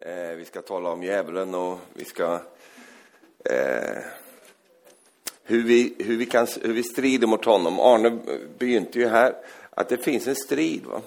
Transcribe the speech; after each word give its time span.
Eh, 0.00 0.36
vi 0.36 0.44
ska 0.44 0.62
tala 0.62 0.90
om 0.90 1.02
djävulen 1.02 1.54
och 1.54 1.78
vi 1.94 2.04
ska... 2.04 2.40
Eh, 3.44 3.96
hur, 5.44 5.62
vi, 5.62 5.94
hur, 5.98 6.16
vi 6.16 6.26
kan, 6.26 6.46
hur 6.62 6.72
vi 6.72 6.82
strider 6.82 7.26
mot 7.26 7.44
honom. 7.44 7.80
Arne 7.80 8.18
begynte 8.58 8.98
ju 8.98 9.08
här 9.08 9.34
att 9.70 9.88
det 9.88 9.98
finns 9.98 10.26
en 10.26 10.36
strid. 10.36 10.82
Va? 10.86 11.00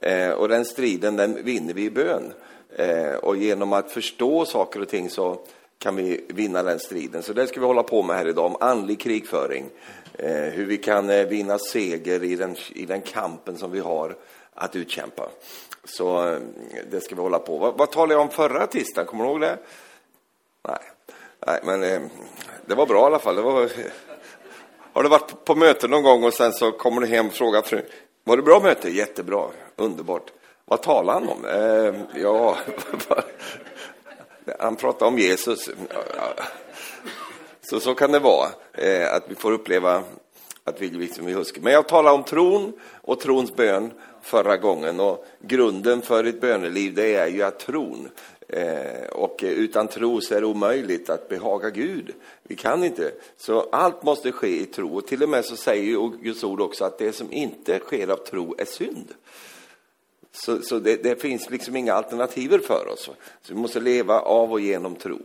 Eh, 0.00 0.30
och 0.30 0.48
den 0.48 0.64
striden 0.64 1.16
den 1.16 1.44
vinner 1.44 1.74
vi 1.74 1.84
i 1.84 1.90
bön. 1.90 2.32
Eh, 2.76 3.14
och 3.14 3.36
genom 3.36 3.72
att 3.72 3.90
förstå 3.90 4.44
saker 4.44 4.80
och 4.80 4.88
ting 4.88 5.10
så 5.10 5.40
kan 5.78 5.96
vi 5.96 6.24
vinna 6.28 6.62
den 6.62 6.78
striden. 6.78 7.22
Så 7.22 7.32
det 7.32 7.46
ska 7.46 7.60
vi 7.60 7.66
hålla 7.66 7.82
på 7.82 8.02
med 8.02 8.16
här 8.16 8.28
idag, 8.28 8.46
om 8.46 8.56
andlig 8.60 9.00
krigföring. 9.00 9.70
Eh, 10.12 10.30
hur 10.30 10.66
vi 10.66 10.76
kan 10.76 11.10
eh, 11.10 11.26
vinna 11.26 11.58
seger 11.58 12.24
i 12.24 12.36
den, 12.36 12.56
i 12.74 12.86
den 12.86 13.00
kampen 13.00 13.56
som 13.56 13.70
vi 13.72 13.80
har 13.80 14.16
att 14.58 14.76
utkämpa. 14.76 15.28
Så 15.84 16.28
eh, 16.28 16.38
det 16.90 17.00
ska 17.00 17.14
vi 17.14 17.20
hålla 17.20 17.38
på. 17.38 17.58
Vad, 17.58 17.78
vad 17.78 17.90
talade 17.90 18.14
jag 18.14 18.20
om 18.20 18.30
förra 18.30 18.66
tisdagen? 18.66 19.06
Kommer 19.06 19.24
du 19.24 19.30
ihåg 19.30 19.40
det? 19.40 19.58
Nej, 20.68 20.78
Nej 21.46 21.60
men 21.64 21.82
eh, 21.82 22.00
det 22.66 22.74
var 22.74 22.86
bra 22.86 23.02
i 23.02 23.04
alla 23.04 23.18
fall. 23.18 23.36
Det 23.36 23.42
var, 23.42 23.70
har 24.92 25.02
du 25.02 25.08
varit 25.08 25.44
på 25.44 25.54
möte 25.54 25.88
någon 25.88 26.02
gång 26.02 26.24
och 26.24 26.34
sen 26.34 26.52
så 26.52 26.72
kommer 26.72 27.00
du 27.00 27.06
hem 27.06 27.26
och 27.26 27.32
frågar 27.32 27.62
frun, 27.62 27.82
var 28.24 28.36
det 28.36 28.42
bra 28.42 28.60
möte? 28.60 28.90
Jättebra, 28.90 29.46
underbart. 29.76 30.30
Vad 30.64 30.82
talade 30.82 31.18
han 31.18 31.28
om? 31.28 31.44
Eh, 31.44 32.22
ja, 32.22 32.56
han 34.58 34.76
pratade 34.76 35.08
om 35.08 35.18
Jesus. 35.18 35.70
Så 37.70 37.80
så 37.80 37.94
kan 37.94 38.12
det 38.12 38.18
vara, 38.18 38.48
eh, 38.72 39.14
att 39.14 39.22
vi 39.28 39.34
får 39.34 39.52
uppleva 39.52 40.02
att 40.64 40.80
vi 40.80 40.88
liksom 40.88 41.28
är 41.28 41.32
huskar. 41.32 41.62
Men 41.62 41.72
jag 41.72 41.88
talade 41.88 42.14
om 42.14 42.24
tron 42.24 42.72
och 43.02 43.20
trons 43.20 43.56
bön 43.56 43.92
förra 44.28 44.56
gången 44.56 45.00
och 45.00 45.26
grunden 45.40 46.02
för 46.02 46.24
ett 46.24 46.40
böneliv 46.40 46.94
det 46.94 47.14
är 47.14 47.26
ju 47.26 47.42
att 47.42 47.58
tron. 47.58 48.08
Eh, 48.48 49.08
och 49.12 49.38
utan 49.42 49.88
tro 49.88 50.20
så 50.20 50.34
är 50.34 50.40
det 50.40 50.46
omöjligt 50.46 51.10
att 51.10 51.28
behaga 51.28 51.70
Gud. 51.70 52.14
Vi 52.42 52.56
kan 52.56 52.84
inte. 52.84 53.12
Så 53.36 53.60
allt 53.60 54.02
måste 54.02 54.32
ske 54.32 54.60
i 54.60 54.64
tro. 54.64 54.96
Och 54.96 55.06
till 55.06 55.22
och 55.22 55.28
med 55.28 55.44
så 55.44 55.56
säger 55.56 55.84
ju 55.84 56.10
Guds 56.22 56.44
ord 56.44 56.60
också 56.60 56.84
att 56.84 56.98
det 56.98 57.12
som 57.12 57.32
inte 57.32 57.78
sker 57.78 58.08
av 58.08 58.16
tro 58.16 58.54
är 58.58 58.64
synd. 58.64 59.14
Så, 60.32 60.62
så 60.62 60.78
det, 60.78 61.02
det, 61.02 61.22
finns 61.22 61.50
liksom 61.50 61.76
inga 61.76 61.92
alternativ 61.92 62.58
för 62.58 62.88
oss. 62.92 63.10
Så 63.42 63.54
vi 63.54 63.54
måste 63.54 63.80
leva 63.80 64.20
av 64.20 64.52
och 64.52 64.60
genom 64.60 64.96
tro. 64.96 65.18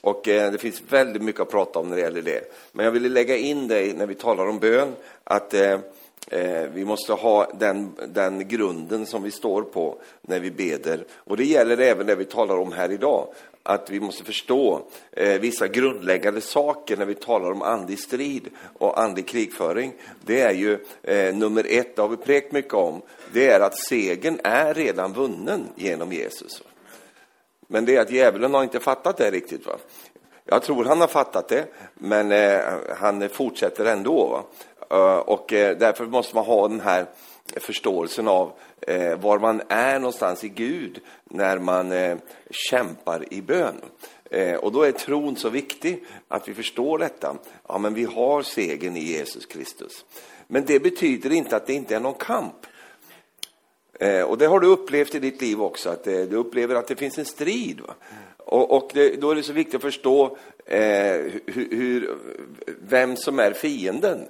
Och 0.00 0.28
eh, 0.28 0.52
det 0.52 0.58
finns 0.58 0.82
väldigt 0.88 1.22
mycket 1.22 1.40
att 1.40 1.50
prata 1.50 1.78
om 1.78 1.88
när 1.88 1.96
det 1.96 2.02
gäller 2.02 2.22
det. 2.22 2.52
Men 2.72 2.84
jag 2.84 2.92
ville 2.92 3.08
lägga 3.08 3.36
in 3.36 3.68
det 3.68 3.96
när 3.96 4.06
vi 4.06 4.14
talar 4.14 4.46
om 4.46 4.58
bön, 4.58 4.94
att 5.24 5.54
eh, 5.54 5.78
Eh, 6.26 6.62
vi 6.74 6.84
måste 6.84 7.12
ha 7.12 7.50
den, 7.58 7.92
den 8.08 8.48
grunden 8.48 9.06
som 9.06 9.22
vi 9.22 9.30
står 9.30 9.62
på 9.62 9.98
när 10.22 10.40
vi 10.40 10.50
beder. 10.50 11.04
Och 11.14 11.36
det 11.36 11.44
gäller 11.44 11.78
även 11.78 12.06
det 12.06 12.14
vi 12.14 12.24
talar 12.24 12.58
om 12.58 12.72
här 12.72 12.92
idag, 12.92 13.28
att 13.62 13.90
vi 13.90 14.00
måste 14.00 14.24
förstå 14.24 14.82
eh, 15.12 15.40
vissa 15.40 15.68
grundläggande 15.68 16.40
saker 16.40 16.96
när 16.96 17.06
vi 17.06 17.14
talar 17.14 17.50
om 17.50 17.62
andlig 17.62 17.98
strid 17.98 18.48
och 18.78 19.00
andlig 19.00 19.28
krigföring. 19.28 19.92
Det 20.24 20.40
är 20.40 20.52
ju 20.52 20.78
eh, 21.02 21.34
nummer 21.34 21.66
ett, 21.68 21.96
det 21.96 22.02
har 22.02 22.08
vi 22.08 22.16
präkt 22.16 22.52
mycket 22.52 22.74
om, 22.74 23.02
det 23.32 23.50
är 23.50 23.60
att 23.60 23.78
segern 23.78 24.40
är 24.44 24.74
redan 24.74 25.12
vunnen 25.12 25.68
genom 25.74 26.12
Jesus. 26.12 26.62
Men 27.66 27.84
det 27.84 27.96
är 27.96 28.00
att 28.00 28.10
djävulen 28.10 28.54
har 28.54 28.62
inte 28.62 28.80
fattat 28.80 29.16
det 29.16 29.30
riktigt. 29.30 29.66
Va? 29.66 29.76
Jag 30.44 30.62
tror 30.62 30.84
han 30.84 31.00
har 31.00 31.08
fattat 31.08 31.48
det, 31.48 31.66
men 31.94 32.32
eh, 32.32 32.60
han 32.96 33.28
fortsätter 33.28 33.84
ändå. 33.84 34.26
Va? 34.26 34.42
Eh, 34.90 35.18
och 35.18 35.52
eh, 35.52 35.76
därför 35.76 36.06
måste 36.06 36.34
man 36.34 36.44
ha 36.44 36.68
den 36.68 36.80
här 36.80 37.06
förståelsen 37.56 38.28
av 38.28 38.52
eh, 38.80 39.18
var 39.18 39.38
man 39.38 39.62
är 39.68 39.98
någonstans 39.98 40.44
i 40.44 40.48
Gud 40.48 41.00
när 41.24 41.58
man 41.58 42.18
kämpar 42.50 43.32
i 43.32 43.42
bön. 43.42 43.80
Och 44.60 44.72
då 44.72 44.82
är 44.82 44.92
tron 44.92 45.36
så 45.36 45.48
viktig, 45.48 46.04
att 46.28 46.48
vi 46.48 46.54
förstår 46.54 46.98
detta. 46.98 47.36
Ja, 47.68 47.78
men 47.78 47.94
vi 47.94 48.04
har 48.04 48.42
segern 48.42 48.96
i 48.96 49.00
Jesus 49.00 49.46
Kristus. 49.46 50.04
Men 50.46 50.64
det 50.64 50.80
betyder 50.80 51.32
inte 51.32 51.56
att 51.56 51.66
det 51.66 51.72
inte 51.72 51.96
är 51.96 52.00
någon 52.00 52.14
kamp. 52.14 52.66
Och 54.26 54.38
det 54.38 54.46
har 54.46 54.60
du 54.60 54.66
upplevt 54.66 55.14
i 55.14 55.18
ditt 55.18 55.40
liv 55.40 55.62
också, 55.62 55.90
att 55.90 56.04
du 56.04 56.36
upplever 56.36 56.74
att 56.74 56.88
det 56.88 56.96
finns 56.96 57.18
en 57.18 57.24
strid. 57.24 57.80
Och, 58.50 58.76
och 58.76 58.90
det, 58.94 59.20
då 59.20 59.30
är 59.30 59.34
det 59.34 59.42
så 59.42 59.52
viktigt 59.52 59.74
att 59.74 59.82
förstå 59.82 60.36
eh, 60.66 61.20
hur, 61.46 61.68
hur, 61.70 62.16
vem 62.88 63.16
som 63.16 63.38
är 63.38 63.52
fienden. 63.52 64.28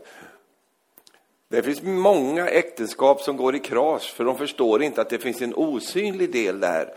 Det 1.50 1.62
finns 1.62 1.82
många 1.82 2.48
äktenskap 2.48 3.22
som 3.22 3.36
går 3.36 3.56
i 3.56 3.58
kras, 3.58 4.06
för 4.06 4.24
de 4.24 4.38
förstår 4.38 4.82
inte 4.82 5.00
att 5.00 5.10
det 5.10 5.18
finns 5.18 5.42
en 5.42 5.54
osynlig 5.54 6.32
del 6.32 6.60
där 6.60 6.94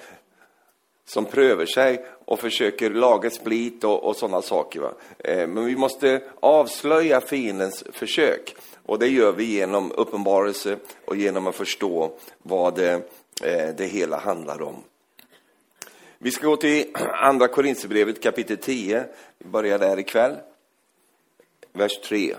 som 1.06 1.26
prövar 1.26 1.66
sig 1.66 2.06
och 2.26 2.40
försöker 2.40 2.90
laga 2.90 3.30
split 3.30 3.84
och, 3.84 4.04
och 4.04 4.16
sådana 4.16 4.42
saker. 4.42 4.80
Va? 4.80 4.94
Eh, 5.20 5.48
men 5.48 5.66
vi 5.66 5.76
måste 5.76 6.22
avslöja 6.40 7.22
fiendens 7.22 7.84
försök. 7.92 8.56
Och 8.86 9.00
det 9.00 9.08
gör 9.08 9.32
vi 9.32 9.44
genom 9.44 9.92
uppenbarelse 9.92 10.78
och 11.06 11.16
genom 11.16 11.48
att 11.48 11.56
förstå 11.56 12.12
vad 12.38 12.76
det, 12.76 12.94
eh, 13.44 13.76
det 13.78 13.86
hela 13.86 14.18
handlar 14.18 14.62
om. 14.62 14.76
Vi 16.18 16.32
ska 16.32 16.48
gå 16.48 16.56
till 16.56 16.86
Andra 17.14 17.48
Korinthierbrevet 17.48 18.24
kapitel 18.24 18.58
10. 18.58 19.06
Vi 19.38 19.50
börjar 19.50 19.80
där 19.80 20.00
ikväll. 20.00 20.36
Vers 21.72 22.02
3. 22.02 22.36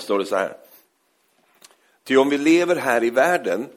Står 0.00 0.18
det 0.18 0.26
så 0.26 0.36
här. 0.36 0.56
Ty 2.04 2.16
om 2.16 2.28
vi 2.28 2.38
lever 2.38 2.76
här 2.76 3.04
i 3.04 3.10
världen 3.10 3.68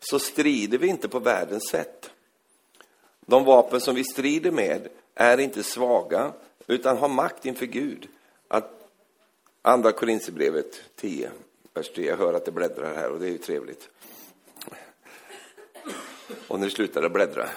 så 0.00 0.18
strider 0.18 0.78
vi 0.78 0.86
inte 0.86 1.08
på 1.08 1.18
världens 1.18 1.68
sätt. 1.68 2.10
De 3.20 3.44
vapen 3.44 3.80
som 3.80 3.94
vi 3.94 4.04
strider 4.04 4.50
med 4.50 4.88
är 5.14 5.38
inte 5.38 5.62
svaga, 5.62 6.32
utan 6.66 6.96
har 6.96 7.08
makt 7.08 7.46
inför 7.46 7.66
Gud. 7.66 8.08
Att 8.48 8.88
Andra 9.62 9.92
Korinthierbrevet 9.92 10.82
10, 10.96 11.30
vers 11.74 11.92
3. 11.94 12.06
Jag 12.06 12.16
hör 12.16 12.34
att 12.34 12.44
det 12.44 12.52
bläddrar 12.52 12.94
här 12.94 13.10
och 13.10 13.20
det 13.20 13.26
är 13.26 13.30
ju 13.30 13.38
trevligt. 13.38 13.88
Och 16.48 16.60
nu 16.60 16.70
slutar 16.70 17.02
det 17.02 17.10
bläddra. 17.10 17.48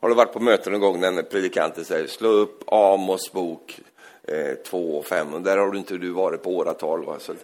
Har 0.00 0.08
du 0.08 0.14
varit 0.14 0.32
på 0.32 0.40
möten 0.40 0.72
någon 0.72 0.80
gång 0.80 1.00
när 1.00 1.22
predikanten 1.22 1.84
säger 1.84 2.06
slå 2.06 2.28
upp 2.28 2.62
Amos 2.66 3.32
bok 3.32 3.80
Eh, 4.26 4.54
två 4.54 4.98
och 4.98 5.06
fem, 5.06 5.34
och 5.34 5.42
där 5.42 5.56
har 5.56 5.70
du 5.70 5.78
inte 5.78 5.98
du 5.98 6.10
varit 6.10 6.42
på 6.42 6.56
åratal. 6.56 7.04
Va? 7.04 7.18
Så 7.18 7.34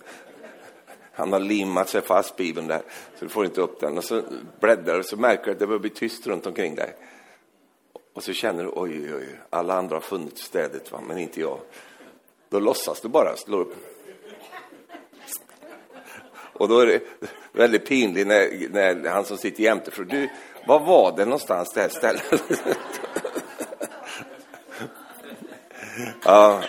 han 1.12 1.32
har 1.32 1.40
limmat 1.40 1.88
sig 1.88 2.00
fast 2.00 2.36
Bibeln 2.36 2.66
där, 2.66 2.82
så 3.18 3.24
du 3.24 3.28
får 3.28 3.44
inte 3.44 3.60
upp 3.60 3.80
den. 3.80 3.98
Och 3.98 4.04
så 4.04 4.22
bläddrar 4.60 4.96
du 4.96 5.02
så 5.02 5.16
märker 5.16 5.44
du 5.44 5.50
att 5.50 5.58
det 5.58 5.66
börjar 5.66 5.80
bli 5.80 5.90
tyst 5.90 6.26
runt 6.26 6.46
omkring 6.46 6.74
dig. 6.74 6.94
Och 8.12 8.22
så 8.22 8.32
känner 8.32 8.64
du, 8.64 8.70
oj, 8.74 9.00
oj, 9.04 9.14
oj, 9.14 9.40
alla 9.50 9.74
andra 9.74 9.96
har 9.96 10.00
funnit 10.00 10.38
städet, 10.38 10.92
va? 10.92 11.00
men 11.06 11.18
inte 11.18 11.40
jag. 11.40 11.58
Då 12.48 12.60
låtsas 12.60 13.00
du 13.00 13.08
bara, 13.08 13.36
slår 13.36 13.60
upp. 13.60 13.74
Och 16.34 16.68
då 16.68 16.78
är 16.78 16.86
det 16.86 17.00
väldigt 17.52 17.86
pinligt 17.86 18.26
när, 18.26 18.68
när 18.68 19.10
han 19.10 19.24
som 19.24 19.36
sitter 19.36 19.62
jämte 19.62 19.90
frågar, 19.90 20.10
du, 20.10 20.28
var 20.66 20.80
var 20.80 21.16
det 21.16 21.24
någonstans 21.24 21.72
det 21.74 21.80
här 21.80 21.88
stället? 21.88 22.42
Ja, 26.24 26.62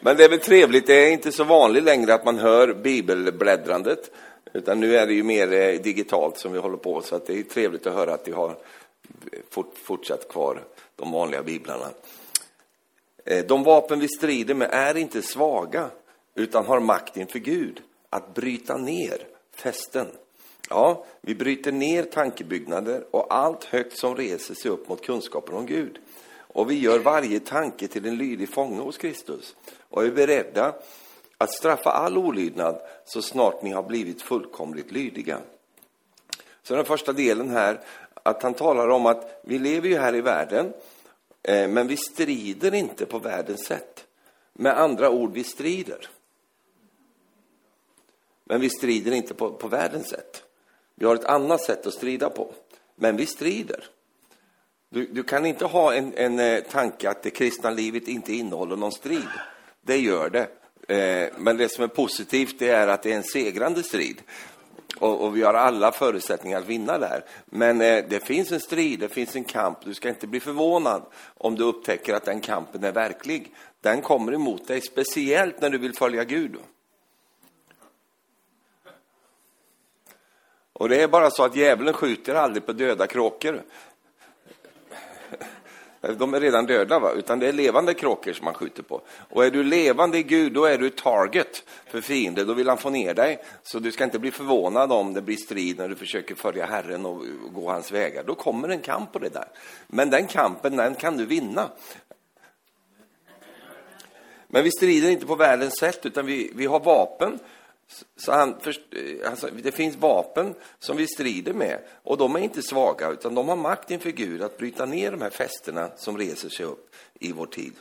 men 0.00 0.16
det 0.16 0.24
är 0.24 0.28
väl 0.28 0.40
trevligt, 0.40 0.86
det 0.86 0.94
är 0.94 1.10
inte 1.10 1.32
så 1.32 1.44
vanligt 1.44 1.84
längre 1.84 2.14
att 2.14 2.24
man 2.24 2.38
hör 2.38 2.74
bibelbläddrandet. 2.74 4.10
Utan 4.52 4.80
nu 4.80 4.96
är 4.96 5.06
det 5.06 5.12
ju 5.12 5.22
mer 5.22 5.52
eh, 5.52 5.80
digitalt 5.80 6.38
som 6.38 6.52
vi 6.52 6.58
håller 6.58 6.76
på, 6.76 7.02
så 7.02 7.16
att 7.16 7.26
det 7.26 7.38
är 7.38 7.42
trevligt 7.42 7.86
att 7.86 7.94
höra 7.94 8.14
att 8.14 8.28
vi 8.28 8.32
har 8.32 8.56
fort, 9.50 9.74
fortsatt 9.82 10.28
kvar 10.28 10.64
de 10.96 11.12
vanliga 11.12 11.42
biblarna. 11.42 11.86
Eh, 13.24 13.46
de 13.46 13.62
vapen 13.62 14.00
vi 14.00 14.08
strider 14.08 14.54
med 14.54 14.68
är 14.72 14.96
inte 14.96 15.22
svaga, 15.22 15.90
utan 16.34 16.66
har 16.66 16.80
makt 16.80 17.16
inför 17.16 17.38
Gud 17.38 17.82
att 18.10 18.34
bryta 18.34 18.76
ner 18.76 19.26
fästen. 19.54 20.06
Ja, 20.68 21.04
vi 21.20 21.34
bryter 21.34 21.72
ner 21.72 22.02
tankebyggnader 22.02 23.04
och 23.10 23.34
allt 23.34 23.64
högt 23.64 23.98
som 23.98 24.16
reser 24.16 24.54
sig 24.54 24.70
upp 24.70 24.88
mot 24.88 25.06
kunskapen 25.06 25.54
om 25.54 25.66
Gud. 25.66 25.98
Och 26.52 26.70
vi 26.70 26.78
gör 26.78 26.98
varje 26.98 27.40
tanke 27.40 27.88
till 27.88 28.06
en 28.06 28.16
lydig 28.16 28.48
fånge 28.48 28.80
hos 28.80 28.98
Kristus 28.98 29.56
och 29.88 30.04
är 30.04 30.10
beredda 30.10 30.74
att 31.38 31.54
straffa 31.54 31.90
all 31.90 32.18
olydnad 32.18 32.80
så 33.04 33.22
snart 33.22 33.62
ni 33.62 33.70
har 33.70 33.82
blivit 33.82 34.22
fullkomligt 34.22 34.92
lydiga. 34.92 35.40
Så 36.62 36.74
den 36.76 36.84
första 36.84 37.12
delen 37.12 37.50
här, 37.50 37.80
att 38.14 38.42
han 38.42 38.54
talar 38.54 38.88
om 38.88 39.06
att 39.06 39.40
vi 39.44 39.58
lever 39.58 39.88
ju 39.88 39.98
här 39.98 40.14
i 40.14 40.20
världen, 40.20 40.72
eh, 41.42 41.68
men 41.68 41.86
vi 41.86 41.96
strider 41.96 42.74
inte 42.74 43.06
på 43.06 43.18
världens 43.18 43.66
sätt. 43.66 44.06
Med 44.52 44.78
andra 44.78 45.10
ord, 45.10 45.32
vi 45.32 45.44
strider. 45.44 46.08
Men 48.44 48.60
vi 48.60 48.70
strider 48.70 49.12
inte 49.12 49.34
på, 49.34 49.52
på 49.52 49.68
världens 49.68 50.08
sätt. 50.08 50.42
Vi 50.94 51.06
har 51.06 51.14
ett 51.14 51.24
annat 51.24 51.60
sätt 51.60 51.86
att 51.86 51.94
strida 51.94 52.30
på. 52.30 52.52
Men 52.94 53.16
vi 53.16 53.26
strider. 53.26 53.84
Du, 54.92 55.06
du 55.06 55.22
kan 55.22 55.46
inte 55.46 55.64
ha 55.64 55.94
en, 55.94 56.14
en 56.16 56.38
eh, 56.38 56.60
tanke 56.60 57.10
att 57.10 57.22
det 57.22 57.30
kristna 57.30 57.70
livet 57.70 58.08
inte 58.08 58.32
innehåller 58.32 58.76
någon 58.76 58.92
strid. 58.92 59.28
Det 59.82 59.98
gör 59.98 60.30
det. 60.30 60.48
Eh, 60.94 61.32
men 61.38 61.56
det 61.56 61.68
som 61.68 61.84
är 61.84 61.88
positivt 61.88 62.58
det 62.58 62.68
är 62.68 62.88
att 62.88 63.02
det 63.02 63.12
är 63.12 63.16
en 63.16 63.22
segrande 63.22 63.82
strid. 63.82 64.22
Och, 64.98 65.24
och 65.24 65.36
vi 65.36 65.42
har 65.42 65.54
alla 65.54 65.92
förutsättningar 65.92 66.58
att 66.58 66.66
vinna 66.66 66.98
där. 66.98 67.24
Men 67.44 67.80
eh, 67.80 68.04
det 68.08 68.24
finns 68.24 68.52
en 68.52 68.60
strid, 68.60 69.00
det 69.00 69.08
finns 69.08 69.36
en 69.36 69.44
kamp. 69.44 69.78
Du 69.84 69.94
ska 69.94 70.08
inte 70.08 70.26
bli 70.26 70.40
förvånad 70.40 71.02
om 71.36 71.54
du 71.54 71.64
upptäcker 71.64 72.14
att 72.14 72.24
den 72.24 72.40
kampen 72.40 72.84
är 72.84 72.92
verklig. 72.92 73.54
Den 73.80 74.02
kommer 74.02 74.32
emot 74.32 74.68
dig, 74.68 74.80
speciellt 74.80 75.60
när 75.60 75.70
du 75.70 75.78
vill 75.78 75.94
följa 75.94 76.24
Gud. 76.24 76.56
Och 80.72 80.88
det 80.88 81.02
är 81.02 81.08
bara 81.08 81.30
så 81.30 81.44
att 81.44 81.56
djävulen 81.56 81.94
skjuter 81.94 82.34
aldrig 82.34 82.66
på 82.66 82.72
döda 82.72 83.06
kråkor. 83.06 83.62
Eh, 86.02 86.10
de 86.10 86.34
är 86.34 86.40
redan 86.40 86.66
döda, 86.66 86.98
va? 86.98 87.12
utan 87.12 87.38
det 87.38 87.48
är 87.48 87.52
levande 87.52 87.94
kråkor 87.94 88.32
som 88.32 88.44
man 88.44 88.54
skjuter 88.54 88.82
på. 88.82 89.00
Och 89.28 89.44
är 89.44 89.50
du 89.50 89.62
levande 89.62 90.18
i 90.18 90.22
Gud, 90.22 90.52
då 90.52 90.64
är 90.64 90.78
du 90.78 90.90
target 90.90 91.64
för 91.86 92.00
fienden. 92.00 92.46
Då 92.46 92.54
vill 92.54 92.68
han 92.68 92.78
få 92.78 92.90
ner 92.90 93.14
dig. 93.14 93.42
Så 93.62 93.78
du 93.78 93.92
ska 93.92 94.04
inte 94.04 94.18
bli 94.18 94.30
förvånad 94.30 94.92
om 94.92 95.14
det 95.14 95.22
blir 95.22 95.36
strid 95.36 95.78
när 95.78 95.88
du 95.88 95.94
försöker 95.94 96.34
följa 96.34 96.66
Herren 96.66 97.06
och 97.06 97.24
gå 97.52 97.70
hans 97.70 97.92
vägar. 97.92 98.24
Då 98.26 98.34
kommer 98.34 98.68
en 98.68 98.80
kamp 98.80 99.12
på 99.12 99.18
det 99.18 99.28
där. 99.28 99.48
Men 99.86 100.10
den 100.10 100.26
kampen, 100.26 100.76
den 100.76 100.94
kan 100.94 101.16
du 101.16 101.26
vinna. 101.26 101.70
Men 104.52 104.64
vi 104.64 104.70
strider 104.70 105.10
inte 105.10 105.26
på 105.26 105.34
världens 105.34 105.78
sätt, 105.78 106.06
utan 106.06 106.26
vi, 106.26 106.52
vi 106.54 106.66
har 106.66 106.80
vapen 106.80 107.38
så 108.16 108.32
han, 108.32 108.48
eh, 108.50 109.30
alltså, 109.30 109.48
det 109.62 109.72
finns 109.72 109.96
vapen 109.96 110.54
som 110.78 110.96
vi 110.96 111.06
strider 111.06 111.52
med 111.52 111.78
och 112.02 112.16
de 112.16 112.36
är 112.36 112.40
inte 112.40 112.62
svaga 112.62 113.10
utan 113.10 113.34
de 113.34 113.48
har 113.48 113.56
makt 113.56 113.90
inför 113.90 114.10
Gud 114.10 114.42
att 114.42 114.58
bryta 114.58 114.86
ner 114.86 115.10
de 115.10 115.22
här 115.22 115.30
fästena 115.30 115.90
som 115.96 116.18
reser 116.18 116.48
sig 116.48 116.66
upp 116.66 116.94
i 117.20 117.32
vår 117.32 117.46
tid. 117.46 117.72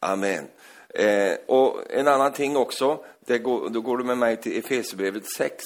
Amen. 0.00 0.48
Eh, 0.88 1.36
och 1.46 1.90
en 1.90 2.08
annan 2.08 2.32
ting 2.32 2.56
också, 2.56 3.04
det 3.26 3.38
går, 3.38 3.68
då 3.68 3.80
går 3.80 3.98
du 3.98 4.04
med 4.04 4.18
mig 4.18 4.36
till 4.36 4.58
Efesierbrevet 4.58 5.26
6 5.36 5.64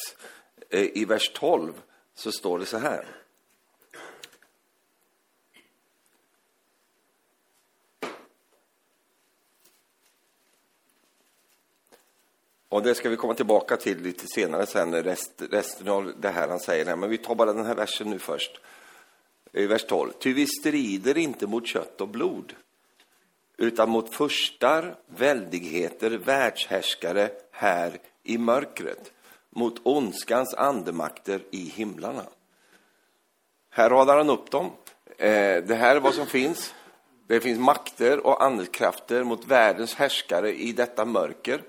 eh, 0.70 0.80
i 0.80 1.04
vers 1.04 1.30
12 1.34 1.72
så 2.14 2.32
står 2.32 2.58
det 2.58 2.66
så 2.66 2.78
här. 2.78 3.04
Och 12.68 12.82
det 12.82 12.94
ska 12.94 13.08
vi 13.08 13.16
komma 13.16 13.34
tillbaka 13.34 13.76
till 13.76 14.02
lite 14.02 14.26
senare 14.26 14.66
sen, 14.66 15.02
rest, 15.02 15.42
resten 15.50 15.88
av 15.88 16.12
det 16.20 16.28
här 16.28 16.48
han 16.48 16.60
säger. 16.60 16.96
Men 16.96 17.10
vi 17.10 17.18
tar 17.18 17.34
bara 17.34 17.52
den 17.52 17.66
här 17.66 17.74
versen 17.74 18.10
nu 18.10 18.18
först. 18.18 18.60
I 19.52 19.66
vers 19.66 19.84
12. 19.84 20.12
Ty 20.18 20.32
vi 20.32 20.46
strider 20.46 21.18
inte 21.18 21.46
mot 21.46 21.66
kött 21.66 22.00
och 22.00 22.08
blod, 22.08 22.54
utan 23.56 23.90
mot 23.90 24.14
furstar, 24.14 24.96
väldigheter, 25.06 26.10
världshärskare 26.10 27.30
här 27.50 27.98
i 28.22 28.38
mörkret, 28.38 29.12
mot 29.50 29.80
ondskans 29.82 30.54
andemakter 30.54 31.42
i 31.50 31.64
himlarna. 31.64 32.24
Här 33.70 33.90
radar 33.90 34.16
han 34.16 34.30
upp 34.30 34.50
dem. 34.50 34.70
Eh, 35.18 35.64
det 35.64 35.74
här 35.74 35.96
är 35.96 36.00
vad 36.00 36.14
som 36.14 36.26
finns. 36.26 36.74
Det 37.26 37.40
finns 37.40 37.58
makter 37.58 38.26
och 38.26 38.42
andekrafter 38.44 39.24
mot 39.24 39.46
världens 39.46 39.94
härskare 39.94 40.52
i 40.52 40.72
detta 40.72 41.04
mörker 41.04 41.62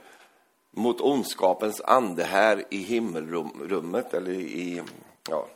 mot 0.71 1.01
ondskapens 1.01 1.81
ande 1.81 2.23
här 2.23 2.63
i 2.69 2.77
himmelrummet, 2.77 4.13
eller 4.13 4.31
i, 4.31 4.81
ja, 5.29 5.47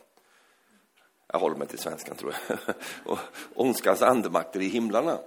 jag 1.32 1.38
håller 1.38 1.56
mig 1.56 1.68
till 1.68 1.78
svenskan 1.78 2.16
tror 2.16 2.34
jag, 2.48 2.58
och 3.12 3.18
ondskans 3.54 4.02
andemakter 4.02 4.60
i 4.60 4.68
himlarna. 4.68 5.18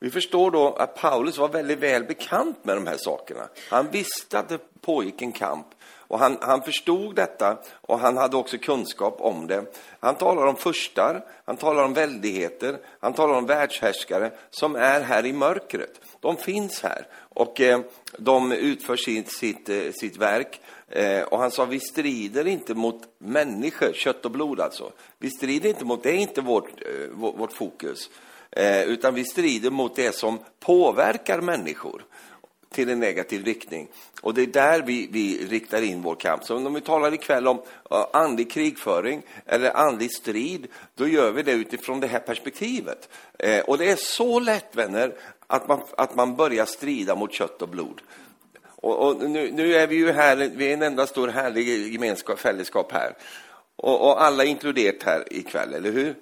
Vi 0.00 0.10
förstår 0.10 0.50
då 0.50 0.72
att 0.72 0.94
Paulus 0.94 1.38
var 1.38 1.48
väldigt 1.48 1.78
väl 1.78 2.04
bekant 2.04 2.64
med 2.64 2.76
de 2.76 2.86
här 2.86 2.96
sakerna. 2.96 3.48
Han 3.70 3.90
visste 3.90 4.38
att 4.38 4.48
det 4.48 4.58
pågick 4.80 5.22
en 5.22 5.32
kamp 5.32 5.66
och 6.14 6.18
han, 6.18 6.38
han 6.40 6.62
förstod 6.62 7.14
detta 7.14 7.58
och 7.80 7.98
han 7.98 8.16
hade 8.16 8.36
också 8.36 8.58
kunskap 8.58 9.16
om 9.20 9.46
det. 9.46 9.64
Han 10.00 10.14
talar 10.14 10.46
om 10.46 10.56
furstar, 10.56 11.24
han 11.44 11.56
talar 11.56 11.84
om 11.84 11.94
väldigheter, 11.94 12.78
han 13.00 13.12
talar 13.12 13.34
om 13.34 13.46
världshärskare 13.46 14.30
som 14.50 14.76
är 14.76 15.00
här 15.00 15.26
i 15.26 15.32
mörkret. 15.32 16.00
De 16.20 16.36
finns 16.36 16.82
här 16.82 17.06
och 17.34 17.60
eh, 17.60 17.80
de 18.18 18.52
utför 18.52 18.96
sitt, 18.96 19.32
sitt, 19.32 19.68
eh, 19.68 19.92
sitt 19.92 20.16
verk. 20.16 20.60
Eh, 20.88 21.22
och 21.22 21.38
han 21.38 21.50
sa, 21.50 21.64
vi 21.64 21.80
strider 21.80 22.46
inte 22.46 22.74
mot 22.74 23.02
människor, 23.18 23.92
kött 23.92 24.24
och 24.24 24.30
blod 24.30 24.60
alltså. 24.60 24.92
Vi 25.18 25.30
strider 25.30 25.68
inte 25.68 25.84
mot, 25.84 26.02
det 26.02 26.10
är 26.10 26.16
inte 26.16 26.40
vårt, 26.40 26.68
eh, 26.68 27.08
vårt 27.12 27.52
fokus. 27.52 28.10
Eh, 28.50 28.82
utan 28.82 29.14
vi 29.14 29.24
strider 29.24 29.70
mot 29.70 29.96
det 29.96 30.14
som 30.14 30.38
påverkar 30.60 31.40
människor 31.40 32.04
till 32.70 32.88
en 32.88 33.00
negativ 33.00 33.44
riktning. 33.44 33.88
Och 34.20 34.34
det 34.34 34.42
är 34.42 34.46
där 34.46 34.82
vi, 34.82 35.08
vi 35.12 35.46
riktar 35.46 35.82
in 35.82 36.02
vår 36.02 36.14
kamp. 36.14 36.44
Så 36.44 36.56
om 36.56 36.74
vi 36.74 36.80
talar 36.80 37.14
ikväll 37.14 37.46
om 37.46 37.62
andlig 38.12 38.50
krigföring 38.50 39.22
eller 39.46 39.76
andlig 39.76 40.12
strid, 40.12 40.66
då 40.94 41.08
gör 41.08 41.32
vi 41.32 41.42
det 41.42 41.52
utifrån 41.52 42.00
det 42.00 42.06
här 42.06 42.18
perspektivet. 42.18 43.08
och 43.64 43.78
det 43.78 43.90
är 43.90 43.96
så 43.96 44.40
lätt, 44.40 44.76
vänner, 44.76 45.14
att 45.54 45.68
man, 45.68 45.80
att 45.96 46.14
man 46.14 46.36
börjar 46.36 46.64
strida 46.64 47.14
mot 47.14 47.32
kött 47.32 47.62
och 47.62 47.68
blod. 47.68 48.02
Och, 48.64 49.08
och 49.08 49.30
nu, 49.30 49.52
nu, 49.52 49.74
är 49.74 49.86
vi 49.86 49.96
ju 49.96 50.12
här, 50.12 50.36
vi 50.36 50.68
är 50.68 50.74
en 50.74 50.82
enda 50.82 51.06
stor 51.06 51.28
härlig 51.28 51.92
gemenskap, 51.92 52.38
fällskap 52.38 52.92
här. 52.92 53.16
Och, 53.76 54.06
och 54.06 54.22
alla 54.22 54.44
är 54.44 54.48
inkluderat 54.48 55.02
här 55.02 55.24
ikväll, 55.30 55.74
eller 55.74 55.92
hur? 55.92 56.14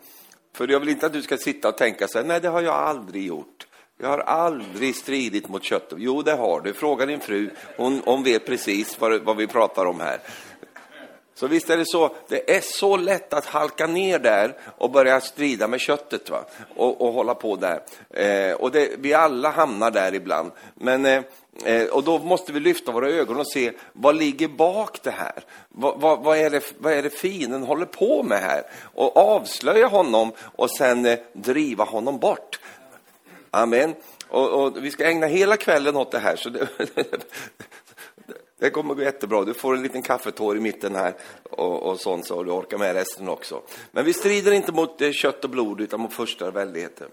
För 0.55 0.69
jag 0.69 0.81
vill 0.81 0.89
inte 0.89 1.07
att 1.07 1.13
du 1.13 1.23
ska 1.23 1.37
sitta 1.37 1.69
och 1.69 1.79
tänka 1.79 2.09
så 2.09 2.19
här, 2.19 2.25
nej 2.27 2.41
det 2.41 2.49
har 2.49 2.63
jag 2.63 2.75
aldrig 2.75 3.27
gjort. 3.27 3.67
Jag 4.01 4.09
har 4.09 4.19
aldrig 4.19 4.97
stridit 4.97 5.49
mot 5.49 5.65
kött. 5.65 5.93
Jo, 5.97 6.23
det 6.23 6.33
har 6.33 6.61
du. 6.61 6.73
Fråga 6.73 7.07
din 7.07 7.21
fru. 7.21 7.51
Hon, 7.77 8.03
hon 8.05 8.23
vet 8.23 8.47
precis 8.47 9.01
vad, 9.01 9.23
vad 9.23 9.37
vi 9.37 9.47
pratar 9.47 9.87
om 9.87 10.01
här. 10.01 10.19
Så 11.43 11.49
visst 11.49 11.71
är 11.71 11.77
det 11.77 11.87
så, 11.87 12.11
det 12.29 12.57
är 12.57 12.61
så 12.61 12.97
lätt 12.97 13.33
att 13.33 13.47
halka 13.47 13.87
ner 13.87 14.19
där 14.19 14.57
och 14.79 14.91
börja 14.91 15.21
strida 15.21 15.69
med 15.69 15.81
köttet 15.81 16.31
va? 16.31 16.45
Och, 16.77 17.01
och 17.01 17.13
hålla 17.13 17.35
på 17.35 17.57
där. 17.57 17.83
Eh, 18.11 18.55
och 18.55 18.71
det, 18.71 18.91
vi 18.99 19.15
alla 19.15 19.51
hamnar 19.51 19.91
där 19.91 20.15
ibland. 20.15 20.51
Men, 20.75 21.07
eh, 21.07 21.23
eh 21.65 21.85
och 21.85 22.05
då 22.05 22.19
måste 22.19 22.53
vi 22.53 22.61
lyfta 22.61 22.93
våra 22.93 23.09
ögon 23.09 23.41
och 23.41 23.47
se 23.47 23.73
vad 23.93 24.17
ligger 24.17 24.49
bak 24.49 25.03
det 25.03 25.11
här? 25.11 25.45
Vad, 25.69 26.01
va, 26.01 26.17
vad 26.17 26.39
är, 26.39 26.51
det, 26.51 26.73
vad 26.79 26.93
är 26.93 27.03
det 27.03 27.11
fienden 27.11 27.63
håller 27.63 27.87
på 27.87 28.23
med 28.23 28.41
här? 28.41 28.63
Och 28.95 29.17
avslöja 29.17 29.87
honom 29.87 30.33
och 30.39 30.71
sen 30.71 31.07
eh, 31.07 31.19
driva 31.33 31.85
honom 31.85 32.19
bort. 32.19 32.61
Amen. 33.51 33.95
Och, 34.29 34.49
och, 34.49 34.85
vi 34.85 34.91
ska 34.91 35.05
ägna 35.05 35.27
hela 35.27 35.57
kvällen 35.57 35.97
åt 35.97 36.11
det 36.11 36.19
här. 36.19 36.37
Så 36.37 36.49
det, 36.49 36.69
Det 38.63 38.71
kommer 38.71 38.95
gå 38.95 39.03
jättebra. 39.03 39.45
Du 39.45 39.55
får 39.55 39.77
en 39.77 39.83
liten 39.83 40.03
kaffetår 40.03 40.57
i 40.57 40.61
mitten 40.61 40.95
här 40.95 41.15
och, 41.43 41.83
och 41.83 42.01
sånt 42.01 42.27
så 42.27 42.43
du 42.43 42.51
orkar 42.51 42.79
med 42.79 42.95
resten 42.95 43.29
också. 43.29 43.63
Men 43.93 44.05
vi 44.05 44.13
strider 44.13 44.53
inte 44.53 44.73
mot 44.73 45.01
eh, 45.01 45.13
kött 45.13 45.45
och 45.45 45.51
blod 45.51 45.81
utan 45.81 46.01
mot 46.01 46.13
första 46.13 46.51
väldigheten. 46.51 47.09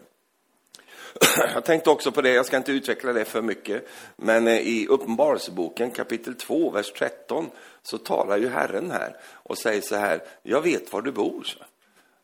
Jag 1.53 1.65
tänkte 1.65 1.89
också 1.89 2.12
på 2.12 2.22
det, 2.22 2.29
jag 2.29 2.46
ska 2.46 2.58
inte 2.58 2.72
utveckla 2.72 3.13
det 3.13 3.25
för 3.25 3.41
mycket, 3.41 3.88
men 4.15 4.48
eh, 4.48 4.60
i 4.60 4.88
Uppenbarelseboken 4.88 5.91
kapitel 5.91 6.36
2, 6.36 6.70
vers 6.70 6.91
13, 6.91 7.50
så 7.84 7.98
talar 7.98 8.38
ju 8.38 8.50
Herren 8.50 8.91
här 8.91 9.15
och 9.34 9.58
säger 9.58 9.82
så 9.82 9.96
här, 9.96 10.24
jag 10.44 10.62
vet 10.62 10.94
var 10.94 11.01
du 11.01 11.12
bor, 11.12 11.48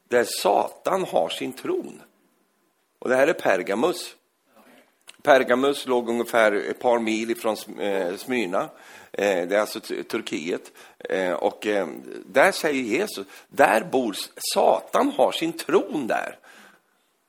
där 0.08 0.26
Satan 0.28 1.04
har 1.04 1.30
sin 1.30 1.54
tron. 1.54 2.02
Och 3.00 3.10
det 3.10 3.16
här 3.16 3.28
är 3.28 3.34
Pergamus. 3.34 4.16
Pergamus 5.26 5.88
låg 5.88 6.10
ungefär 6.10 6.52
ett 6.52 6.80
par 6.80 7.00
mil 7.00 7.32
ifrån 7.32 7.56
eh, 7.80 8.16
Smyrna. 8.16 8.70
Eh, 9.18 9.48
det 9.48 9.56
är 9.56 9.60
alltså 9.60 9.80
Turkiet. 9.80 10.72
Eh, 11.10 11.34
och 11.34 11.68
eh, 11.68 11.88
där 12.26 12.52
säger 12.52 12.84
Jesus, 12.84 13.28
där 13.48 13.84
bor 13.92 14.16
Satan 14.54 15.12
har 15.18 15.32
sin 15.32 15.54
tron 15.54 16.08
där. 16.08 16.38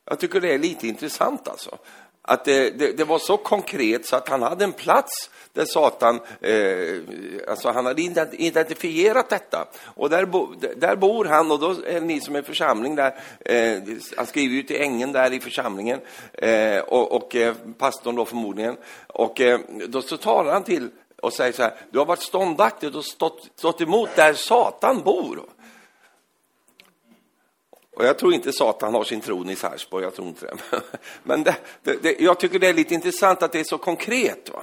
Jag 0.04 0.20
tycker 0.20 0.40
det 0.40 0.54
är 0.54 0.58
lite 0.58 0.88
intressant 0.88 1.48
alltså. 1.48 1.78
Att 2.22 2.44
det, 2.44 2.70
det, 2.70 2.92
det, 2.92 3.04
var 3.04 3.18
så 3.18 3.36
konkret 3.36 4.06
så 4.06 4.16
att 4.16 4.28
han 4.28 4.42
hade 4.42 4.64
en 4.64 4.72
plats 4.72 5.30
där 5.52 5.64
Satan, 5.64 6.20
eh, 6.40 7.48
alltså 7.48 7.70
han 7.70 7.86
hade 7.86 8.02
identifierat 8.32 9.28
detta. 9.28 9.68
Och 9.84 10.10
där, 10.10 10.24
bo, 10.24 10.54
där 10.76 10.96
bor 10.96 11.24
han 11.24 11.52
och 11.52 11.60
då 11.60 11.74
är 11.86 12.00
ni 12.00 12.20
som 12.20 12.36
är 12.36 12.42
församling 12.42 12.94
där, 12.94 13.14
eh, 13.44 13.82
han 14.16 14.26
skriver 14.26 14.54
ju 14.54 14.62
till 14.62 14.80
ängeln 14.80 15.12
där 15.12 15.32
i 15.32 15.40
församlingen 15.40 16.00
eh, 16.32 16.78
och, 16.78 17.12
och 17.12 17.36
eh, 17.36 17.54
pastorn 17.78 18.16
då 18.16 18.24
förmodligen. 18.24 18.76
Och 19.06 19.40
eh, 19.40 19.60
då 19.88 20.02
så 20.02 20.16
talar 20.16 20.52
han 20.52 20.64
till 20.64 20.90
och 21.22 21.32
säger 21.32 21.52
så 21.52 21.62
här, 21.62 21.74
du 21.90 21.98
har 21.98 22.06
varit 22.06 22.22
ståndaktig 22.22 22.96
och 22.96 23.04
stått, 23.04 23.50
stått 23.56 23.80
emot 23.80 24.10
där 24.16 24.34
Satan 24.34 25.02
bor. 25.02 25.46
Och 27.96 28.04
jag 28.04 28.18
tror 28.18 28.34
inte 28.34 28.52
Satan 28.52 28.94
har 28.94 29.04
sin 29.04 29.20
tron 29.20 29.50
i 29.50 29.56
Sarpsborg, 29.56 30.04
jag 30.04 30.14
tror 30.14 30.28
inte 30.28 30.46
det. 30.46 30.80
Men 31.22 31.42
det, 31.42 31.56
det, 31.82 32.02
det, 32.02 32.20
jag 32.20 32.40
tycker 32.40 32.58
det 32.58 32.68
är 32.68 32.74
lite 32.74 32.94
intressant 32.94 33.42
att 33.42 33.52
det 33.52 33.60
är 33.60 33.64
så 33.64 33.78
konkret. 33.78 34.50
Va? 34.52 34.62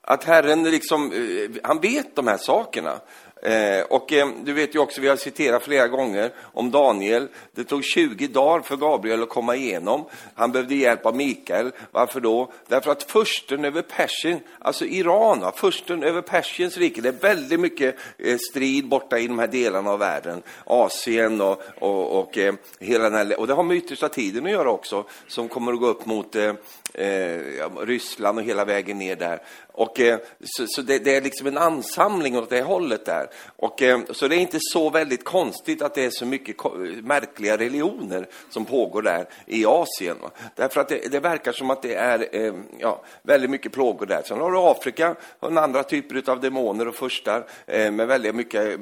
Att 0.00 0.24
Herren 0.24 0.62
liksom, 0.62 1.12
eh, 1.12 1.60
han 1.62 1.80
vet 1.80 2.16
de 2.16 2.26
här 2.26 2.36
sakerna. 2.36 3.00
Eh, 3.42 3.82
och 3.82 4.12
eh, 4.12 4.28
du 4.44 4.52
vet 4.52 4.74
ju 4.74 4.78
också, 4.78 5.00
vi 5.00 5.08
har 5.08 5.16
citerat 5.16 5.62
flera 5.62 5.88
gånger 5.88 6.32
om 6.40 6.70
Daniel. 6.70 7.28
Det 7.54 7.64
tog 7.64 7.84
20 7.84 8.26
dagar 8.26 8.60
för 8.60 8.76
Gabriel 8.76 9.22
att 9.22 9.28
komma 9.28 9.56
igenom. 9.56 10.04
Han 10.34 10.52
behövde 10.52 10.74
hjälp 10.74 11.06
av 11.06 11.16
Mikael. 11.16 11.70
Varför 11.90 12.20
då? 12.20 12.52
Därför 12.68 12.90
att 12.90 13.02
försten 13.02 13.64
över 13.64 13.82
Persien, 13.82 14.40
alltså 14.58 14.84
Iran, 14.84 15.40
va? 15.40 15.52
försten 15.56 16.02
över 16.02 16.22
Persiens 16.22 16.76
rike, 16.76 17.00
det 17.00 17.08
är 17.08 17.12
väldigt 17.12 17.60
mycket 17.60 17.96
eh, 18.18 18.38
strid 18.50 18.88
borta 18.88 19.18
i 19.18 19.26
de 19.26 19.38
här 19.38 19.46
delarna 19.46 19.90
av 19.90 19.98
världen. 19.98 20.42
Asien 20.64 21.40
och, 21.40 21.62
och, 21.78 22.20
och 22.20 22.38
eh, 22.38 22.54
hela 22.78 23.04
den 23.10 23.14
här, 23.14 23.40
och 23.40 23.46
det 23.46 23.54
har 23.54 23.62
med 23.62 23.76
yttersta 23.76 24.08
tiden 24.08 24.46
att 24.46 24.52
göra 24.52 24.70
också, 24.70 25.04
som 25.26 25.48
kommer 25.48 25.72
att 25.72 25.80
gå 25.80 25.86
upp 25.86 26.06
mot 26.06 26.36
eh, 26.36 26.54
eh 26.94 27.40
Ryssland 27.80 28.38
och 28.38 28.44
hela 28.44 28.64
vägen 28.64 28.98
ner 28.98 29.16
där. 29.16 29.42
Och, 29.72 30.00
eh, 30.00 30.18
så, 30.44 30.66
så 30.66 30.82
det, 30.82 30.98
det, 30.98 31.16
är 31.16 31.20
liksom 31.20 31.46
en 31.46 31.58
ansamling 31.58 32.38
åt 32.38 32.50
det 32.50 32.62
hållet 32.62 33.04
där. 33.04 33.29
Och, 33.56 33.82
eh, 33.82 34.00
så 34.10 34.28
det 34.28 34.36
är 34.36 34.40
inte 34.40 34.58
så 34.60 34.90
väldigt 34.90 35.24
konstigt 35.24 35.82
att 35.82 35.94
det 35.94 36.04
är 36.04 36.10
så 36.10 36.26
mycket 36.26 36.56
märkliga 37.02 37.56
religioner 37.56 38.28
som 38.50 38.64
pågår 38.64 39.02
där 39.02 39.28
i 39.46 39.66
Asien. 39.66 40.16
Va? 40.22 40.30
Därför 40.56 40.80
att 40.80 40.88
det, 40.88 41.12
det, 41.12 41.20
verkar 41.20 41.52
som 41.52 41.70
att 41.70 41.82
det 41.82 41.94
är 41.94 42.28
eh, 42.32 42.54
ja, 42.78 43.02
väldigt 43.22 43.50
mycket 43.50 43.72
plågor 43.72 44.06
där. 44.06 44.22
Sen 44.24 44.40
har 44.40 44.52
du 44.52 44.58
Afrika 44.58 45.16
och 45.40 45.52
andra 45.52 45.82
typer 45.82 46.30
av 46.30 46.40
demoner 46.40 46.88
och 46.88 46.94
furstar 46.94 47.46
eh, 47.66 47.90
med 47.90 48.06
väldigt 48.06 48.34
mycket 48.34 48.80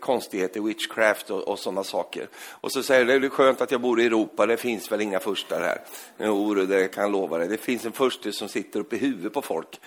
konstigheter, 0.00 0.60
witchcraft 0.60 1.30
och, 1.30 1.48
och 1.48 1.58
sådana 1.58 1.84
saker. 1.84 2.28
Och 2.50 2.72
så 2.72 2.82
säger 2.82 3.04
du, 3.04 3.18
det 3.18 3.26
är 3.26 3.30
skönt 3.30 3.60
att 3.60 3.70
jag 3.70 3.80
bor 3.80 4.00
i 4.00 4.06
Europa, 4.06 4.46
det 4.46 4.56
finns 4.56 4.92
väl 4.92 5.00
inga 5.00 5.20
furstar 5.20 5.60
här. 5.60 5.80
Jo, 6.18 6.54
det 6.54 6.88
kan 6.88 7.02
jag 7.02 7.12
lova 7.12 7.38
dig. 7.38 7.48
Det 7.48 7.56
finns 7.56 7.84
en 7.84 7.92
furste 7.92 8.32
som 8.32 8.48
sitter 8.48 8.80
uppe 8.80 8.96
i 8.96 8.98
huvudet 8.98 9.32
på 9.32 9.42
folk 9.42 9.80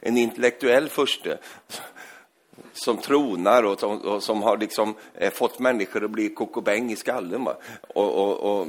en 0.00 0.16
intellektuell 0.16 0.88
furste 0.88 1.38
som 2.84 2.96
tronar 2.96 3.62
och 3.62 3.80
som, 3.80 3.98
och 3.98 4.22
som 4.22 4.42
har 4.42 4.56
liksom 4.56 4.94
eh, 5.14 5.32
fått 5.32 5.58
människor 5.58 6.04
att 6.04 6.10
bli 6.10 6.28
kokobäng 6.28 6.90
i 6.90 6.96
skallen. 6.96 7.44
Va? 7.44 7.56
Och, 7.94 8.14
och, 8.14 8.60
och, 8.60 8.66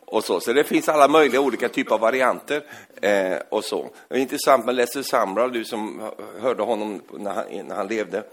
och, 0.06 0.24
så. 0.24 0.40
så 0.40 0.52
det 0.52 0.64
finns 0.64 0.88
alla 0.88 1.08
möjliga 1.08 1.40
olika 1.40 1.68
typer 1.68 1.94
av 1.94 2.00
varianter. 2.00 2.64
Eh, 3.02 3.38
och 3.48 3.64
så. 3.64 3.90
Det 4.08 4.14
är 4.14 4.18
intressant 4.18 4.66
med 4.66 4.74
Lester 4.74 5.02
Samra, 5.02 5.48
du 5.48 5.64
som 5.64 6.10
hörde 6.40 6.62
honom 6.62 7.02
när 7.12 7.32
han, 7.32 7.44
när 7.66 7.76
han 7.76 7.88
levde. 7.88 8.24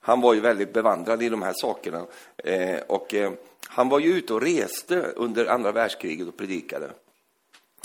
Han 0.00 0.20
var 0.20 0.34
ju 0.34 0.40
väldigt 0.40 0.72
bevandrad 0.72 1.22
i 1.22 1.28
de 1.28 1.42
här 1.42 1.54
sakerna. 1.56 2.06
Eh, 2.36 2.78
och, 2.86 3.14
eh, 3.14 3.32
han 3.66 3.88
var 3.88 3.98
ju 3.98 4.12
ute 4.12 4.34
och 4.34 4.42
reste 4.42 5.00
under 5.00 5.46
andra 5.46 5.72
världskriget 5.72 6.28
och 6.28 6.36
predikade. 6.36 6.90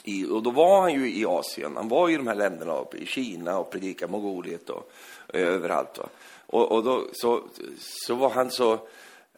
I, 0.04 0.26
och 0.26 0.44
då 0.44 0.52
var 0.52 0.82
han 0.82 0.94
ju 0.94 1.16
i 1.16 1.26
Asien, 1.26 1.76
han 1.76 1.88
var 1.88 2.10
i 2.10 2.18
de 2.18 2.28
här 2.28 2.36
länderna, 2.36 2.86
i 2.94 3.06
Kina 3.06 3.60
och 3.60 3.72
predikade 3.72 4.12
Mongoliet 4.12 4.70
och, 4.70 4.78
och 4.78 4.92
överallt. 5.34 5.98
Va? 5.98 6.10
Och, 6.48 6.72
och 6.72 6.84
då 6.84 7.08
så, 7.14 7.44
så 7.78 8.16
var 8.16 8.30
han 8.30 8.52
så, 8.52 8.74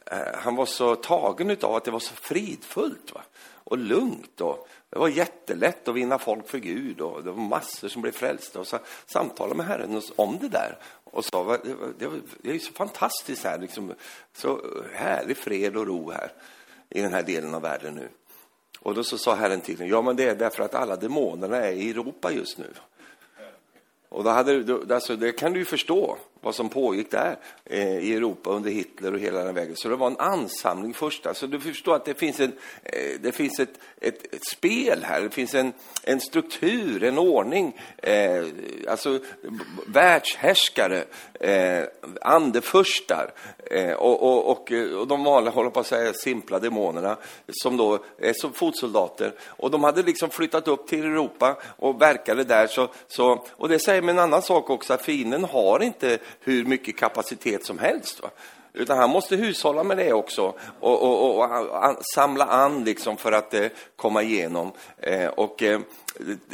eh, 0.05 0.35
han 0.35 0.55
var 0.55 0.65
så 0.65 0.95
tagen 0.95 1.57
av 1.61 1.75
att 1.75 1.83
det 1.83 1.91
var 1.91 1.99
så 1.99 2.13
fridfullt 2.13 3.13
va? 3.13 3.21
och 3.63 3.77
lugnt. 3.77 4.41
Och, 4.41 4.67
det 4.89 4.99
var 4.99 5.09
jättelätt 5.09 5.87
att 5.87 5.95
vinna 5.95 6.19
folk 6.19 6.49
för 6.49 6.57
Gud 6.57 7.01
och 7.01 7.23
det 7.23 7.31
var 7.31 7.43
massor 7.43 7.87
som 7.87 8.01
blev 8.01 8.11
frälsta. 8.11 8.59
Och 8.59 8.67
så 8.67 8.79
samtalade 9.05 9.55
med 9.55 9.65
Herren 9.65 10.01
om 10.15 10.37
det 10.41 10.47
där 10.47 10.77
och 11.03 11.25
sa 11.25 11.57
det, 11.57 11.75
det, 11.99 12.09
det 12.41 12.51
är 12.51 12.59
så 12.59 12.73
fantastiskt 12.73 13.43
här, 13.43 13.59
liksom, 13.59 13.93
så 14.33 14.61
härlig 14.93 15.37
fred 15.37 15.77
och 15.77 15.87
ro 15.87 16.11
här 16.11 16.31
i 16.89 17.01
den 17.01 17.13
här 17.13 17.23
delen 17.23 17.55
av 17.55 17.61
världen 17.61 17.95
nu. 17.95 18.09
Och 18.79 18.95
då 18.95 19.03
så 19.03 19.17
sa 19.17 19.35
Herren 19.35 19.61
till 19.61 19.77
honom, 19.77 19.89
ja 19.89 20.01
men 20.01 20.15
det 20.15 20.23
är 20.23 20.35
därför 20.35 20.63
att 20.63 20.75
alla 20.75 20.95
demonerna 20.95 21.57
är 21.57 21.71
i 21.71 21.89
Europa 21.89 22.31
just 22.31 22.57
nu. 22.57 22.73
Och 24.09 24.23
då 24.23 24.29
hade, 24.29 24.77
alltså, 24.95 25.15
det 25.15 25.31
kan 25.31 25.53
du 25.53 25.59
ju 25.59 25.65
förstå 25.65 26.17
vad 26.45 26.55
som 26.55 26.69
pågick 26.69 27.11
där 27.11 27.37
eh, 27.65 27.97
i 27.97 28.15
Europa 28.15 28.49
under 28.49 28.71
Hitler 28.71 29.13
och 29.13 29.19
hela 29.19 29.43
den 29.43 29.55
vägen. 29.55 29.75
Så 29.75 29.89
det 29.89 29.95
var 29.95 30.07
en 30.07 30.17
ansamling 30.19 30.93
först. 30.93 31.25
Alltså, 31.25 31.47
du 31.47 31.59
förstår 31.59 31.95
att 31.95 32.05
det 32.05 32.13
finns, 32.13 32.39
en, 32.39 32.53
eh, 32.83 33.19
det 33.21 33.31
finns 33.31 33.59
ett, 33.59 33.79
ett, 34.01 34.33
ett, 34.33 34.45
spel 34.45 35.03
här, 35.03 35.21
det 35.21 35.29
finns 35.29 35.55
en, 35.55 35.73
en 36.03 36.19
struktur, 36.19 37.03
en 37.03 37.17
ordning. 37.17 37.79
Eh, 37.97 38.45
alltså 38.87 39.19
världshärskare, 39.87 41.03
eh, 41.39 41.83
andefurstar 42.21 43.33
eh, 43.71 43.93
och, 43.93 44.23
och, 44.23 44.51
och, 44.51 44.71
och 44.99 45.07
de 45.07 45.23
vanliga, 45.23 45.53
håller 45.53 45.69
på 45.69 45.79
att 45.79 45.87
säga, 45.87 46.13
simpla 46.13 46.59
demonerna 46.59 47.17
som 47.49 47.77
då 47.77 47.99
är 48.17 48.33
som 48.33 48.53
fotsoldater. 48.53 49.33
Och 49.47 49.71
de 49.71 49.83
hade 49.83 50.03
liksom 50.03 50.29
flyttat 50.29 50.67
upp 50.67 50.87
till 50.87 51.03
Europa 51.03 51.57
och 51.77 52.01
verkade 52.01 52.43
där. 52.43 52.67
Så, 52.67 52.87
så, 53.07 53.45
och 53.51 53.69
det 53.69 53.79
säger 53.79 54.01
mig 54.01 54.13
en 54.13 54.19
annan 54.19 54.41
sak 54.41 54.69
också, 54.69 54.93
att 54.93 55.01
fienden 55.01 55.43
har 55.43 55.83
inte 55.83 56.19
hur 56.39 56.65
mycket 56.65 56.97
kapacitet 56.97 57.65
som 57.65 57.79
helst. 57.79 58.23
Va? 58.23 58.29
Utan 58.77 58.97
han 58.97 59.09
måste 59.09 59.35
hushålla 59.35 59.83
med 59.83 59.97
det 59.97 60.13
också 60.13 60.53
och, 60.79 61.01
och, 61.03 61.37
och, 61.37 61.43
och 61.43 62.05
samla 62.15 62.45
an 62.45 62.83
liksom 62.83 63.17
för 63.17 63.31
att 63.31 63.53
eh, 63.53 63.67
komma 63.95 64.23
igenom. 64.23 64.71
Eh, 64.97 65.27
och, 65.27 65.63
eh, 65.63 65.79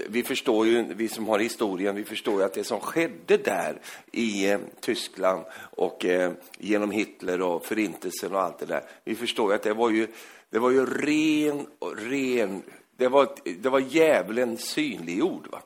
vi 0.09 0.23
förstår 0.23 0.67
ju, 0.67 0.93
vi 0.93 1.07
som 1.07 1.27
har 1.27 1.39
historien, 1.39 1.95
vi 1.95 2.03
förstår 2.03 2.39
ju 2.39 2.45
att 2.45 2.53
det 2.53 2.63
som 2.63 2.79
skedde 2.79 3.37
där 3.37 3.81
i 4.11 4.49
eh, 4.51 4.59
Tyskland 4.79 5.45
och 5.75 6.05
eh, 6.05 6.31
genom 6.57 6.91
Hitler 6.91 7.41
och 7.41 7.65
förintelsen 7.65 8.35
och 8.35 8.41
allt 8.41 8.59
det 8.59 8.65
där. 8.65 8.83
Vi 9.03 9.15
förstår 9.15 9.49
ju 9.49 9.55
att 9.55 9.63
det 9.63 9.73
var 9.73 9.89
ju, 9.89 10.07
det 10.49 10.59
var 10.59 10.71
ju 10.71 10.85
ren, 10.85 11.67
ren, 11.97 12.61
det 12.97 13.07
var, 13.07 13.29
det 13.59 13.69
var 13.69 13.79
djävulen 13.79 14.57
synliggjord. 14.57 15.47
Va? 15.51 15.61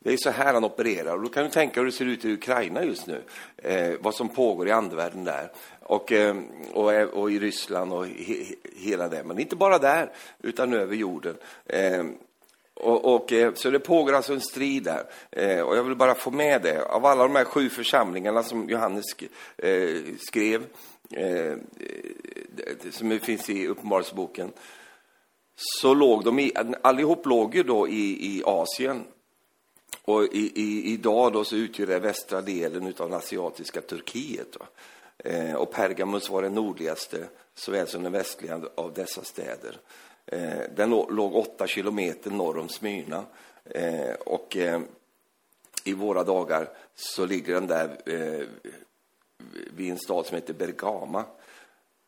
Det 0.00 0.12
är 0.12 0.16
så 0.16 0.30
här 0.30 0.54
han 0.54 0.64
opererar. 0.64 1.16
Och 1.16 1.22
då 1.22 1.28
kan 1.28 1.44
du 1.44 1.50
tänka 1.50 1.80
hur 1.80 1.86
det 1.86 1.92
ser 1.92 2.04
ut 2.04 2.24
i 2.24 2.32
Ukraina 2.32 2.84
just 2.84 3.06
nu. 3.06 3.22
Eh, 3.56 3.94
vad 4.00 4.14
som 4.14 4.28
pågår 4.28 4.68
i 4.68 4.70
andevärlden 4.70 5.24
där. 5.24 5.52
Och, 5.80 6.12
eh, 6.12 6.36
och, 6.72 6.92
eh, 6.92 7.08
och, 7.08 7.30
i 7.30 7.38
Ryssland 7.38 7.92
och 7.92 8.06
he, 8.06 8.34
hela 8.76 9.08
det. 9.08 9.24
Men 9.24 9.38
inte 9.38 9.56
bara 9.56 9.78
där, 9.78 10.12
utan 10.42 10.74
över 10.74 10.96
jorden. 10.96 11.36
Eh, 11.66 12.04
och, 12.74 13.14
och, 13.14 13.32
eh, 13.32 13.54
så 13.54 13.70
det 13.70 13.80
pågår 13.80 14.12
alltså 14.12 14.32
en 14.32 14.40
strid 14.40 14.82
där. 14.82 15.04
Eh, 15.30 15.60
och 15.60 15.76
jag 15.76 15.84
vill 15.84 15.96
bara 15.96 16.14
få 16.14 16.30
med 16.30 16.62
det. 16.62 16.84
Av 16.84 17.06
alla 17.06 17.22
de 17.22 17.34
här 17.34 17.44
sju 17.44 17.68
församlingarna 17.68 18.42
som 18.42 18.68
Johannes 18.68 19.04
eh, 19.56 19.96
skrev, 20.18 20.66
eh, 21.10 21.56
som 22.90 23.20
finns 23.20 23.50
i 23.50 23.66
Uppenbarelseboken, 23.66 24.52
så 25.56 25.94
låg 25.94 26.24
de 26.24 26.38
i, 26.38 26.52
allihop 26.82 27.26
låg 27.26 27.54
ju 27.54 27.62
då 27.62 27.88
i, 27.88 28.36
i 28.36 28.42
Asien 28.46 29.04
och 30.08 30.24
i, 30.24 30.52
i, 30.54 30.92
idag 30.92 31.32
då 31.32 31.44
så 31.44 31.56
utgör 31.56 31.86
det 31.86 31.98
västra 31.98 32.40
delen 32.40 32.94
av 32.98 33.10
det 33.10 33.16
asiatiska 33.16 33.80
Turkiet. 33.80 34.56
Eh, 35.18 35.54
och 35.54 35.72
Pergamus 35.72 36.30
var 36.30 36.42
den 36.42 36.54
nordligaste 36.54 37.28
såväl 37.54 37.86
som 37.86 38.02
den 38.02 38.12
västliga 38.12 38.60
av 38.74 38.92
dessa 38.92 39.24
städer. 39.24 39.78
Eh, 40.26 40.60
den 40.76 40.90
låg 40.90 41.36
åtta 41.36 41.66
kilometer 41.66 42.30
norr 42.30 42.58
om 42.58 42.68
Smyrna. 42.68 43.24
Eh, 43.64 44.14
och 44.14 44.56
eh, 44.56 44.80
i 45.84 45.92
våra 45.92 46.24
dagar 46.24 46.68
så 46.94 47.26
ligger 47.26 47.54
den 47.54 47.66
där 47.66 47.96
eh, 48.06 48.46
vid 49.70 49.90
en 49.90 49.98
stad 49.98 50.26
som 50.26 50.34
heter 50.34 50.54
Bergama. 50.54 51.24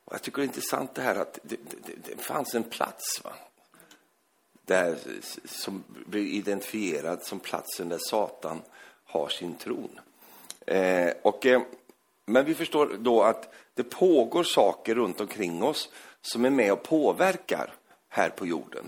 Och 0.04 0.14
jag 0.14 0.22
tycker 0.22 0.38
det 0.38 0.44
är 0.44 0.48
intressant 0.48 0.94
det 0.94 1.02
här 1.02 1.14
att 1.14 1.38
det, 1.42 1.56
det, 1.86 1.92
det 2.08 2.22
fanns 2.22 2.54
en 2.54 2.62
plats 2.62 3.20
va? 3.24 3.32
Där, 4.70 4.98
som 5.44 5.84
blir 6.06 6.26
identifierad 6.26 7.22
som 7.22 7.40
platsen 7.40 7.88
där 7.88 7.98
Satan 8.00 8.62
har 9.04 9.28
sin 9.28 9.54
tron. 9.54 10.00
Eh, 10.66 11.12
och, 11.22 11.46
eh, 11.46 11.62
men 12.26 12.44
vi 12.44 12.54
förstår 12.54 12.96
då 12.98 13.22
att 13.22 13.54
det 13.74 13.82
pågår 13.82 14.44
saker 14.44 14.94
runt 14.94 15.20
omkring 15.20 15.62
oss 15.62 15.88
som 16.22 16.44
är 16.44 16.50
med 16.50 16.72
och 16.72 16.82
påverkar 16.82 17.72
här 18.08 18.30
på 18.30 18.46
jorden. 18.46 18.84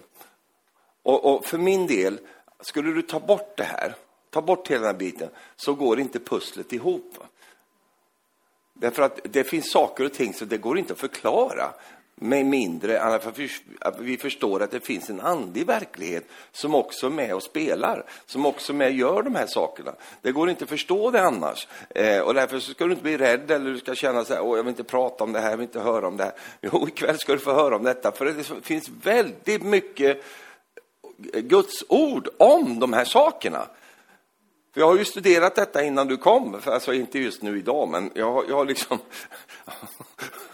Och, 1.03 1.35
och, 1.35 1.47
för 1.47 1.59
min 1.59 1.87
del, 1.87 2.19
skulle 2.61 2.93
du 2.93 3.03
ta 3.03 3.21
bort 3.21 3.57
det 3.57 3.65
här, 3.65 3.95
ta 4.31 4.43
bort 4.43 4.71
hela 4.71 4.81
den 4.81 4.87
här 4.87 4.99
biten, 4.99 5.29
så 5.57 5.75
går 5.75 6.01
inte 6.01 6.19
pusslet 6.19 6.73
ihop. 6.73 7.19
Därför 8.73 9.03
att 9.03 9.21
det 9.25 9.45
finns 9.45 9.71
saker 9.71 10.05
och 10.05 10.13
ting 10.13 10.35
som 10.35 10.49
det 10.49 10.59
går 10.59 10.79
inte 10.79 10.93
att 10.93 10.99
förklara 10.99 11.75
med 12.15 12.47
mindre 12.47 12.99
än 12.99 13.13
att 13.81 13.99
vi 13.99 14.17
förstår 14.17 14.63
att 14.63 14.71
det 14.71 14.81
finns 14.81 15.11
en 15.11 15.21
andlig 15.21 15.67
verklighet 15.67 16.25
som 16.53 16.75
också 16.75 17.07
är 17.07 17.11
med 17.11 17.35
och 17.35 17.43
spelar, 17.43 18.05
som 18.27 18.47
också 18.47 18.73
är 18.73 18.77
med 18.77 18.87
och 18.87 18.93
gör 18.93 19.23
de 19.23 19.35
här 19.35 19.47
sakerna. 19.47 19.95
Det 20.23 20.33
går 20.33 20.51
inte 20.51 20.65
att 20.65 20.71
förstå 20.71 21.11
det 21.11 21.23
annars. 21.23 21.69
Eh, 21.91 22.21
och 22.21 22.35
därför 22.35 22.59
ska 22.59 22.85
du 22.85 22.91
inte 22.91 23.03
bli 23.03 23.19
rädd 23.19 23.51
eller 23.51 23.71
du 23.71 23.79
ska 23.79 23.95
känna 23.95 24.25
så 24.25 24.35
här, 24.35 24.43
Åh, 24.43 24.57
jag 24.57 24.65
vill 24.65 24.71
inte 24.71 24.85
prata 24.85 25.25
om 25.25 25.33
det 25.33 25.41
här, 25.41 25.51
jag 25.51 25.57
vill 25.57 25.67
inte 25.67 25.81
höra 25.81 26.09
om 26.09 26.17
det 26.17 26.25
här. 26.25 26.33
Jo, 26.61 26.89
ikväll 26.89 27.19
ska 27.19 27.33
du 27.33 27.39
få 27.39 27.53
höra 27.53 27.77
om 27.77 27.83
detta, 27.83 28.13
för 28.13 28.25
det 28.25 28.63
finns 28.63 28.89
väldigt 28.89 29.63
mycket 29.63 30.25
Guds 31.35 31.85
ord 31.89 32.29
om 32.39 32.81
de 32.81 32.93
här 32.93 33.05
sakerna. 33.05 33.67
För 34.75 34.81
jag 34.81 34.89
har 34.89 34.97
ju 34.97 35.05
studerat 35.05 35.55
detta 35.55 35.83
innan 35.83 36.09
du 36.09 36.17
kom, 36.17 36.61
alltså 36.65 36.93
inte 36.93 37.19
just 37.19 37.43
nu 37.43 37.59
idag, 37.59 37.89
men 37.89 38.11
jag 38.15 38.33
har, 38.33 38.45
jag 38.49 38.57
har 38.57 38.65
liksom 38.65 38.99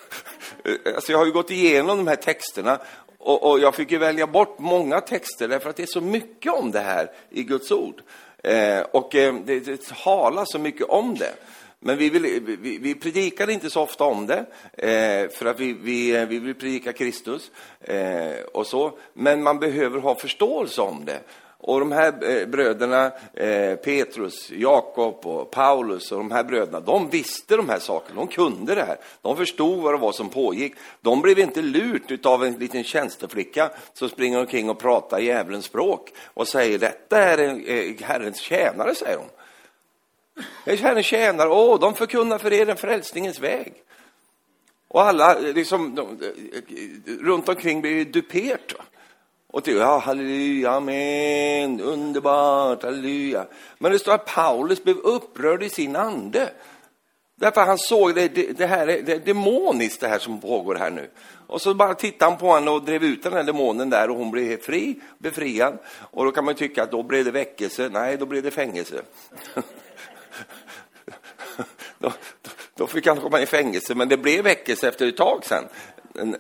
Eh, 0.69 0.95
alltså 0.95 1.13
jag 1.13 1.19
har 1.19 1.27
ju 1.27 1.33
gått 1.33 1.51
igenom 1.51 1.99
de 1.99 2.07
här 2.07 2.17
texterna 2.17 2.81
och, 3.19 3.51
och, 3.51 3.61
jag 3.61 3.75
fick 3.75 3.93
ju 3.93 3.99
välja 3.99 4.27
bort 4.27 4.59
många 4.59 5.01
texter 5.01 5.49
därför 5.49 5.71
att 5.71 5.77
det 5.77 5.83
är 5.83 5.87
så 5.87 6.01
mycket 6.01 6.53
om 6.53 6.71
det 6.71 6.81
här 6.81 7.11
i 7.31 7.43
Guds 7.43 7.71
ord. 7.73 8.03
Eh, 8.43 8.81
och 8.81 9.15
eh, 9.15 9.35
det, 9.35 9.61
det 9.61 9.83
talar 10.05 10.45
så 10.45 10.59
mycket 10.59 10.87
om 10.87 11.15
det. 11.15 11.33
Men 11.81 11.99
vi, 11.99 12.11
vill, 12.11 12.57
vi, 12.61 12.79
vi 12.79 12.95
predikar 12.95 13.51
inte 13.51 13.71
så 13.71 13.83
ofta 13.83 14.05
om 14.05 14.27
det, 14.27 14.47
eh, 14.73 15.31
för 15.31 15.47
att 15.47 15.61
vi, 15.61 15.73
vi, 15.73 16.17
eh, 16.17 16.27
vi 16.27 16.39
vill 16.39 16.55
predika 16.55 16.93
Kristus 16.93 17.51
eh, 17.81 18.41
och 18.53 18.67
så. 18.67 18.99
Men 19.15 19.43
man 19.43 19.59
behöver 19.59 20.01
ha 20.01 20.15
förståelse 20.15 20.81
om 20.81 21.05
det. 21.05 21.21
Och 21.61 21.81
de 21.81 21.93
här 21.93 22.31
eh, 22.31 22.47
bröderna, 22.47 23.13
eh, 23.35 23.77
Petrus, 23.77 24.51
Jakob 24.51 25.27
och 25.27 25.51
Paulus 25.51 26.13
och 26.13 26.19
de 26.19 26.31
här 26.31 26.45
bröderna, 26.45 26.81
de 26.81 27.11
visste 27.11 27.57
de 27.57 27.69
här 27.69 27.79
sakerna, 27.79 28.21
de 28.21 28.29
kunde 28.29 28.75
det 28.75 28.83
här. 28.83 28.97
De 29.23 29.37
förstod 29.37 29.83
vad 29.83 29.95
det 29.95 29.99
var 29.99 30.13
som 30.13 30.29
pågick. 30.29 30.75
De 31.01 31.23
blev 31.23 31.39
inte 31.39 31.63
lurt 31.63 32.27
av 32.27 32.45
en 32.45 32.53
liten 32.53 32.85
tjänsteflicka 32.85 33.71
som 33.93 34.09
springer 34.09 34.41
omkring 34.41 34.71
och 34.71 34.79
pratar 34.79 35.19
djävulens 35.19 35.65
språk 35.65 36.13
och 36.25 36.49
säger 36.49 36.79
detta 36.79 37.23
är 37.23 37.39
en, 37.39 37.65
eh, 37.67 37.95
Herrens 38.03 38.41
tjänare, 38.41 38.95
säger 38.95 39.17
de. 39.17 39.25
Det 40.65 40.73
är 40.73 40.77
Herrens 40.77 41.07
tjänare, 41.07 41.49
åh, 41.49 41.81
de 41.81 41.95
förkunnar 41.95 42.39
för 42.39 42.53
er 42.53 42.69
en 42.69 42.77
frälsningens 42.77 43.41
väg. 43.41 43.73
Och 44.89 45.03
alla 45.03 45.39
liksom, 45.39 45.95
de, 45.95 46.19
runt 47.21 47.49
omkring 47.49 47.81
blir 47.81 47.91
ju 47.91 48.23
Va? 48.79 48.85
Och 49.53 49.65
till, 49.65 49.77
ja, 49.77 49.99
halleluja, 49.99 50.71
amen, 50.71 51.81
underbart, 51.81 52.83
halleluja. 52.83 53.47
Men 53.79 53.93
det 53.93 53.99
står 53.99 54.13
att 54.13 54.27
Paulus 54.27 54.85
blev 54.85 54.97
upprörd 54.97 55.63
i 55.63 55.71
sin 55.71 55.97
ande. 55.97 56.51
Därför 57.37 57.61
han 57.61 57.79
såg 57.79 58.15
det, 58.15 58.29
det, 58.29 58.59
det 58.59 58.67
här 58.67 58.87
det 58.87 59.13
är 59.13 59.19
demoniskt 59.19 60.01
det 60.01 60.09
här 60.09 60.19
som 60.19 60.41
pågår 60.41 60.75
här 60.75 60.91
nu. 60.91 61.11
Och 61.47 61.61
så 61.61 61.75
bara 61.75 61.95
tittade 61.95 62.31
han 62.31 62.41
på 62.41 62.55
henne 62.55 62.71
och 62.71 62.83
drev 62.83 63.05
ut 63.05 63.23
den 63.23 63.33
här 63.33 63.43
demonen 63.43 63.91
där 63.91 64.11
och 64.11 64.17
hon 64.17 64.31
blev 64.31 64.61
fri, 64.61 65.01
befriad. 65.19 65.79
Och 66.11 66.25
då 66.25 66.31
kan 66.31 66.45
man 66.45 66.55
tycka 66.55 66.83
att 66.83 66.91
då 66.91 67.03
blev 67.03 67.25
det 67.25 67.31
väckelse. 67.31 67.89
Nej, 67.93 68.17
då 68.17 68.27
blev 68.27 68.43
det 68.43 68.51
fängelse. 68.51 69.03
då, 71.99 72.13
då 72.75 72.87
fick 72.87 73.07
han 73.07 73.21
komma 73.21 73.41
i 73.41 73.47
fängelse, 73.47 73.95
men 73.95 74.09
det 74.09 74.17
blev 74.17 74.45
väckelse 74.45 74.89
efter 74.89 75.07
ett 75.07 75.17
tag 75.17 75.45
sen 75.45 75.65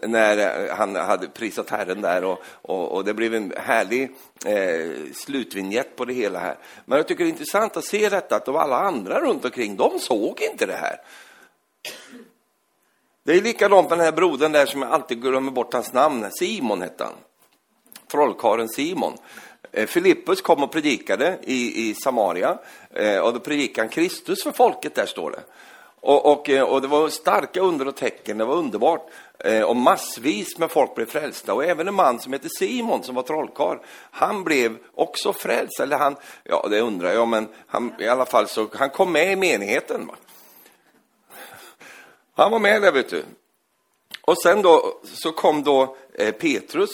när 0.02 0.38
eh, 0.38 0.76
han 0.76 0.96
hade 0.96 1.28
prisat 1.28 1.70
Herren 1.70 2.00
där 2.00 2.24
och, 2.24 2.42
och, 2.62 2.92
och 2.92 3.04
det 3.04 3.14
blev 3.14 3.34
en 3.34 3.52
härlig 3.56 4.10
eh, 4.44 5.12
slutvinjett 5.14 5.96
på 5.96 6.04
det 6.04 6.12
hela 6.12 6.38
här. 6.38 6.56
Men 6.84 6.96
jag 6.96 7.08
tycker 7.08 7.24
det 7.24 7.28
är 7.28 7.32
intressant 7.32 7.76
att 7.76 7.84
se 7.84 8.08
detta 8.08 8.36
att 8.36 8.44
de 8.44 8.56
alla 8.56 8.78
andra 8.78 9.20
runt 9.20 9.44
omkring, 9.44 9.76
de 9.76 9.98
såg 9.98 10.40
inte 10.40 10.66
det 10.66 10.76
här. 10.76 11.00
Det 13.24 13.32
är 13.32 13.42
likadant 13.42 13.88
med 13.88 13.98
den 13.98 14.04
här 14.04 14.12
brodern 14.12 14.52
där 14.52 14.66
som 14.66 14.82
jag 14.82 14.90
alltid 14.90 15.22
glömmer 15.22 15.50
bort 15.50 15.72
hans 15.72 15.92
namn, 15.92 16.30
Simon 16.30 16.82
hette 16.82 17.04
han. 17.04 17.14
Trollkaren 18.10 18.68
Simon. 18.68 19.12
Eh, 19.72 19.86
Filippus 19.86 20.40
kom 20.40 20.62
och 20.62 20.72
predikade 20.72 21.38
i, 21.42 21.88
i 21.88 21.94
Samaria 21.94 22.58
eh, 22.90 23.18
och 23.18 23.32
då 23.32 23.40
predikade 23.40 23.86
han 23.86 23.88
Kristus 23.88 24.42
för 24.42 24.52
folket 24.52 24.94
där 24.94 25.06
står 25.06 25.30
det. 25.30 25.42
Och, 26.00 26.26
och, 26.26 26.48
och, 26.48 26.82
det 26.82 26.88
var 26.88 27.08
starka 27.08 27.60
under 27.60 27.88
och 27.88 27.96
tecken, 27.96 28.38
det 28.38 28.44
var 28.44 28.56
underbart. 28.56 29.10
Eh, 29.44 29.62
och 29.62 29.76
massvis 29.76 30.58
med 30.58 30.70
folk 30.70 30.94
blev 30.94 31.06
frälsta. 31.06 31.54
Och 31.54 31.64
även 31.64 31.88
en 31.88 31.94
man 31.94 32.20
som 32.20 32.32
heter 32.32 32.48
Simon, 32.58 33.02
som 33.02 33.14
var 33.14 33.22
trollkarl, 33.22 33.78
han 34.10 34.44
blev 34.44 34.78
också 34.94 35.32
frälst. 35.32 35.80
Eller 35.80 35.96
han, 35.96 36.16
ja 36.44 36.66
det 36.70 36.80
undrar 36.80 37.12
jag, 37.12 37.28
men 37.28 37.48
han, 37.66 37.94
i 37.98 38.08
alla 38.08 38.26
fall 38.26 38.48
så, 38.48 38.68
han 38.74 38.90
kom 38.90 39.12
med 39.12 39.32
i 39.32 39.36
menigheten. 39.36 40.06
Va? 40.06 40.14
Han 42.34 42.50
var 42.50 42.58
med 42.58 42.82
där, 42.82 42.92
vet 42.92 43.10
du. 43.10 43.24
Och 44.22 44.42
sen 44.42 44.62
då, 44.62 45.00
så 45.04 45.32
kom 45.32 45.62
då 45.62 45.96
eh, 46.14 46.34
Petrus, 46.34 46.90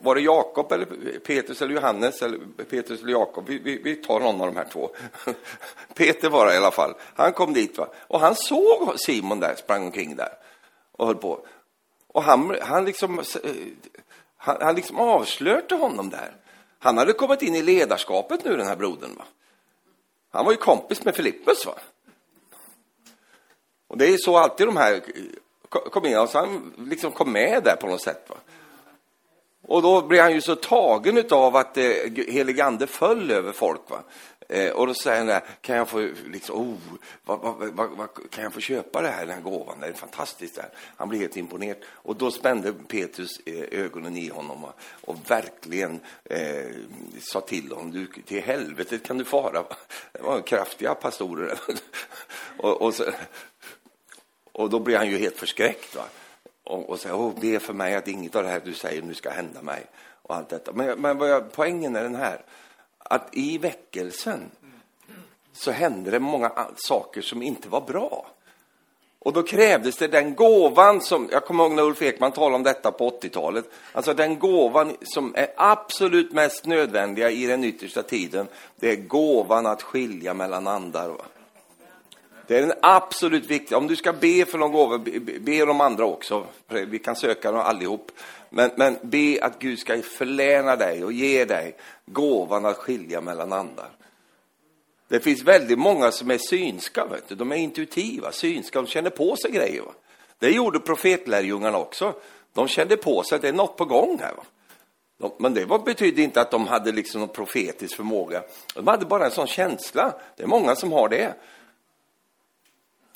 var 0.00 0.14
det 0.14 0.20
Jakob 0.20 0.72
eller 0.72 0.86
Petrus 1.18 1.62
eller 1.62 1.74
Johannes 1.74 2.22
eller 2.22 2.38
Petrus 2.70 3.02
eller 3.02 3.12
Jakob? 3.12 3.44
Vi, 3.48 3.58
vi, 3.58 3.78
vi, 3.84 3.96
tar 3.96 4.20
någon 4.20 4.40
av 4.40 4.46
de 4.46 4.56
här 4.56 4.68
två. 4.72 4.90
Peter 5.94 6.30
var 6.30 6.46
det 6.46 6.54
i 6.54 6.56
alla 6.56 6.70
fall. 6.70 6.94
Han 7.14 7.32
kom 7.32 7.52
dit 7.52 7.78
va? 7.78 7.88
och 7.96 8.20
han 8.20 8.34
såg 8.34 9.00
Simon 9.00 9.40
där, 9.40 9.54
sprang 9.54 9.84
omkring 9.84 10.16
där 10.16 10.32
och 10.92 11.06
höll 11.06 11.16
på. 11.16 11.46
Och 12.12 12.22
han, 12.22 12.56
han, 12.62 12.84
liksom, 12.84 13.18
eh, 13.18 13.24
han, 14.36 14.56
han 14.60 14.74
liksom 14.74 14.96
avslöjade 14.96 15.74
honom 15.74 16.10
där. 16.10 16.36
Han 16.78 16.98
hade 16.98 17.12
kommit 17.12 17.42
in 17.42 17.54
i 17.54 17.62
ledarskapet 17.62 18.44
nu, 18.44 18.56
den 18.56 18.66
här 18.66 18.76
brodern. 18.76 19.14
Va? 19.18 19.24
Han 20.30 20.44
var 20.44 20.52
ju 20.52 20.58
kompis 20.58 21.04
med 21.04 21.16
Filippus. 21.16 21.66
Va? 21.66 21.74
Och 23.88 23.98
det 23.98 24.06
är 24.06 24.16
så 24.16 24.36
alltid 24.36 24.66
de 24.66 24.76
här 24.76 24.94
eh, 24.94 25.80
kom 25.90 26.06
in, 26.06 26.16
alltså 26.16 26.38
han 26.38 26.72
liksom 26.78 27.12
kom 27.12 27.32
med 27.32 27.62
där 27.64 27.76
på 27.76 27.86
något 27.86 28.02
sätt. 28.02 28.26
Va? 28.28 28.36
Och 29.62 29.82
då 29.82 30.02
blev 30.02 30.22
han 30.22 30.32
ju 30.32 30.40
så 30.40 30.56
tagen 30.56 31.24
av 31.30 31.56
att 31.56 31.76
eh, 31.76 31.84
helig 32.28 32.60
ande 32.60 32.86
föll 32.86 33.30
över 33.30 33.52
folk. 33.52 33.90
Va? 33.90 34.02
Eh, 34.52 34.70
och 34.70 34.86
då 34.86 34.94
säger 34.94 35.32
han 35.32 35.40
kan 35.60 35.76
jag 35.76 35.88
få, 35.88 36.08
liksom, 36.26 36.56
oh, 36.56 36.76
vad, 37.24 37.40
vad, 37.40 37.90
vad, 37.90 38.30
kan 38.30 38.44
jag 38.44 38.52
få 38.52 38.60
köpa 38.60 39.02
det 39.02 39.08
här, 39.08 39.26
den 39.26 39.34
här 39.34 39.42
gåvan? 39.42 39.80
Det 39.80 39.86
är 39.86 39.92
fantastiskt. 39.92 40.56
Där. 40.56 40.68
Han 40.96 41.08
blir 41.08 41.18
helt 41.18 41.36
imponerad. 41.36 41.76
Och 41.90 42.16
då 42.16 42.30
spände 42.30 42.72
Petrus 42.72 43.40
eh, 43.46 43.80
ögonen 43.80 44.16
i 44.16 44.28
honom 44.28 44.64
och, 44.64 44.72
och 45.00 45.16
verkligen 45.30 46.00
eh, 46.24 46.66
sa 47.20 47.40
till 47.40 47.72
honom, 47.72 47.90
du, 47.90 48.06
till 48.06 48.42
helvetet 48.42 49.02
kan 49.02 49.18
du 49.18 49.24
fara. 49.24 49.64
Det 50.12 50.22
var 50.22 50.40
kraftiga 50.40 50.94
pastorer. 50.94 51.58
och, 52.58 52.82
och, 52.82 52.94
så, 52.94 53.04
och 54.52 54.70
då 54.70 54.78
blir 54.78 54.96
han 54.96 55.10
ju 55.10 55.18
helt 55.18 55.36
förskräckt. 55.36 55.96
Va? 55.96 56.04
Och, 56.64 56.90
och 56.90 57.00
säger, 57.00 57.16
oh, 57.16 57.40
be 57.40 57.60
för 57.60 57.72
mig 57.72 57.94
att 57.94 58.08
inget 58.08 58.36
av 58.36 58.42
det 58.42 58.48
här 58.48 58.62
du 58.64 58.74
säger 58.74 59.02
nu 59.02 59.14
ska 59.14 59.30
hända 59.30 59.62
mig. 59.62 59.86
Och 60.22 60.34
allt 60.34 60.48
detta. 60.48 60.72
Men, 60.72 61.00
men 61.00 61.18
vad 61.18 61.30
jag, 61.30 61.52
poängen 61.52 61.96
är 61.96 62.02
den 62.02 62.14
här, 62.14 62.42
att 63.12 63.28
i 63.32 63.58
väckelsen 63.58 64.50
så 65.52 65.70
hände 65.70 66.10
det 66.10 66.20
många 66.20 66.52
saker 66.76 67.22
som 67.22 67.42
inte 67.42 67.68
var 67.68 67.80
bra. 67.80 68.26
Och 69.18 69.32
då 69.32 69.42
krävdes 69.42 69.96
det 69.96 70.08
den 70.08 70.34
gåvan 70.34 71.00
som, 71.00 71.28
jag 71.32 71.44
kommer 71.44 71.64
ihåg 71.64 71.72
när 71.72 71.82
Ulf 71.82 72.02
Ekman 72.02 72.32
talade 72.32 72.54
om 72.54 72.62
detta 72.62 72.92
på 72.92 73.10
80-talet, 73.10 73.64
alltså 73.92 74.14
den 74.14 74.38
gåvan 74.38 74.96
som 75.02 75.34
är 75.36 75.46
absolut 75.56 76.32
mest 76.32 76.66
nödvändiga 76.66 77.30
i 77.30 77.46
den 77.46 77.64
yttersta 77.64 78.02
tiden, 78.02 78.48
det 78.76 78.90
är 78.90 78.96
gåvan 78.96 79.66
att 79.66 79.82
skilja 79.82 80.34
mellan 80.34 80.66
andar. 80.66 81.08
Va? 81.08 81.24
Det 82.46 82.56
är 82.56 82.60
den 82.60 82.78
absolut 82.82 83.46
viktiga. 83.46 83.78
Om 83.78 83.86
du 83.86 83.96
ska 83.96 84.12
be 84.12 84.44
för 84.44 84.58
någon 84.58 84.72
gåva, 84.72 84.98
be, 84.98 85.20
be 85.20 85.64
de 85.64 85.80
andra 85.80 86.04
också. 86.04 86.46
Vi 86.68 86.98
kan 86.98 87.16
söka 87.16 87.52
dem 87.52 87.60
allihop. 87.60 88.10
Men, 88.54 88.70
men 88.76 88.98
be 89.02 89.38
att 89.42 89.58
Gud 89.58 89.78
ska 89.78 90.02
förläna 90.02 90.76
dig 90.76 91.04
och 91.04 91.12
ge 91.12 91.44
dig 91.44 91.76
gåvan 92.06 92.66
att 92.66 92.76
skilja 92.76 93.20
mellan 93.20 93.52
andar. 93.52 93.90
Det 95.08 95.20
finns 95.20 95.42
väldigt 95.42 95.78
många 95.78 96.10
som 96.10 96.30
är 96.30 96.38
synska, 96.38 97.06
vet 97.06 97.28
du. 97.28 97.34
de 97.34 97.52
är 97.52 97.56
intuitiva, 97.56 98.32
synska, 98.32 98.82
de 98.82 98.88
känner 98.88 99.10
på 99.10 99.36
sig 99.36 99.50
grejer. 99.50 99.82
Va? 99.82 99.92
Det 100.38 100.50
gjorde 100.50 100.80
profetlärjungarna 100.80 101.78
också. 101.78 102.14
De 102.52 102.68
kände 102.68 102.96
på 102.96 103.22
sig 103.22 103.36
att 103.36 103.42
det 103.42 103.48
är 103.48 103.52
något 103.52 103.76
på 103.76 103.84
gång 103.84 104.18
här. 104.20 104.34
Va? 104.34 104.44
De, 105.18 105.32
men 105.38 105.54
det 105.54 105.64
var, 105.64 105.78
betydde 105.78 106.22
inte 106.22 106.40
att 106.40 106.50
de 106.50 106.66
hade 106.66 106.92
liksom 106.92 107.20
någon 107.20 107.28
profetisk 107.28 107.96
förmåga. 107.96 108.42
De 108.74 108.86
hade 108.86 109.06
bara 109.06 109.24
en 109.24 109.30
sån 109.30 109.46
känsla. 109.46 110.14
Det 110.36 110.42
är 110.42 110.46
många 110.46 110.76
som 110.76 110.92
har 110.92 111.08
det. 111.08 111.34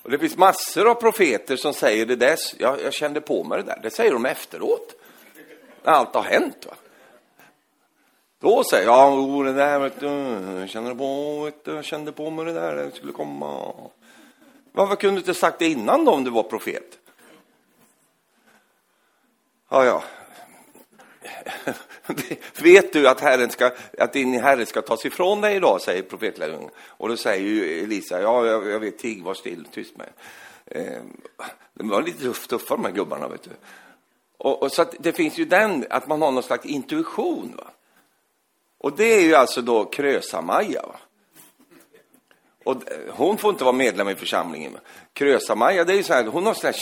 Och 0.03 0.11
det 0.11 0.19
finns 0.19 0.37
massor 0.37 0.91
av 0.91 0.95
profeter 0.95 1.57
som 1.57 1.75
säger 1.75 2.07
det 2.07 2.17
där, 2.17 2.39
jag, 2.59 2.83
jag 2.83 2.93
kände 2.93 3.21
på 3.21 3.45
mig 3.45 3.59
det 3.59 3.65
där. 3.65 3.81
Det 3.83 3.91
säger 3.91 4.13
de 4.13 4.27
efteråt. 4.27 4.95
När 5.87 5.93
allt 5.93 6.15
har 6.15 6.23
hänt. 6.23 6.67
Va? 6.67 6.75
Då 8.41 8.65
säger 8.65 8.87
jag, 8.87 9.13
ja, 9.13 9.45
det 9.45 9.53
där, 9.53 9.79
vet 9.79 10.01
du, 10.01 10.07
jag 10.73 10.85
du 10.85 10.95
på, 10.95 11.41
vet 11.45 11.65
du, 11.65 11.75
jag 11.75 11.85
kände 11.85 12.13
på 12.13 12.31
mig 12.31 12.45
det 12.45 12.53
där, 12.53 12.77
det 12.77 12.91
skulle 12.91 13.13
komma. 13.13 13.75
Varför 14.73 14.97
kunde 14.97 15.15
du 15.15 15.19
inte 15.19 15.35
sagt 15.35 15.59
det 15.59 15.69
innan 15.69 16.05
då 16.05 16.13
om 16.13 16.25
du 16.25 16.31
var 16.31 16.43
profet? 16.43 16.99
Ja, 19.69 19.85
ja. 19.85 20.03
Vet 22.63 22.93
du 22.93 23.09
att, 23.09 23.21
herren 23.21 23.51
ska, 23.51 23.71
att 23.99 24.13
din 24.13 24.41
Herre 24.41 24.67
ska 24.67 24.83
tas 24.83 25.07
ifrån 25.07 25.41
dig 25.41 25.57
idag, 25.57 25.83
säger 25.83 26.03
profetlärjungen. 26.03 26.71
Och 26.87 27.09
då 27.09 27.17
säger 27.17 27.47
ju 27.47 27.85
Elisa, 27.85 28.21
ja, 28.21 28.47
jag, 28.47 28.67
jag 28.67 28.81
vet, 28.81 28.99
tig, 28.99 29.25
var 29.25 29.35
still, 29.35 29.65
tyst 29.73 29.97
med. 29.97 30.09
Eh, 30.67 31.03
de 31.75 31.89
var 31.89 32.03
lite 32.03 32.33
tuffa 32.33 32.77
de 32.77 32.85
här 32.85 32.93
gubbarna, 32.93 33.29
vet 33.29 33.43
du. 33.43 33.51
Och, 34.39 34.63
och 34.63 34.73
så 34.73 34.85
det 34.99 35.13
finns 35.13 35.39
ju 35.39 35.45
den, 35.45 35.87
att 35.91 36.09
man 36.09 36.23
har 36.23 36.31
någon 36.31 36.43
slags 36.43 36.67
intuition. 36.67 37.55
Va? 37.57 37.71
Och 38.79 38.97
det 38.97 39.15
är 39.15 39.21
ju 39.21 39.35
alltså 39.35 39.63
då 39.63 39.85
Krösa-Maja. 39.85 40.85
Och 42.65 42.93
eh, 42.93 42.99
hon 43.11 43.39
får 43.39 43.51
inte 43.51 43.65
vara 43.65 43.75
medlem 43.75 44.09
i 44.09 44.15
församlingen. 44.15 44.79
Krösa-Maja, 45.13 45.85
det 45.85 45.93
är 45.93 45.97
ju 45.97 46.03
så 46.03 46.13
här, 46.13 46.25
hon 46.25 46.47
har 46.47 46.55
så 46.55 46.67
här, 46.67 46.77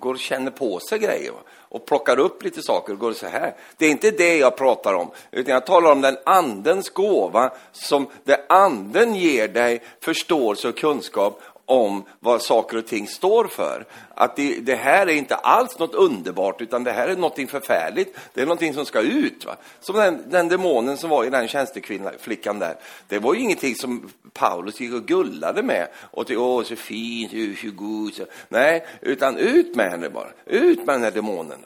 går 0.00 0.14
och 0.14 0.18
känner 0.18 0.50
på 0.50 0.80
sig 0.80 0.98
grejer 0.98 1.32
och 1.58 1.86
plockar 1.86 2.18
upp 2.18 2.42
lite 2.42 2.62
saker 2.62 2.92
och 2.92 2.98
går 2.98 3.12
så 3.12 3.26
här. 3.26 3.54
Det 3.76 3.86
är 3.86 3.90
inte 3.90 4.10
det 4.10 4.36
jag 4.36 4.56
pratar 4.56 4.94
om, 4.94 5.10
utan 5.30 5.54
jag 5.54 5.66
talar 5.66 5.92
om 5.92 6.00
den 6.00 6.16
andens 6.24 6.90
gåva 6.90 7.52
som 7.72 8.06
det 8.24 8.46
anden 8.48 9.14
ger 9.14 9.48
dig 9.48 9.82
förståelse 10.00 10.68
och 10.68 10.76
kunskap 10.76 11.42
om 11.70 12.04
vad 12.20 12.42
saker 12.42 12.76
och 12.76 12.86
ting 12.86 13.06
står 13.06 13.44
för. 13.44 13.86
Att 14.14 14.36
det, 14.36 14.60
det, 14.60 14.74
här 14.74 15.06
är 15.06 15.12
inte 15.14 15.34
alls 15.34 15.78
något 15.78 15.94
underbart, 15.94 16.60
utan 16.60 16.84
det 16.84 16.92
här 16.92 17.08
är 17.08 17.16
någonting 17.16 17.48
förfärligt. 17.48 18.18
Det 18.34 18.40
är 18.40 18.46
någonting 18.46 18.74
som 18.74 18.86
ska 18.86 19.00
ut. 19.00 19.44
Va? 19.44 19.56
Som 19.80 19.96
den, 19.96 20.22
den 20.30 20.48
demonen 20.48 20.96
som 20.96 21.10
var 21.10 21.24
i 21.24 21.30
den 21.30 21.48
tjänsteflickan 21.48 22.58
där. 22.58 22.76
Det 23.08 23.18
var 23.18 23.34
ju 23.34 23.40
ingenting 23.40 23.74
som 23.74 24.10
Paulus 24.32 24.80
gick 24.80 24.94
och 24.94 25.06
gullade 25.06 25.62
med. 25.62 25.88
Och 25.96 26.26
till, 26.26 26.38
åh, 26.38 26.62
så 26.62 26.76
fint, 26.76 27.58
så 27.60 27.70
god. 27.70 28.14
Så. 28.14 28.24
Nej, 28.48 28.86
utan 29.00 29.36
ut 29.36 29.76
med 29.76 29.90
henne 29.90 30.10
bara. 30.10 30.28
Ut 30.46 30.86
med 30.86 30.94
den 30.94 31.02
här 31.02 31.10
demonen. 31.10 31.58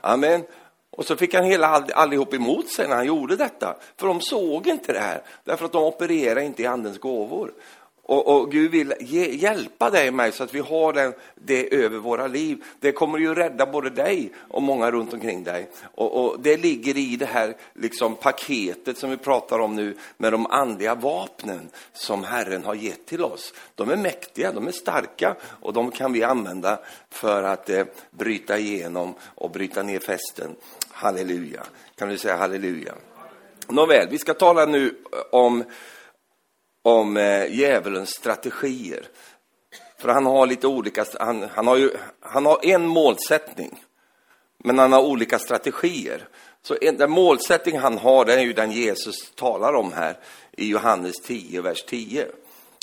Amen. 0.00 0.42
Och 0.90 1.04
så 1.04 1.16
fick 1.16 1.34
han 1.34 1.44
hela 1.44 1.68
allihop 1.94 2.34
emot 2.34 2.68
sig 2.68 2.88
när 2.88 2.96
han 2.96 3.06
gjorde 3.06 3.36
detta. 3.36 3.76
För 3.96 4.06
de 4.06 4.20
såg 4.20 4.66
inte 4.66 4.92
det 4.92 5.00
här, 5.00 5.22
därför 5.44 5.64
att 5.64 5.72
de 5.72 5.84
opererar 5.84 6.40
inte 6.40 6.62
i 6.62 6.66
andens 6.66 6.98
gåvor. 6.98 7.52
Och, 8.08 8.36
och, 8.36 8.52
Gud 8.52 8.70
vill 8.70 8.94
ge, 9.00 9.34
hjälpa 9.34 9.90
dig 9.90 10.08
och 10.08 10.14
mig 10.14 10.32
så 10.32 10.44
att 10.44 10.54
vi 10.54 10.60
har 10.60 10.92
den, 10.92 11.14
det 11.34 11.74
över 11.74 11.98
våra 11.98 12.26
liv. 12.26 12.64
Det 12.80 12.92
kommer 12.92 13.18
ju 13.18 13.34
rädda 13.34 13.66
både 13.66 13.90
dig 13.90 14.32
och 14.48 14.62
många 14.62 14.90
runt 14.90 15.12
omkring 15.12 15.44
dig. 15.44 15.70
Och, 15.94 16.24
och, 16.24 16.40
Det 16.40 16.56
ligger 16.56 16.96
i 16.96 17.16
det 17.16 17.26
här 17.26 17.56
liksom 17.74 18.14
paketet 18.14 18.98
som 18.98 19.10
vi 19.10 19.16
pratar 19.16 19.58
om 19.58 19.74
nu 19.74 19.96
med 20.16 20.32
de 20.32 20.46
andliga 20.46 20.94
vapnen 20.94 21.68
som 21.92 22.24
Herren 22.24 22.64
har 22.64 22.74
gett 22.74 23.06
till 23.06 23.24
oss. 23.24 23.54
De 23.74 23.90
är 23.90 23.96
mäktiga, 23.96 24.52
de 24.52 24.66
är 24.66 24.72
starka 24.72 25.36
och 25.42 25.72
de 25.72 25.90
kan 25.90 26.12
vi 26.12 26.22
använda 26.22 26.78
för 27.10 27.42
att 27.42 27.70
eh, 27.70 27.84
bryta 28.10 28.58
igenom 28.58 29.14
och 29.34 29.50
bryta 29.50 29.82
ner 29.82 29.98
fästen. 29.98 30.56
Halleluja. 30.90 31.62
Kan 31.98 32.08
du 32.08 32.18
säga 32.18 32.36
halleluja? 32.36 32.94
Nåväl, 33.68 34.08
vi 34.10 34.18
ska 34.18 34.34
tala 34.34 34.66
nu 34.66 34.86
eh, 34.86 35.18
om 35.30 35.64
om 36.86 37.16
eh, 37.16 37.54
djävulens 37.54 38.10
strategier. 38.10 39.08
För 39.98 40.08
han 40.08 40.26
har 40.26 40.46
lite 40.46 40.66
olika, 40.66 41.04
han, 41.20 41.48
han, 41.54 41.66
har 41.66 41.76
ju, 41.76 41.90
han 42.20 42.46
har 42.46 42.66
en 42.66 42.86
målsättning, 42.86 43.84
men 44.58 44.78
han 44.78 44.92
har 44.92 45.02
olika 45.02 45.38
strategier. 45.38 46.28
Så 46.62 46.76
en, 46.80 46.96
den 46.96 47.10
målsättning 47.10 47.78
han 47.78 47.98
har, 47.98 48.24
det 48.24 48.34
är 48.34 48.40
ju 48.40 48.52
den 48.52 48.72
Jesus 48.72 49.30
talar 49.34 49.72
om 49.72 49.92
här 49.92 50.18
i 50.52 50.68
Johannes 50.68 51.14
10, 51.24 51.60
vers 51.60 51.84
10. 51.84 52.26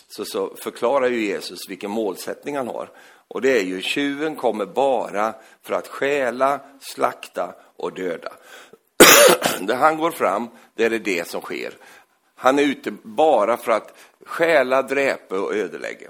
Så, 0.08 0.26
så 0.26 0.56
förklarar 0.56 1.10
ju 1.10 1.26
Jesus 1.26 1.70
vilken 1.70 1.92
målsättning 1.92 2.58
han 2.58 2.68
har. 2.68 2.90
Och 3.28 3.42
det 3.42 3.60
är 3.60 3.64
ju, 3.64 3.82
tjuven 3.82 4.36
kommer 4.36 4.66
bara 4.66 5.34
för 5.62 5.74
att 5.74 5.88
stjäla, 5.88 6.60
slakta 6.80 7.56
och 7.78 7.94
döda. 7.94 8.32
Där 9.62 9.76
han 9.76 9.98
går 9.98 10.12
fram, 10.12 10.50
det 10.76 10.86
är 10.86 10.90
det 10.90 11.00
det 11.00 11.28
som 11.28 11.42
sker. 11.42 11.74
Han 12.44 12.60
är 12.60 12.64
ute 12.64 12.92
bara 13.04 13.58
för 13.58 13.72
att 13.72 13.98
stjäla, 14.26 14.82
dräpa 14.82 15.40
och 15.40 15.56
ödelägga. 15.56 16.10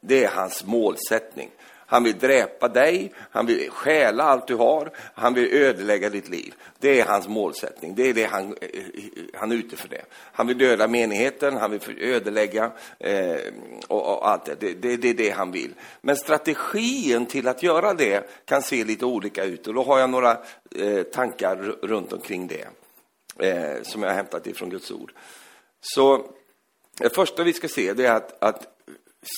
Det 0.00 0.24
är 0.24 0.28
hans 0.28 0.64
målsättning. 0.64 1.50
Han 1.86 2.04
vill 2.04 2.18
dräpa 2.18 2.68
dig, 2.68 3.12
han 3.30 3.46
vill 3.46 3.70
stjäla 3.70 4.24
allt 4.24 4.46
du 4.46 4.54
har, 4.54 4.90
han 5.14 5.34
vill 5.34 5.54
ödelägga 5.54 6.10
ditt 6.10 6.28
liv. 6.28 6.54
Det 6.78 7.00
är 7.00 7.04
hans 7.04 7.28
målsättning, 7.28 7.94
det 7.94 8.08
är 8.08 8.14
det 8.14 8.24
han, 8.24 8.56
eh, 8.60 8.82
han 9.34 9.52
är 9.52 9.56
ute 9.56 9.76
för 9.76 9.88
det. 9.88 10.04
Han 10.32 10.46
vill 10.46 10.58
döda 10.58 10.88
menigheten, 10.88 11.56
han 11.56 11.70
vill 11.70 11.80
ödelägga 11.98 12.72
eh, 12.98 13.36
och, 13.88 14.16
och, 14.16 14.28
allt 14.28 14.44
det. 14.44 14.54
Det, 14.60 14.74
det. 14.74 14.96
det 14.96 15.08
är 15.08 15.14
det 15.14 15.30
han 15.30 15.52
vill. 15.52 15.74
Men 16.00 16.16
strategin 16.16 17.26
till 17.26 17.48
att 17.48 17.62
göra 17.62 17.94
det 17.94 18.30
kan 18.44 18.62
se 18.62 18.84
lite 18.84 19.04
olika 19.04 19.44
ut 19.44 19.66
och 19.66 19.74
då 19.74 19.82
har 19.82 19.98
jag 19.98 20.10
några 20.10 20.38
eh, 20.76 21.02
tankar 21.02 21.56
runt 21.82 22.12
omkring 22.12 22.46
det 22.48 22.66
eh, 23.48 23.82
som 23.82 24.02
jag 24.02 24.10
har 24.10 24.16
hämtat 24.16 24.46
ifrån 24.46 24.70
Guds 24.70 24.90
ord. 24.90 25.12
Så 25.84 26.26
det 26.98 27.14
första 27.14 27.42
vi 27.42 27.52
ska 27.52 27.68
se 27.68 27.92
det 27.92 28.06
är 28.06 28.14
att, 28.14 28.42
att 28.42 28.66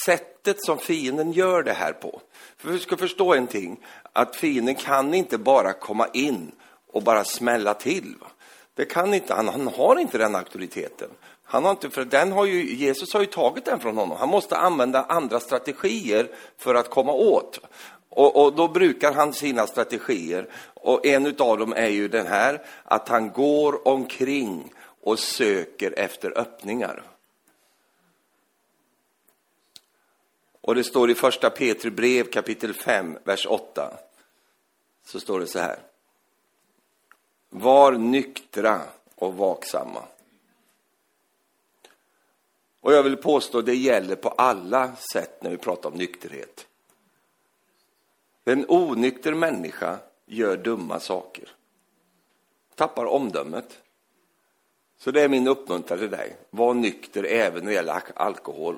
sättet 0.04 0.64
som 0.64 0.78
fienden 0.78 1.32
gör 1.32 1.62
det 1.62 1.72
här 1.72 1.92
på. 1.92 2.20
För 2.56 2.68
vi 2.68 2.78
ska 2.78 2.96
förstå 2.96 3.34
en 3.34 3.46
ting, 3.46 3.84
att 4.12 4.36
fienden 4.36 4.74
kan 4.74 5.14
inte 5.14 5.38
bara 5.38 5.72
komma 5.72 6.08
in 6.12 6.52
och 6.92 7.02
bara 7.02 7.24
smälla 7.24 7.74
till. 7.74 8.14
Det 8.74 8.84
kan 8.84 9.14
inte, 9.14 9.34
han, 9.34 9.48
han 9.48 9.68
har 9.68 9.98
inte 9.98 10.18
den 10.18 10.34
auktoriteten. 10.34 11.08
Han 11.44 11.64
har 11.64 11.70
inte, 11.70 11.90
för 11.90 12.04
den 12.04 12.32
har 12.32 12.44
ju, 12.44 12.74
Jesus 12.74 13.12
har 13.14 13.20
ju 13.20 13.26
tagit 13.26 13.64
den 13.64 13.80
från 13.80 13.96
honom. 13.96 14.16
Han 14.20 14.28
måste 14.28 14.56
använda 14.56 15.04
andra 15.04 15.40
strategier 15.40 16.30
för 16.58 16.74
att 16.74 16.90
komma 16.90 17.12
åt. 17.12 17.60
Och, 18.10 18.44
och, 18.44 18.54
då 18.54 18.68
brukar 18.68 19.12
han 19.12 19.32
sina 19.32 19.66
strategier. 19.66 20.48
Och 20.74 21.06
en 21.06 21.26
av 21.26 21.58
dem 21.58 21.72
är 21.72 21.88
ju 21.88 22.08
den 22.08 22.26
här, 22.26 22.62
att 22.84 23.08
han 23.08 23.30
går 23.30 23.88
omkring 23.88 24.72
och 25.06 25.18
söker 25.18 25.98
efter 25.98 26.38
öppningar. 26.38 27.02
Och 30.60 30.74
det 30.74 30.84
står 30.84 31.10
i 31.10 31.14
första 31.14 31.50
Petri 31.50 31.90
brev 31.90 32.30
kapitel 32.30 32.74
5, 32.74 33.18
vers 33.24 33.46
8. 33.46 33.98
Så 35.04 35.20
står 35.20 35.40
det 35.40 35.46
så 35.46 35.58
här. 35.58 35.78
Var 37.48 37.92
nyktra 37.92 38.82
och 39.14 39.36
vaksamma. 39.36 40.02
Och 42.80 42.92
jag 42.92 43.02
vill 43.02 43.16
påstå 43.16 43.62
det 43.62 43.74
gäller 43.74 44.16
på 44.16 44.28
alla 44.28 44.96
sätt 44.96 45.42
när 45.42 45.50
vi 45.50 45.58
pratar 45.58 45.90
om 45.90 45.96
nykterhet. 45.96 46.66
En 48.44 48.64
onykter 48.68 49.34
människa 49.34 49.98
gör 50.24 50.56
dumma 50.56 51.00
saker. 51.00 51.48
Tappar 52.74 53.04
omdömet. 53.04 53.82
Så 54.98 55.10
det 55.10 55.22
är 55.22 55.28
min 55.28 55.48
uppmuntran 55.48 55.98
till 55.98 56.10
dig. 56.10 56.36
Var 56.50 56.74
nykter 56.74 57.24
även 57.24 57.64
när 57.64 57.70
det 57.70 57.74
gäller 57.74 58.02
alkohol. 58.14 58.76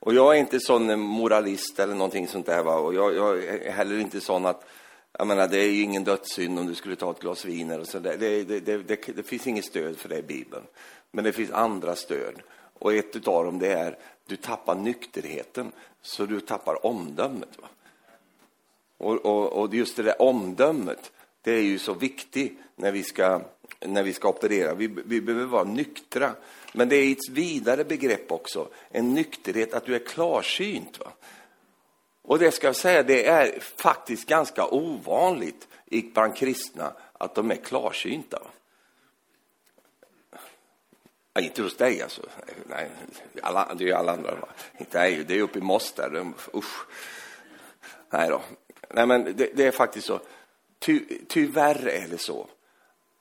Och 0.00 0.14
jag 0.14 0.34
är 0.36 0.40
inte 0.40 0.60
sån 0.60 1.00
moralist 1.00 1.78
eller 1.78 1.94
någonting 1.94 2.28
sånt 2.28 2.46
där. 2.46 2.62
Va? 2.62 2.76
Och 2.76 2.94
jag, 2.94 3.14
jag, 3.14 3.44
är 3.44 3.72
heller 3.72 3.98
inte 3.98 4.20
sån 4.20 4.46
att, 4.46 4.64
jag 5.18 5.26
menar, 5.26 5.48
det 5.48 5.58
är 5.58 5.70
ju 5.70 5.82
ingen 5.82 6.04
dödssynd 6.04 6.58
om 6.58 6.66
du 6.66 6.74
skulle 6.74 6.96
ta 6.96 7.10
ett 7.10 7.20
glas 7.20 7.44
vin 7.44 7.70
eller 7.70 7.84
så. 7.84 7.98
Det, 7.98 8.16
det, 8.16 8.44
det, 8.44 8.60
det, 8.60 9.16
det 9.16 9.22
finns 9.22 9.46
inget 9.46 9.64
stöd 9.64 9.96
för 9.96 10.08
det 10.08 10.18
i 10.18 10.22
Bibeln. 10.22 10.64
Men 11.10 11.24
det 11.24 11.32
finns 11.32 11.50
andra 11.50 11.96
stöd. 11.96 12.34
Och 12.78 12.94
ett 12.94 13.28
av 13.28 13.44
dem 13.44 13.58
det 13.58 13.72
är, 13.72 13.98
du 14.26 14.36
tappar 14.36 14.74
nykterheten, 14.74 15.72
så 16.02 16.26
du 16.26 16.40
tappar 16.40 16.86
omdömet. 16.86 17.58
Va? 17.62 17.68
Och, 18.98 19.26
och, 19.26 19.52
och 19.52 19.74
just 19.74 19.96
det 19.96 20.02
där 20.02 20.22
omdömet, 20.22 21.12
det 21.42 21.52
är 21.52 21.62
ju 21.62 21.78
så 21.78 21.94
viktigt 21.94 22.58
när 22.76 22.92
vi 22.92 23.02
ska 23.02 23.40
när 23.80 24.02
vi 24.02 24.12
ska 24.12 24.28
operera. 24.28 24.74
Vi, 24.74 24.86
vi 25.04 25.20
behöver 25.20 25.46
vara 25.46 25.64
nyktra. 25.64 26.34
Men 26.72 26.88
det 26.88 26.96
är 26.96 27.12
ett 27.12 27.28
vidare 27.30 27.84
begrepp 27.84 28.32
också, 28.32 28.68
en 28.90 29.14
nykterhet, 29.14 29.74
att 29.74 29.84
du 29.84 29.94
är 29.94 30.06
klarsynt. 30.06 30.98
Va? 30.98 31.12
Och 32.22 32.38
det 32.38 32.50
ska 32.50 32.66
jag 32.66 32.76
säga, 32.76 33.02
det 33.02 33.26
är 33.26 33.60
faktiskt 33.60 34.28
ganska 34.28 34.66
ovanligt 34.66 35.68
bland 36.14 36.36
kristna 36.36 36.92
att 37.12 37.34
de 37.34 37.50
är 37.50 37.56
klarsynta. 37.56 38.42
Ja, 41.32 41.40
inte 41.40 41.62
hos 41.62 41.76
dig 41.76 42.02
alltså. 42.02 42.22
Nej, 42.66 42.90
alla, 43.42 43.74
det 43.74 43.84
är 43.84 43.88
ju 43.88 43.92
alla 43.92 44.12
andra. 44.12 44.34
Va? 44.34 44.48
Inte 44.78 44.98
är 44.98 45.24
det 45.24 45.34
är 45.34 45.42
uppe 45.42 45.58
i 45.58 45.62
Moss 45.62 45.92
där. 45.92 46.32
Usch. 46.54 46.86
Nej 48.10 48.28
då. 48.28 48.42
Nej, 48.90 49.06
men 49.06 49.24
det, 49.36 49.50
det 49.54 49.66
är 49.66 49.70
faktiskt 49.70 50.06
så. 50.06 50.20
Ty, 50.78 51.00
tyvärr 51.28 51.88
är 51.88 52.08
det 52.08 52.18
så 52.18 52.48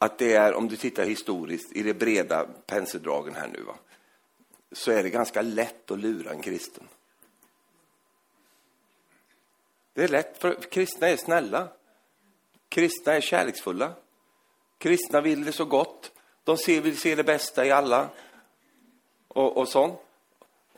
att 0.04 0.18
det 0.18 0.34
är, 0.34 0.54
om 0.54 0.68
du 0.68 0.76
tittar 0.76 1.06
historiskt 1.06 1.72
i 1.72 1.84
de 1.84 1.94
breda 1.94 2.46
penseldragen 2.66 3.36
här 3.36 3.48
nu, 3.48 3.62
va, 3.62 3.76
så 4.72 4.92
är 4.92 5.04
det 5.04 5.10
ganska 5.10 5.42
lätt 5.42 5.92
att 5.92 6.00
lura 6.00 6.32
en 6.32 6.42
kristen. 6.42 6.88
Det 9.94 10.04
är 10.04 10.08
lätt, 10.08 10.38
för 10.38 10.62
kristna 10.62 11.08
är 11.08 11.18
snälla. 11.18 11.68
Kristna 12.70 13.14
är 13.14 13.22
kärleksfulla. 13.22 13.94
Kristna 14.78 15.22
vill 15.22 15.46
det 15.46 15.52
så 15.52 15.66
gott. 15.66 16.12
De 16.44 16.58
ser, 16.58 16.82
vill 16.82 16.98
se 16.98 17.16
det 17.16 17.24
bästa 17.24 17.66
i 17.66 17.72
alla. 17.72 18.10
Och, 19.28 19.58
och 19.58 19.68
sånt. 19.68 20.00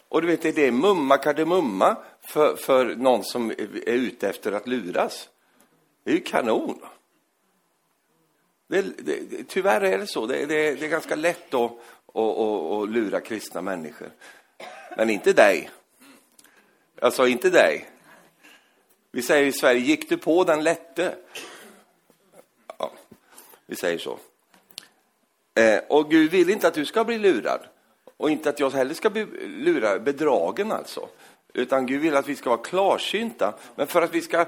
Och 0.09 0.21
du 0.21 0.27
vet, 0.27 0.41
det 0.41 0.67
är 0.67 0.71
mumma 0.71 1.17
kardemumma 1.17 1.97
för, 2.21 2.55
för 2.55 2.95
någon 2.95 3.23
som 3.23 3.51
är 3.51 3.89
ute 3.89 4.29
efter 4.29 4.51
att 4.51 4.67
luras. 4.67 5.29
Det 6.03 6.11
är 6.11 6.15
ju 6.15 6.21
kanon. 6.21 6.79
Det, 8.67 8.81
det, 8.81 9.43
tyvärr 9.47 9.81
är 9.81 9.97
det 9.97 10.07
så. 10.07 10.25
Det, 10.25 10.45
det, 10.45 10.75
det 10.75 10.85
är 10.85 10.89
ganska 10.89 11.15
lätt 11.15 11.53
att, 11.53 11.71
att, 12.13 12.37
att, 12.37 12.71
att 12.71 12.89
lura 12.89 13.21
kristna 13.21 13.61
människor. 13.61 14.09
Men 14.97 15.09
inte 15.09 15.33
dig. 15.33 15.69
Alltså, 17.01 17.27
inte 17.27 17.49
dig. 17.49 17.89
Vi 19.11 19.21
säger 19.21 19.45
i 19.45 19.51
Sverige, 19.51 19.79
gick 19.79 20.09
du 20.09 20.17
på 20.17 20.43
den 20.43 20.63
lätte? 20.63 21.15
Ja, 22.77 22.91
vi 23.65 23.75
säger 23.75 23.97
så. 23.97 24.19
Eh, 25.55 25.79
och 25.89 26.11
Gud 26.11 26.31
vill 26.31 26.49
inte 26.49 26.67
att 26.67 26.73
du 26.73 26.85
ska 26.85 27.03
bli 27.03 27.17
lurad. 27.17 27.59
Och 28.17 28.29
inte 28.29 28.49
att 28.49 28.59
jag 28.59 28.69
heller 28.69 28.93
ska 28.93 29.09
bli 29.09 29.25
lurad, 29.47 30.03
bedragen 30.03 30.71
alltså. 30.71 31.09
Utan 31.53 31.85
Gud 31.85 32.01
vill 32.01 32.15
att 32.15 32.27
vi 32.27 32.35
ska 32.35 32.49
vara 32.49 32.61
klarsynta. 32.61 33.53
Men 33.75 33.87
för 33.87 34.01
att 34.01 34.13
vi 34.13 34.21
ska, 34.21 34.45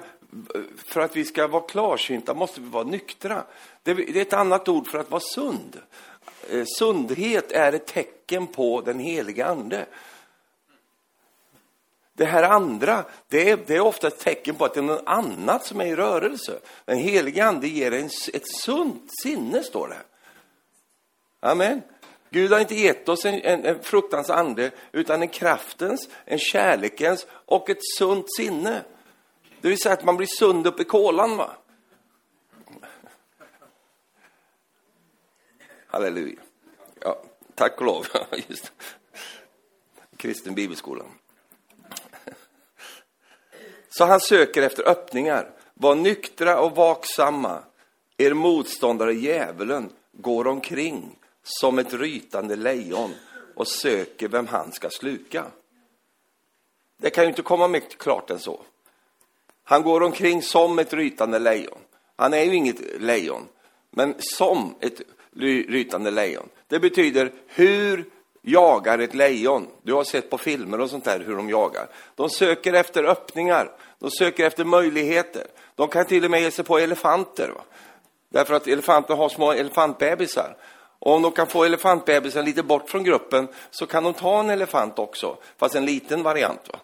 för 0.86 1.02
att 1.02 1.16
vi 1.16 1.26
ska 1.26 1.48
vara 1.48 1.63
klarsynta 1.63 2.34
måste 2.34 2.62
vi 2.62 2.70
vara 2.70 2.84
nyktra. 2.84 3.44
Det 3.84 3.92
är 3.92 4.18
ett 4.18 4.34
annat 4.34 4.68
ord 4.68 4.88
för 4.88 5.00
att 5.00 5.12
vara 5.12 5.22
sund. 5.22 5.82
Eh, 6.50 6.63
sundhet 6.78 7.52
är 7.52 7.74
ett 7.74 7.86
tecken 7.86 8.48
på 8.48 8.82
den 8.82 9.00
heliga 9.00 9.46
Ande. 9.46 9.86
Det 12.13 12.26
här 12.26 12.44
andra, 12.44 13.06
det 13.28 13.50
är, 13.50 13.60
det 13.66 13.76
är 13.76 13.80
ofta 13.80 14.08
ett 14.08 14.20
tecken 14.20 14.56
på 14.56 14.66
att 14.66 14.74
det 14.74 14.80
är 14.80 14.84
något 14.84 15.04
annat 15.06 15.66
som 15.66 15.82
är 15.82 15.86
i 15.86 15.96
rörelse. 15.96 16.60
Den 16.86 16.98
helige 16.98 17.46
ande 17.46 17.68
ger 17.68 17.92
en, 17.92 18.10
ett 18.34 18.48
sunt 18.63 19.12
sinne, 19.24 19.63
står 19.63 19.88
det. 19.88 20.02
Amen. 21.40 21.82
Gud 22.30 22.52
har 22.52 22.60
inte 22.60 22.76
gett 22.76 23.10
oss 23.10 23.26
en, 23.26 23.34
en, 23.34 23.66
en 23.66 23.84
fruktans 23.84 24.30
ande, 24.30 24.72
utan 24.92 25.22
en 25.22 25.28
kraftens, 25.28 26.10
en 26.26 26.40
kärlekens 26.40 27.28
och 27.30 27.70
ett 27.70 27.86
sunt 27.98 28.26
sinne. 28.38 28.84
Det 29.62 29.70
vill 29.70 29.80
säga 29.80 29.93
att 29.93 30.06
man 30.06 30.17
blir 30.17 30.28
sund 30.28 30.67
upp 30.67 30.80
i 30.80 30.84
kolan. 30.84 31.38
Va? 31.38 31.58
Halleluja. 35.88 36.39
Ja, 37.00 37.22
tack 37.56 37.80
och 37.80 37.86
lov. 37.86 38.08
Just. 38.48 38.72
Kristen 40.17 40.56
bibelskola. 40.56 41.04
Så 43.89 44.06
han 44.06 44.20
söker 44.20 44.62
efter 44.62 44.88
öppningar. 44.88 45.52
Var 45.74 45.96
nyktra 45.96 46.60
och 46.60 46.76
vaksamma. 46.76 47.63
Er 48.17 48.34
motståndare 48.34 49.13
djävulen 49.13 49.89
går 50.12 50.48
omkring 50.48 51.20
som 51.43 51.80
ett 51.80 51.93
rytande 51.93 52.56
lejon 52.56 53.13
och 53.56 53.67
söker 53.67 54.28
vem 54.28 54.48
han 54.48 54.72
ska 54.72 54.89
sluka. 54.89 55.46
Det 56.98 57.10
kan 57.10 57.24
ju 57.24 57.30
inte 57.30 57.41
komma 57.41 57.67
mycket 57.67 57.98
klart 57.98 58.30
än 58.30 58.39
så. 58.39 58.62
Han 59.69 59.84
går 59.84 60.03
omkring 60.03 60.41
som 60.41 60.80
ett 60.80 60.93
rytande 60.93 61.39
lejon. 61.39 61.80
Han 62.15 62.34
är 62.34 62.43
ju 62.43 62.56
inget 62.56 63.01
lejon, 63.01 63.47
men 63.91 64.15
som 64.19 64.75
ett 64.80 65.01
rytande 65.67 66.12
lejon. 66.12 66.49
Det 66.67 66.80
betyder 66.80 67.32
hur 67.47 68.06
jagar 68.41 68.99
ett 68.99 69.15
lejon. 69.15 69.67
Du 69.84 69.93
har 69.93 70.03
sett 70.03 70.30
på 70.30 70.38
filmer 70.38 70.80
och 70.80 70.89
sånt 70.89 71.06
där 71.06 71.19
hur 71.19 71.36
de 71.36 71.49
jagar. 71.49 71.88
De 72.15 72.30
söker 72.30 72.73
efter 72.73 73.03
öppningar. 73.03 73.71
De 73.99 74.12
söker 74.12 74.45
efter 74.45 74.65
möjligheter. 74.65 75.47
De 75.75 75.88
kan 75.88 76.06
till 76.06 76.25
och 76.25 76.32
med 76.32 76.41
ge 76.41 76.51
sig 76.51 76.65
på 76.65 76.77
elefanter. 76.77 77.49
Va? 77.56 77.62
Därför 78.30 78.53
att 78.53 78.67
elefanter 78.67 79.15
har 79.15 79.30
små 79.30 79.51
elefantbebisar. 79.51 80.58
Och 80.99 81.13
om 81.13 81.21
de 81.21 81.32
kan 81.32 81.47
få 81.47 81.63
elefantbebisen 81.63 82.45
lite 82.45 82.63
bort 82.63 82.89
från 82.89 83.03
gruppen 83.03 83.47
så 83.71 83.86
kan 83.86 84.03
de 84.03 84.13
ta 84.13 84.39
en 84.39 84.49
elefant 84.49 84.99
också, 84.99 85.38
fast 85.58 85.75
en 85.75 85.86
liten 85.86 86.23
variant. 86.23 86.69
Va? 86.73 86.80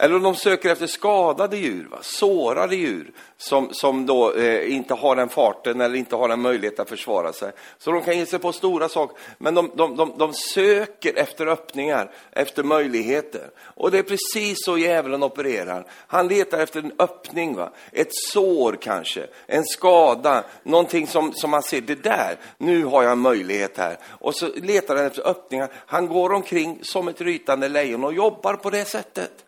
Eller 0.00 0.16
om 0.16 0.22
de 0.22 0.34
söker 0.34 0.70
efter 0.70 0.86
skadade 0.86 1.56
djur, 1.56 1.88
va? 1.90 1.98
sårade 2.02 2.76
djur 2.76 3.12
som, 3.36 3.68
som 3.72 4.06
då 4.06 4.32
eh, 4.32 4.74
inte 4.74 4.94
har 4.94 5.16
den 5.16 5.28
farten 5.28 5.80
eller 5.80 5.94
inte 5.94 6.16
har 6.16 6.28
den 6.28 6.40
möjlighet 6.40 6.80
att 6.80 6.88
försvara 6.88 7.32
sig. 7.32 7.52
Så 7.78 7.92
de 7.92 8.02
kan 8.02 8.18
ge 8.18 8.26
sig 8.26 8.38
på 8.38 8.52
stora 8.52 8.88
saker, 8.88 9.16
men 9.38 9.54
de, 9.54 9.70
de, 9.74 9.96
de, 9.96 10.18
de 10.18 10.32
söker 10.32 11.18
efter 11.18 11.46
öppningar, 11.46 12.10
efter 12.32 12.62
möjligheter. 12.62 13.50
Och 13.60 13.90
det 13.90 13.98
är 13.98 14.02
precis 14.02 14.58
så 14.64 14.78
djävulen 14.78 15.22
opererar. 15.22 15.86
Han 16.06 16.28
letar 16.28 16.58
efter 16.58 16.80
en 16.80 16.92
öppning, 16.98 17.56
va? 17.56 17.72
ett 17.92 18.14
sår 18.32 18.78
kanske, 18.80 19.26
en 19.46 19.64
skada, 19.64 20.44
någonting 20.62 21.06
som, 21.06 21.32
som 21.32 21.50
man 21.50 21.62
ser, 21.62 21.80
det 21.80 22.02
där, 22.02 22.36
nu 22.58 22.84
har 22.84 23.02
jag 23.02 23.12
en 23.12 23.18
möjlighet 23.18 23.78
här. 23.78 23.98
Och 24.04 24.34
så 24.34 24.48
letar 24.54 24.96
han 24.96 25.06
efter 25.06 25.28
öppningar. 25.28 25.68
Han 25.86 26.06
går 26.06 26.32
omkring 26.32 26.78
som 26.82 27.08
ett 27.08 27.20
rytande 27.20 27.68
lejon 27.68 28.04
och 28.04 28.14
jobbar 28.14 28.54
på 28.54 28.70
det 28.70 28.84
sättet. 28.84 29.44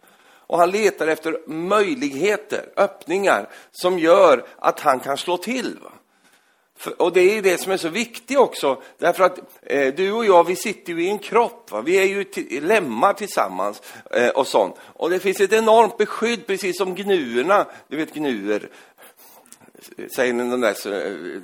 Och 0.50 0.58
han 0.58 0.70
letar 0.70 1.06
efter 1.06 1.38
möjligheter, 1.46 2.68
öppningar, 2.76 3.48
som 3.72 3.98
gör 3.98 4.46
att 4.58 4.80
han 4.80 5.00
kan 5.00 5.16
slå 5.16 5.36
till. 5.36 5.78
Va? 5.82 5.90
För, 6.76 7.02
och 7.02 7.12
det 7.12 7.20
är 7.20 7.42
det 7.42 7.60
som 7.60 7.72
är 7.72 7.76
så 7.76 7.88
viktigt 7.88 8.38
också, 8.38 8.82
därför 8.98 9.24
att 9.24 9.38
eh, 9.62 9.94
du 9.94 10.12
och 10.12 10.24
jag, 10.24 10.46
vi 10.46 10.56
sitter 10.56 10.92
ju 10.92 11.04
i 11.04 11.08
en 11.08 11.18
kropp. 11.18 11.70
Va? 11.70 11.80
Vi 11.80 11.96
är 11.96 12.04
ju 12.04 12.60
lemmar 12.60 13.12
tillsammans 13.12 13.82
eh, 14.10 14.28
och 14.28 14.46
sånt. 14.46 14.74
Och 14.80 15.10
det 15.10 15.20
finns 15.20 15.40
ett 15.40 15.52
enormt 15.52 15.98
beskydd, 15.98 16.46
precis 16.46 16.78
som 16.78 16.94
gnuerna. 16.94 17.66
Du 17.88 17.96
vet 17.96 18.14
gnuer, 18.14 18.68
säger 20.16 20.32
ni 20.32 20.50
de 20.50 20.60
där, 20.60 20.74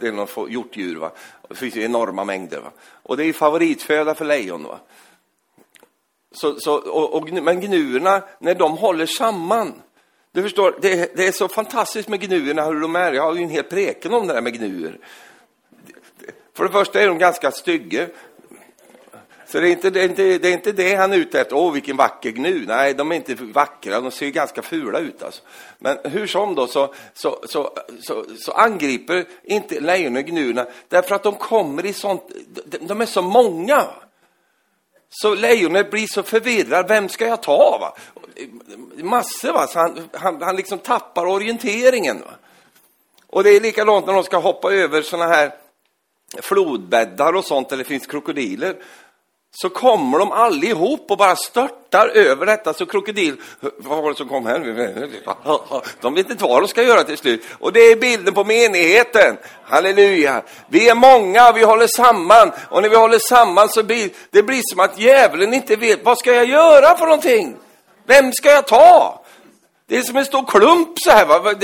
det 0.00 0.08
är 0.08 0.12
någon 0.12 0.52
hjortdjur, 0.52 0.96
va? 0.96 1.10
Det 1.48 1.54
finns 1.54 1.76
ju 1.76 1.82
enorma 1.82 2.24
mängder. 2.24 2.60
Va? 2.60 2.70
Och 3.02 3.16
det 3.16 3.24
är 3.24 3.32
favoritföda 3.32 4.14
för 4.14 4.24
lejon. 4.24 4.64
Va? 4.64 4.78
Så, 6.36 6.60
så, 6.60 6.74
och, 6.74 7.14
och, 7.14 7.32
men 7.32 7.60
gnuerna, 7.60 8.22
när 8.38 8.54
de 8.54 8.76
håller 8.76 9.06
samman, 9.06 9.82
du 10.32 10.42
förstår, 10.42 10.78
det, 10.80 11.16
det, 11.16 11.26
är 11.26 11.32
så 11.32 11.48
fantastiskt 11.48 12.08
med 12.08 12.20
gnuerna 12.20 12.64
hur 12.64 12.80
de 12.80 12.96
är. 12.96 13.12
Jag 13.12 13.22
har 13.22 13.34
ju 13.34 13.42
en 13.42 13.50
hel 13.50 13.64
preken 13.64 14.14
om 14.14 14.26
det 14.26 14.34
där 14.34 14.40
med 14.40 14.54
gnuer. 14.54 14.98
För 16.54 16.64
det 16.64 16.70
första 16.70 17.00
är 17.00 17.08
de 17.08 17.18
ganska 17.18 17.50
stygga. 17.50 18.06
Så 19.46 19.60
det 19.60 19.68
är, 19.68 19.72
inte, 19.72 19.90
det, 19.90 20.00
är 20.00 20.04
inte, 20.04 20.38
det 20.38 20.48
är 20.48 20.52
inte 20.52 20.72
det 20.72 20.94
han 20.94 21.12
är 21.12 21.16
ute 21.16 21.40
efter. 21.40 21.56
Åh, 21.56 21.72
vilken 21.72 21.96
vacker 21.96 22.30
gnu. 22.30 22.64
Nej, 22.66 22.94
de 22.94 23.12
är 23.12 23.16
inte 23.16 23.34
vackra. 23.34 24.00
De 24.00 24.10
ser 24.10 24.30
ganska 24.30 24.62
fula 24.62 24.98
ut. 24.98 25.22
Alltså. 25.22 25.42
Men 25.78 25.98
hur 26.04 26.26
som 26.26 26.54
då 26.54 26.66
så, 26.66 26.94
så, 27.14 27.38
så, 27.48 27.70
så, 28.00 28.24
så 28.38 28.52
angriper 28.52 29.24
inte 29.44 29.80
lejonen 29.80 30.24
gnuerna 30.26 30.66
därför 30.88 31.14
att 31.14 31.22
de 31.22 31.34
kommer 31.34 31.86
i 31.86 31.92
sånt... 31.92 32.22
De, 32.64 32.78
de 32.78 33.00
är 33.00 33.06
så 33.06 33.22
många. 33.22 33.86
Så 35.08 35.34
lejonet 35.34 35.90
blir 35.90 36.06
så 36.06 36.22
förvirrad, 36.22 36.88
vem 36.88 37.08
ska 37.08 37.26
jag 37.26 37.42
ta? 37.42 37.78
Va? 37.78 37.96
Massor, 38.96 39.52
va? 39.52 39.66
så 39.66 39.78
han, 39.78 40.08
han, 40.12 40.42
han 40.42 40.56
liksom 40.56 40.78
tappar 40.78 41.26
orienteringen. 41.26 42.20
Va? 42.20 42.32
Och 43.26 43.44
det 43.44 43.50
är 43.50 43.60
likadant 43.60 44.06
när 44.06 44.14
de 44.14 44.24
ska 44.24 44.36
hoppa 44.36 44.72
över 44.72 45.02
såna 45.02 45.26
här 45.26 45.54
flodbäddar 46.42 47.32
och 47.32 47.44
sånt 47.44 47.68
där 47.68 47.76
det 47.76 47.84
finns 47.84 48.06
krokodiler 48.06 48.76
så 49.58 49.68
kommer 49.68 50.18
de 50.18 50.32
allihop 50.32 51.10
och 51.10 51.18
bara 51.18 51.36
störtar 51.36 52.08
över 52.08 52.46
detta. 52.46 52.74
Så 52.74 52.86
krokodil, 52.86 53.36
vad 53.60 54.02
var 54.02 54.10
det 54.10 54.16
som 54.16 54.28
kom 54.28 54.46
här? 54.46 54.58
De 56.00 56.14
vet 56.14 56.30
inte 56.30 56.44
vad 56.44 56.62
de 56.62 56.68
ska 56.68 56.82
göra 56.82 57.04
till 57.04 57.18
slut. 57.18 57.44
Och 57.58 57.72
det 57.72 57.80
är 57.80 57.96
bilden 57.96 58.34
på 58.34 58.44
menigheten. 58.44 59.36
Halleluja. 59.64 60.42
Vi 60.68 60.88
är 60.88 60.94
många, 60.94 61.52
vi 61.52 61.64
håller 61.64 61.86
samman. 61.86 62.52
Och 62.70 62.82
när 62.82 62.88
vi 62.88 62.96
håller 62.96 63.18
samman 63.18 63.68
så 63.68 63.82
blir 63.82 64.10
det 64.30 64.42
blir 64.42 64.62
som 64.64 64.80
att 64.80 64.98
djävulen 64.98 65.54
inte 65.54 65.76
vet, 65.76 66.04
vad 66.04 66.18
ska 66.18 66.32
jag 66.32 66.46
göra 66.46 66.96
för 66.96 67.04
någonting? 67.04 67.56
Vem 68.06 68.32
ska 68.32 68.50
jag 68.50 68.66
ta? 68.66 69.22
Det 69.88 69.96
är 69.96 70.02
som 70.02 70.16
en 70.16 70.24
stor 70.24 70.44
klump 70.46 70.98
så 70.98 71.10
här. 71.10 71.26
Va? 71.26 71.54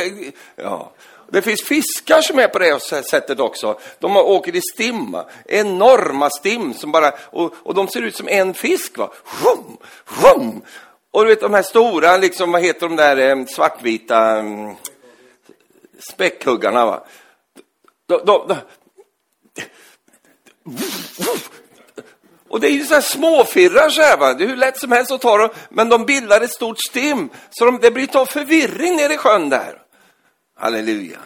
Ja. 0.56 0.92
Det 1.32 1.42
finns 1.42 1.62
fiskar 1.62 2.20
som 2.20 2.38
är 2.38 2.48
på 2.48 2.58
det 2.58 2.80
sättet 3.10 3.40
också. 3.40 3.78
De 3.98 4.16
åker 4.16 4.56
i 4.56 4.60
stim, 4.74 5.16
enorma 5.46 6.30
stim 6.30 6.74
som 6.74 6.92
bara, 6.92 7.12
och, 7.20 7.54
och 7.62 7.74
de 7.74 7.88
ser 7.88 8.02
ut 8.02 8.16
som 8.16 8.28
en 8.28 8.54
fisk. 8.54 8.98
Va? 8.98 9.12
Vum, 9.42 9.76
vum. 10.22 10.62
Och 11.10 11.22
du 11.22 11.28
vet 11.28 11.40
de 11.40 11.54
här 11.54 11.62
stora, 11.62 12.16
liksom, 12.16 12.52
vad 12.52 12.62
heter 12.62 12.88
de 12.88 12.96
där 12.96 13.16
eh, 13.16 13.44
svartvita 13.46 14.38
mm, 14.38 14.74
späckhuggarna? 16.10 16.86
Va? 16.86 17.04
De, 18.06 18.20
de, 18.24 18.48
de, 18.48 18.56
och 22.48 22.60
det 22.60 22.66
är 22.66 22.72
ju 22.72 22.84
så 22.84 22.94
här 22.94 23.00
småfirrar 23.00 23.90
så 23.90 24.02
här, 24.02 24.16
va? 24.16 24.34
det 24.34 24.44
är 24.44 24.48
hur 24.48 24.56
lätt 24.56 24.78
som 24.78 24.92
helst 24.92 25.10
att 25.10 25.20
ta 25.20 25.38
dem, 25.38 25.50
men 25.68 25.88
de 25.88 26.04
bildar 26.04 26.40
ett 26.40 26.54
stort 26.54 26.78
stim, 26.88 27.30
så 27.50 27.64
de, 27.64 27.78
det 27.78 27.90
blir 27.90 28.06
ta 28.06 28.26
förvirring 28.26 28.96
nere 28.96 29.14
i 29.14 29.18
sjön 29.18 29.48
där. 29.48 29.81
Halleluja. 30.62 31.18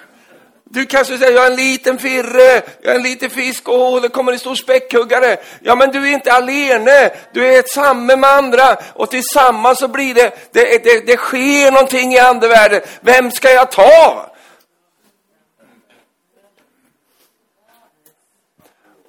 Du 0.64 0.86
kanske 0.86 1.18
säger, 1.18 1.32
jag 1.32 1.46
är 1.46 1.50
en 1.50 1.56
liten 1.56 1.98
firre, 1.98 2.62
jag 2.82 2.92
är 2.92 2.94
en 2.94 3.02
liten 3.02 3.30
fisk, 3.30 3.68
åh, 3.68 4.02
det 4.02 4.08
kommer 4.08 4.32
en 4.32 4.38
stor 4.38 4.54
späckhuggare. 4.54 5.36
Ja, 5.62 5.74
men 5.74 5.90
du 5.90 6.08
är 6.08 6.12
inte 6.12 6.32
alene, 6.32 7.10
du 7.32 7.46
är 7.46 7.58
ett 7.58 7.70
samme 7.70 8.16
med 8.16 8.30
andra 8.30 8.76
och 8.94 9.10
tillsammans 9.10 9.78
så 9.78 9.88
blir 9.88 10.14
det, 10.14 10.52
det, 10.52 10.84
det, 10.84 11.06
det 11.06 11.16
sker 11.16 11.72
någonting 11.72 12.12
i 12.12 12.18
andevärlden. 12.18 12.80
Vem 13.00 13.30
ska 13.30 13.50
jag 13.50 13.70
ta? 13.70 14.30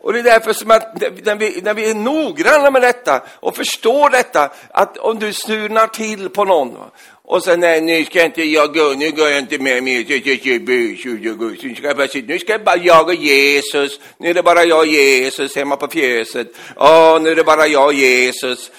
Och 0.02 0.14
det 0.14 0.20
är 0.20 0.24
därför 0.24 0.54
som 0.54 0.72
att 0.72 1.02
när 1.26 1.36
vi, 1.36 1.62
när 1.62 1.74
vi 1.74 1.90
är 1.90 1.96
noggranna 1.96 2.72
med 2.72 2.82
detta 2.82 3.24
och 3.30 3.56
förstår 3.56 4.10
detta, 4.10 4.52
att 4.72 4.98
om 4.98 5.20
du 5.20 5.34
snurnar 5.34 5.88
till 5.88 6.30
på 6.30 6.46
någon 6.46 6.78
och 7.30 7.44
sen, 7.44 7.60
nej, 7.60 7.82
nu 7.82 8.06
ska 8.06 8.26
inte 8.26 8.44
jag 8.44 8.74
gå, 8.74 8.94
nu 8.98 9.12
går 9.12 9.30
jag 9.30 9.40
inte 9.40 9.58
med 9.58 9.84
mer. 9.84 10.06
Nu 12.28 12.40
ska 12.40 12.52
jag 12.52 12.64
bara 12.64 12.78
jag 12.78 13.08
och 13.08 13.14
Jesus. 13.14 14.00
Nu 14.18 14.30
är 14.30 14.34
det 14.34 14.44
bara 14.44 14.64
jag 14.64 14.80
och 14.80 14.88
Jesus 14.88 15.56
hemma 15.56 15.76
på 15.76 15.88
fjäset. 15.88 16.48
Åh, 16.76 17.22
nu 17.22 17.30
är 17.30 17.36
det 17.36 17.44
bara 17.44 17.68
jag 17.68 17.86
och 17.86 17.94
Jesus. 17.94 18.72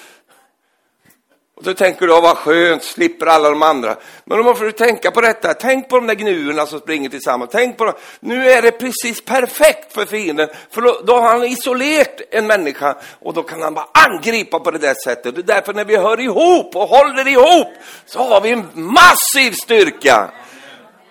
Och 1.58 1.64
så 1.64 1.74
tänker 1.74 2.06
du, 2.06 2.12
vad 2.12 2.36
skönt, 2.36 2.84
slipper 2.84 3.26
alla 3.26 3.50
de 3.50 3.62
andra. 3.62 3.96
Men 4.24 4.38
då 4.38 4.44
måste 4.44 4.64
du 4.64 4.72
tänka 4.72 5.10
på 5.10 5.20
detta. 5.20 5.54
Tänk 5.54 5.88
på 5.88 5.96
de 5.96 6.06
där 6.06 6.14
gnuerna 6.14 6.66
som 6.66 6.80
springer 6.80 7.08
tillsammans. 7.08 7.50
Tänk 7.52 7.76
på 7.76 7.84
dem. 7.84 7.94
Nu 8.20 8.50
är 8.50 8.62
det 8.62 8.70
precis 8.72 9.24
perfekt 9.24 9.92
för 9.92 10.06
fienden. 10.06 10.48
För 10.70 10.82
då, 10.82 11.00
då, 11.06 11.14
har 11.14 11.28
han 11.28 11.44
isolerat 11.44 12.20
en 12.30 12.46
människa 12.46 12.96
och 13.20 13.34
då 13.34 13.42
kan 13.42 13.62
han 13.62 13.74
bara 13.74 13.88
angripa 13.92 14.60
på 14.60 14.70
det 14.70 14.78
där 14.78 14.94
sättet. 15.04 15.34
Det 15.34 15.40
är 15.40 15.54
därför 15.54 15.74
när 15.74 15.84
vi 15.84 15.96
hör 15.96 16.20
ihop 16.20 16.76
och 16.76 16.88
håller 16.88 17.28
ihop 17.28 17.68
så 18.06 18.18
har 18.18 18.40
vi 18.40 18.50
en 18.50 18.68
massiv 18.74 19.52
styrka. 19.52 20.30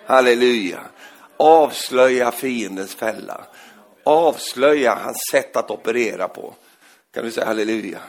Halleluja. 0.06 0.80
Avslöja 1.38 2.32
fiendens 2.32 2.96
fälla. 2.96 3.42
Avslöja 4.04 5.00
hans 5.04 5.18
sätt 5.32 5.56
att 5.56 5.72
operera 5.72 6.28
på. 6.28 6.54
Kan 7.14 7.24
du 7.24 7.32
säga 7.32 7.46
halleluja? 7.46 8.00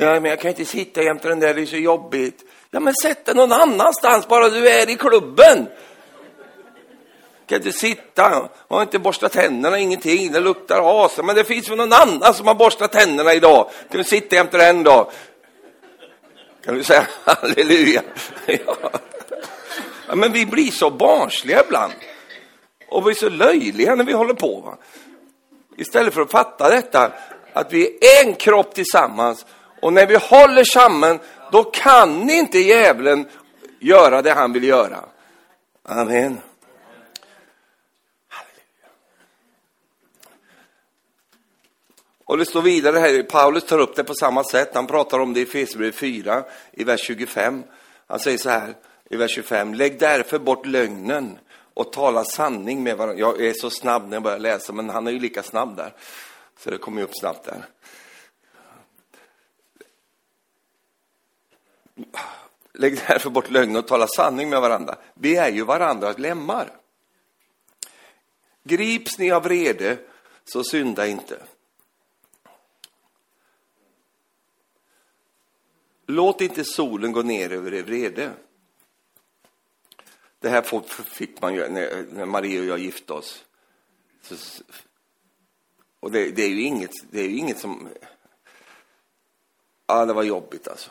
Ja, 0.00 0.20
men 0.20 0.24
jag 0.24 0.40
kan 0.40 0.50
inte 0.50 0.64
sitta 0.64 1.02
jämte 1.02 1.28
den 1.28 1.40
där, 1.40 1.54
det 1.54 1.62
är 1.62 1.66
så 1.66 1.76
jobbigt. 1.76 2.44
Ja, 2.70 2.80
men 2.80 2.94
sätt 2.94 3.26
dig 3.26 3.34
någon 3.34 3.52
annanstans, 3.52 4.28
bara 4.28 4.48
du 4.48 4.68
är 4.68 4.90
i 4.90 4.96
klubben. 4.96 5.68
Kan 7.46 7.56
inte 7.56 7.72
sitta, 7.72 8.48
har 8.68 8.82
inte 8.82 8.98
borstat 8.98 9.32
tänderna, 9.32 9.78
ingenting, 9.78 10.32
det 10.32 10.40
luktar 10.40 11.04
as. 11.04 11.18
Men 11.24 11.36
det 11.36 11.44
finns 11.44 11.70
väl 11.70 11.76
någon 11.76 11.92
annan 11.92 12.34
som 12.34 12.46
har 12.46 12.54
borstat 12.54 12.92
tänderna 12.92 13.34
idag. 13.34 13.70
Kan 13.90 13.98
du 13.98 14.04
sitta 14.04 14.36
jämte 14.36 14.58
den 14.58 14.82
då? 14.82 15.10
Kan 16.64 16.74
du 16.74 16.84
säga 16.84 17.06
halleluja? 17.24 18.02
Ja. 18.46 18.76
ja. 20.08 20.14
men 20.14 20.32
vi 20.32 20.46
blir 20.46 20.70
så 20.70 20.90
barnsliga 20.90 21.62
ibland. 21.66 21.92
Och 22.88 23.06
vi 23.06 23.10
är 23.10 23.14
så 23.14 23.28
löjliga 23.28 23.94
när 23.94 24.04
vi 24.04 24.12
håller 24.12 24.34
på. 24.34 24.60
Va? 24.60 24.76
Istället 25.76 26.14
för 26.14 26.22
att 26.22 26.30
fatta 26.30 26.70
detta, 26.70 27.12
att 27.52 27.72
vi 27.72 27.86
är 27.86 28.26
en 28.26 28.34
kropp 28.34 28.74
tillsammans. 28.74 29.46
Och 29.82 29.92
när 29.92 30.06
vi 30.06 30.16
håller 30.16 30.64
samman, 30.64 31.18
då 31.52 31.64
kan 31.64 32.30
inte 32.30 32.58
djävulen 32.58 33.28
göra 33.78 34.22
det 34.22 34.32
han 34.32 34.52
vill 34.52 34.64
göra. 34.64 35.04
Amen. 35.82 36.40
Och 42.24 42.38
det 42.38 42.46
står 42.46 42.62
vidare 42.62 42.98
här, 42.98 43.22
Paulus 43.22 43.64
tar 43.64 43.78
upp 43.78 43.96
det 43.96 44.04
på 44.04 44.14
samma 44.14 44.44
sätt. 44.44 44.70
Han 44.74 44.86
pratar 44.86 45.18
om 45.18 45.34
det 45.34 45.40
i 45.40 45.42
Efesierbrevet 45.42 45.94
4, 45.94 46.44
i 46.72 46.84
vers 46.84 47.00
25. 47.00 47.62
Han 48.06 48.20
säger 48.20 48.38
så 48.38 48.50
här 48.50 48.74
i 49.10 49.16
vers 49.16 49.30
25. 49.30 49.74
Lägg 49.74 49.98
därför 49.98 50.38
bort 50.38 50.66
lögnen 50.66 51.38
och 51.74 51.92
tala 51.92 52.24
sanning 52.24 52.82
med 52.82 52.96
varandra. 52.96 53.20
Jag 53.20 53.40
är 53.40 53.52
så 53.52 53.70
snabb 53.70 54.08
när 54.08 54.16
jag 54.16 54.22
börjar 54.22 54.38
läsa, 54.38 54.72
men 54.72 54.90
han 54.90 55.06
är 55.06 55.10
ju 55.10 55.18
lika 55.18 55.42
snabb 55.42 55.76
där. 55.76 55.94
Så 56.58 56.70
det 56.70 56.78
kommer 56.78 57.00
ju 57.00 57.04
upp 57.04 57.16
snabbt 57.20 57.44
där. 57.44 57.64
Lägg 62.72 62.96
därför 63.08 63.30
bort 63.30 63.50
lögnen 63.50 63.76
och 63.76 63.86
tala 63.86 64.06
sanning 64.06 64.50
med 64.50 64.60
varandra. 64.60 64.98
Vi 65.14 65.36
är 65.36 65.50
ju 65.50 65.64
varandras 65.64 66.18
lemmar. 66.18 66.70
Grips 68.64 69.18
ni 69.18 69.30
av 69.30 69.42
vrede, 69.42 69.98
så 70.44 70.64
synda 70.64 71.06
inte. 71.06 71.42
Låt 76.06 76.40
inte 76.40 76.64
solen 76.64 77.12
gå 77.12 77.22
ner 77.22 77.52
över 77.52 77.74
er 77.74 77.82
vrede. 77.82 78.32
Det 80.40 80.48
här 80.48 80.62
fick 81.04 81.40
man 81.42 81.54
ju 81.54 81.68
när, 81.68 82.26
Maria 82.26 82.60
och 82.60 82.66
jag 82.66 82.78
gifte 82.78 83.12
oss. 83.12 83.44
Och 86.00 86.10
det, 86.10 86.30
det, 86.30 86.42
är 86.42 86.48
ju 86.48 86.62
inget, 86.62 86.90
det 87.10 87.20
är 87.20 87.28
ju 87.28 87.36
inget 87.36 87.58
som... 87.58 87.88
Ja, 89.86 90.06
det 90.06 90.12
var 90.12 90.22
jobbigt 90.22 90.68
alltså. 90.68 90.90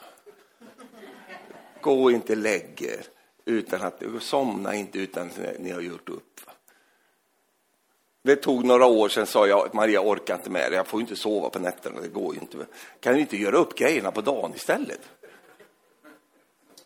Gå 1.88 2.12
inte 2.12 2.36
lägg 2.36 2.82
er 2.82 3.06
utan 3.45 3.82
att... 3.82 4.04
Somna 4.19 4.76
inte 4.76 5.00
utan 5.00 5.28
att 5.28 5.60
ni 5.60 5.71
har 5.71 5.82
gjort 5.82 6.10
upp. 6.10 6.39
Det 8.23 8.36
tog 8.36 8.65
några 8.65 8.86
år, 8.86 9.10
sen 9.10 9.26
sa 9.26 9.47
jag 9.47 9.76
Maria 9.76 10.02
orkar 10.02 10.36
inte 10.36 10.50
med 10.50 10.71
det, 10.71 10.76
jag 10.76 10.88
får 10.88 11.02
inte 11.02 11.15
sova 11.15 11.50
på 11.50 11.60
nätterna, 11.60 12.02
det 12.02 12.08
går 12.08 12.36
ju 12.36 12.41
inte. 12.41 12.58
Kan 13.00 13.13
du 13.13 13.19
inte 13.19 13.38
göra 13.38 13.58
upp 13.58 13.76
grejerna 13.76 14.12
på 14.12 14.21
dagen 14.21 14.54
istället? 14.56 15.00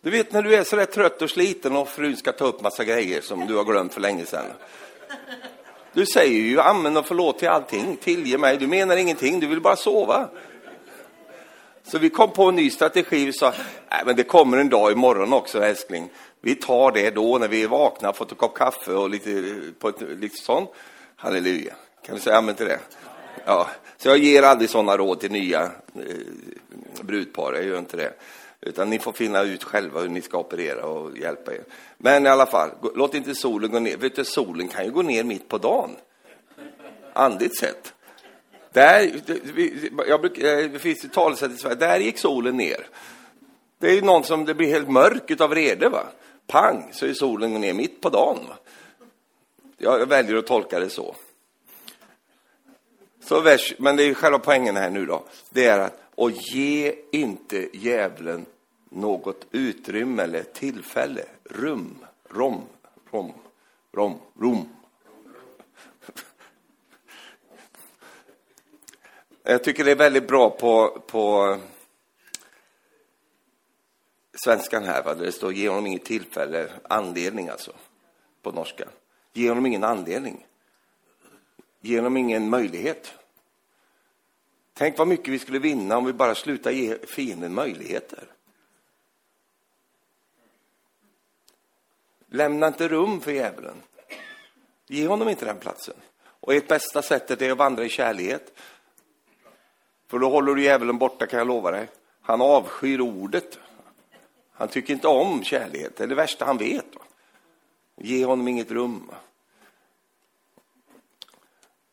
Du 0.02 0.12
vet 0.12 0.34
när 0.34 0.42
du 0.42 0.56
är 0.56 0.64
så 0.64 0.76
där 0.76 0.86
trött 0.86 1.22
och 1.22 1.30
sliten 1.30 1.76
och 1.76 1.90
frun 1.90 2.18
ska 2.18 2.32
ta 2.32 2.46
upp 2.46 2.62
massa 2.62 2.84
grejer 2.84 3.22
som 3.22 3.48
du 3.48 3.56
har 3.56 3.64
glömt 3.64 3.94
för 3.94 4.02
länge 4.02 4.26
sedan. 4.26 4.46
Du 5.94 6.06
säger 6.06 6.42
ju 6.42 6.60
amen 6.60 6.98
och 6.98 7.06
förlåt 7.06 7.40
till 7.40 7.50
allting, 7.50 7.98
tillge 7.98 8.38
mig, 8.38 8.58
du 8.58 8.68
menar 8.68 8.98
ingenting, 8.98 9.40
du 9.40 9.48
vill 9.48 9.62
bara 9.62 9.76
sova. 9.76 10.30
Så 11.84 11.98
vi 11.98 12.10
kom 12.10 12.32
på 12.32 12.44
en 12.44 12.56
ny 12.56 12.70
strategi, 12.70 13.26
vi 13.26 13.34
sa, 13.34 13.54
nej 13.92 14.02
men 14.06 14.16
det 14.16 14.24
kommer 14.24 14.58
en 14.58 14.70
dag 14.70 14.92
imorgon 14.92 15.34
också 15.34 15.64
älskling. 15.64 16.10
Vi 16.42 16.56
tar 16.56 16.92
det 16.92 17.10
då 17.10 17.38
när 17.38 17.48
vi 17.48 17.64
är 17.64 17.68
vakna, 17.68 18.14
fått 18.14 18.32
en 18.32 18.38
kopp 18.38 18.58
kaffe 18.58 18.94
och 18.94 19.10
lite, 19.10 19.56
på 19.80 19.90
ett, 19.90 20.02
lite 20.02 20.38
sånt. 20.38 20.70
Halleluja. 21.16 21.74
Kan 22.06 22.16
du 22.16 22.22
säga 22.22 22.38
amen 22.38 22.56
till 22.56 22.66
det? 22.66 22.80
Ja, 23.46 23.70
så 23.98 24.08
jag 24.08 24.18
ger 24.18 24.44
aldrig 24.44 24.70
sådana 24.70 24.98
råd 24.98 25.20
till 25.20 25.32
nya 25.32 25.62
eh, 25.96 27.02
brudpar, 27.02 27.54
jag 27.54 27.66
gör 27.66 27.80
inte 27.80 27.98
det. 27.98 28.14
Utan 28.62 28.90
ni 28.90 29.00
får 29.00 29.12
finna 29.12 29.42
ut 29.42 29.64
själva 29.64 30.00
hur 30.00 30.10
ni 30.10 30.22
ska 30.22 30.38
operera 30.38 30.86
och 30.86 31.18
hjälpa 31.18 31.54
er. 31.54 31.64
Men 31.98 32.26
i 32.26 32.30
alla 32.30 32.46
fall, 32.46 32.70
låt 32.96 33.16
inte 33.16 33.36
solen 33.36 33.72
gå 33.72 33.80
ner. 33.80 33.98
Vet 33.98 34.16
du, 34.16 34.26
solen 34.26 34.68
kan 34.68 34.86
ju 34.86 34.92
gå 34.92 35.02
ner 35.02 35.24
mitt 35.24 35.48
på 35.48 35.58
dagen. 35.58 35.90
Andligt 37.14 37.60
sett. 37.60 37.94
Där, 38.74 39.22
jag 40.08 40.22
bruk, 40.22 40.38
eh, 40.38 40.72
det 40.72 40.80
finns 40.80 41.06
ett 41.06 41.14
talesätt 41.14 41.52
i 41.52 41.58
Sverige, 41.58 41.76
där 41.76 42.00
gick 42.00 42.18
solen 42.18 42.58
ner. 42.58 42.88
Det 43.80 43.88
är 43.88 43.94
ju 43.94 44.02
någon 44.02 44.24
som 44.24 44.46
det 44.46 44.54
blir 44.54 44.68
helt 44.68 44.90
mörkt 44.90 45.42
av 45.42 45.56
rede. 45.56 45.90
Va? 45.90 46.04
Pang, 46.48 46.90
så 46.94 47.06
är 47.06 47.14
solen 47.14 47.54
ner 47.54 47.74
mitt 47.74 48.02
på 48.02 48.10
dagen. 48.10 48.40
Va? 48.48 48.56
Jag 49.78 50.06
väljer 50.06 50.36
att 50.36 50.48
tolka 50.48 50.80
det 50.80 50.90
så. 50.90 51.16
så 53.24 53.42
vers, 53.42 53.74
men 53.78 53.96
det 53.96 54.04
är 54.04 54.14
själva 54.14 54.40
poängen 54.40 54.76
här 54.76 54.90
nu 54.90 55.06
då. 55.06 55.24
Det 55.50 55.66
är 55.66 55.80
att, 55.80 56.02
och 56.16 56.32
ge 56.32 56.96
inte 57.12 57.70
djävulen 57.74 58.46
något 58.90 59.46
utrymme 59.52 60.24
eller 60.24 60.44
tillfälle, 60.44 61.26
rum, 61.44 61.96
rom, 62.30 62.62
rom, 63.12 63.34
rom, 63.94 64.20
rom. 64.40 64.70
Jag 69.44 69.64
tycker 69.64 69.84
det 69.84 69.92
är 69.92 69.96
väldigt 69.96 70.28
bra 70.28 70.50
på, 70.50 71.04
på 71.08 71.58
svenskan 74.44 74.84
här, 74.84 75.04
va? 75.04 75.14
där 75.14 75.26
det 75.26 75.32
står 75.32 75.54
ge 75.54 75.70
honom 75.70 75.88
inget 75.88 76.06
tillfälle, 76.06 76.72
anledning 76.84 77.50
alltså, 77.50 77.74
på 78.42 78.52
norska. 78.52 78.88
Ge 79.34 79.50
honom 79.50 79.66
ingen 79.66 79.84
anledning. 79.84 80.46
Ge 81.82 81.98
honom 81.98 82.18
ingen 82.18 82.50
möjlighet. 82.50 83.14
Tänk 84.74 84.98
vad 84.98 85.08
mycket 85.08 85.28
vi 85.28 85.40
skulle 85.40 85.60
vinna 85.60 85.98
om 85.98 86.06
vi 86.06 86.14
bara 86.14 86.36
slutar 86.36 86.72
ge 86.72 86.98
fienden 86.98 87.54
möjligheter. 87.54 88.24
Lämna 92.28 92.68
inte 92.68 92.88
rum 92.88 93.22
för 93.22 93.32
djävulen. 93.32 93.76
Ge 94.88 95.08
honom 95.08 95.30
inte 95.30 95.46
den 95.46 95.60
platsen. 95.60 95.96
Och 96.24 96.54
ert 96.54 96.68
bästa 96.68 97.02
sättet 97.02 97.42
är 97.42 97.52
att 97.52 97.58
vandra 97.58 97.86
i 97.86 97.90
kärlighet. 97.90 98.54
För 100.12 100.20
då 100.20 100.30
håller 100.30 100.56
du 100.56 100.64
djävulen 100.64 100.98
borta, 100.98 101.28
kan 101.28 101.38
jag 101.38 101.48
lova 101.48 101.72
dig. 101.72 101.90
Han 102.22 102.42
avskyr 102.42 103.02
ordet. 103.02 103.60
Han 104.52 104.68
tycker 104.68 104.94
inte 104.94 105.08
om 105.08 105.44
kärlighet. 105.44 105.98
Det 105.98 106.04
är 106.04 106.08
det 106.08 106.16
värsta 106.16 106.46
han 106.46 106.58
vet. 106.58 106.86
Ge 107.98 108.26
honom 108.26 108.48
inget 108.48 108.72
rum. 108.72 109.12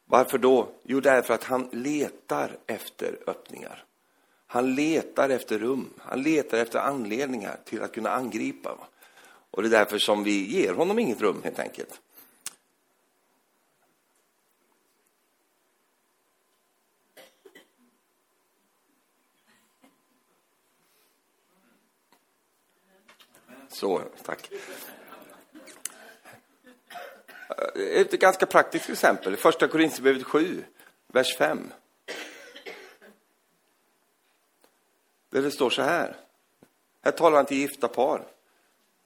Varför 0.04 0.38
då? 0.38 0.68
Jo, 0.83 1.00
därför 1.00 1.35
att 1.35 1.44
han 1.44 1.68
letar 1.72 2.57
efter 2.66 3.18
öppningar. 3.26 3.85
Han 4.46 4.74
letar 4.74 5.28
efter 5.28 5.59
rum. 5.59 5.90
Han 5.98 6.22
letar 6.22 6.59
efter 6.59 6.78
anledningar 6.78 7.57
till 7.64 7.83
att 7.83 7.92
kunna 7.92 8.11
angripa. 8.11 8.78
Och 9.50 9.62
det 9.62 9.68
är 9.68 9.78
därför 9.78 9.98
som 9.98 10.24
vi 10.24 10.61
ger 10.61 10.74
honom 10.74 10.98
inget 10.98 11.20
rum, 11.20 11.40
helt 11.44 11.59
enkelt. 11.59 12.00
Så, 23.78 24.02
tack. 24.22 24.50
Eh, 27.76 28.00
Ett 28.00 28.10
ganska 28.10 28.46
praktiskt 28.46 28.90
exempel, 28.90 29.36
första 29.36 29.68
Korinthierbrevet 29.68 30.24
7, 30.24 30.64
vers 31.06 31.36
5. 31.36 31.72
Där 35.30 35.42
det 35.42 35.50
står 35.50 35.70
så 35.70 35.82
här. 35.82 36.16
Här 37.00 37.12
talar 37.12 37.36
han 37.36 37.46
till 37.46 37.56
gifta 37.56 37.88
par. 37.88 38.26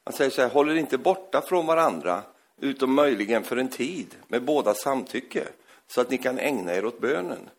Han 0.04 0.14
säger 0.14 0.30
så 0.30 0.42
här, 0.42 0.48
håller 0.48 0.74
inte 0.74 0.98
borta 0.98 1.42
från 1.42 1.66
varandra, 1.66 2.22
utom 2.60 2.94
möjligen 2.94 3.44
för 3.44 3.56
en 3.56 3.68
tid, 3.68 4.16
med 4.28 4.44
båda 4.44 4.74
samtycke, 4.74 5.48
så 5.86 6.00
att 6.00 6.10
ni 6.10 6.18
kan 6.18 6.38
ägna 6.38 6.74
er 6.74 6.84
åt 6.84 7.00
bönen. 7.00 7.50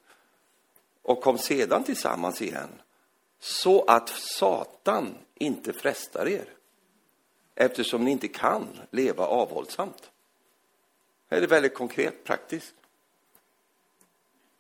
Och 1.02 1.22
kom 1.22 1.38
sedan 1.38 1.84
tillsammans 1.84 2.42
igen, 2.42 2.70
så 3.40 3.84
att 3.84 4.10
Satan 4.10 5.18
inte 5.36 5.74
frestar 5.74 6.28
er, 6.28 6.46
eftersom 7.56 8.06
ni 8.06 8.12
inte 8.12 8.28
kan 8.28 8.80
leva 8.92 9.26
avhållsamt. 9.26 10.12
Här 11.30 11.38
är 11.38 11.42
det 11.42 11.48
väldigt 11.48 11.74
konkret, 11.74 12.24
praktiskt. 12.24 12.74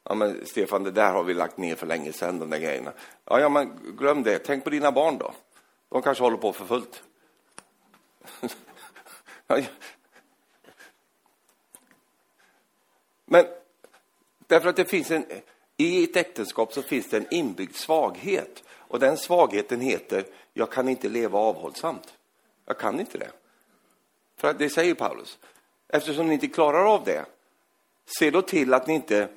Ja, 0.03 0.15
men 0.15 0.45
Stefan, 0.45 0.83
det 0.83 0.91
där 0.91 1.11
har 1.11 1.23
vi 1.23 1.33
lagt 1.33 1.57
ner 1.57 1.75
för 1.75 1.87
länge 1.87 2.13
sedan, 2.13 2.39
de 2.39 2.49
där 2.49 2.59
grejerna. 2.59 2.93
Ja, 3.25 3.39
ja, 3.39 3.49
men 3.49 3.95
glöm 3.97 4.23
det. 4.23 4.39
Tänk 4.39 4.63
på 4.63 4.69
dina 4.69 4.91
barn 4.91 5.17
då. 5.17 5.33
De 5.89 6.01
kanske 6.01 6.23
håller 6.23 6.37
på 6.37 6.53
för 6.53 6.65
fullt. 6.65 7.03
men 13.25 13.45
därför 14.47 14.69
att 14.69 14.75
det 14.75 14.85
finns 14.85 15.11
en, 15.11 15.25
i 15.77 16.03
ett 16.03 16.15
äktenskap 16.15 16.73
så 16.73 16.81
finns 16.81 17.09
det 17.09 17.17
en 17.17 17.33
inbyggd 17.33 17.75
svaghet. 17.75 18.63
Och 18.69 18.99
den 18.99 19.17
svagheten 19.17 19.81
heter, 19.81 20.25
jag 20.53 20.71
kan 20.71 20.89
inte 20.89 21.09
leva 21.09 21.39
avhållsamt. 21.39 22.17
Jag 22.65 22.77
kan 22.77 22.99
inte 22.99 23.17
det. 23.17 23.31
För 24.37 24.47
att 24.47 24.59
det 24.59 24.69
säger 24.69 24.93
Paulus. 24.93 25.39
Eftersom 25.87 26.27
ni 26.27 26.33
inte 26.33 26.47
klarar 26.47 26.93
av 26.93 27.03
det, 27.03 27.25
se 28.19 28.31
då 28.31 28.41
till 28.41 28.73
att 28.73 28.87
ni 28.87 28.93
inte 28.93 29.27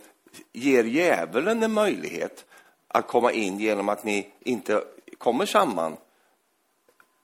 ger 0.52 0.84
djävulen 0.84 1.62
en 1.62 1.72
möjlighet 1.72 2.44
att 2.88 3.06
komma 3.06 3.32
in 3.32 3.58
genom 3.58 3.88
att 3.88 4.04
ni 4.04 4.32
inte 4.40 4.84
kommer 5.18 5.46
samman 5.46 5.96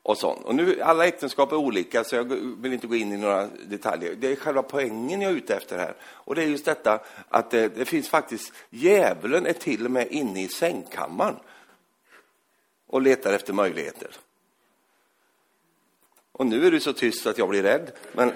och 0.02 0.18
sånt. 0.18 0.44
Och 0.44 0.54
nu, 0.54 0.80
alla 0.80 1.06
äktenskap 1.06 1.52
är 1.52 1.56
olika, 1.56 2.04
så 2.04 2.16
jag 2.16 2.24
vill 2.62 2.72
inte 2.72 2.86
gå 2.86 2.94
in 2.94 3.12
i 3.12 3.16
några 3.16 3.46
detaljer. 3.46 4.14
Det 4.14 4.32
är 4.32 4.36
själva 4.36 4.62
poängen 4.62 5.20
jag 5.20 5.32
är 5.32 5.36
ute 5.36 5.56
efter 5.56 5.78
här. 5.78 5.94
Och 6.02 6.34
det 6.34 6.42
är 6.42 6.46
just 6.46 6.64
detta 6.64 7.00
att 7.28 7.50
det, 7.50 7.68
det 7.68 7.84
finns 7.84 8.08
faktiskt, 8.08 8.52
djävulen 8.70 9.46
är 9.46 9.52
till 9.52 9.84
och 9.84 9.90
med 9.90 10.08
inne 10.10 10.42
i 10.42 10.48
sängkammaren 10.48 11.36
och 12.86 13.02
letar 13.02 13.32
efter 13.32 13.52
möjligheter. 13.52 14.10
Och 16.32 16.46
nu 16.46 16.66
är 16.66 16.70
du 16.70 16.80
så 16.80 16.92
tyst 16.92 17.26
att 17.26 17.38
jag 17.38 17.48
blir 17.48 17.62
rädd. 17.62 17.90
Men 18.12 18.32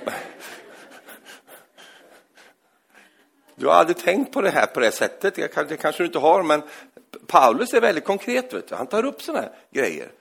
du 3.54 3.66
har 3.66 3.74
aldrig 3.74 3.96
tänkt 3.96 4.32
på 4.32 4.40
det 4.40 4.50
här 4.50 4.66
på 4.66 4.80
det 4.80 4.90
sättet. 4.90 5.34
Det 5.34 5.76
kanske 5.80 6.02
du 6.02 6.06
inte 6.06 6.18
har, 6.18 6.42
men 6.42 6.62
Paulus 7.26 7.74
är 7.74 7.80
väldigt 7.80 8.04
konkret. 8.04 8.52
Vet 8.52 8.68
du. 8.68 8.74
Han 8.74 8.86
tar 8.86 9.04
upp 9.04 9.22
sådana 9.22 9.42
här 9.42 9.52
grejer. 9.70 10.12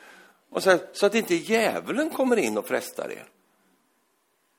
Och 0.49 0.63
så, 0.63 0.77
så 0.93 1.05
att 1.05 1.15
inte 1.15 1.35
djävulen 1.35 2.09
kommer 2.09 2.37
in 2.37 2.57
och 2.57 2.67
frestar 2.67 3.11
er. 3.11 3.25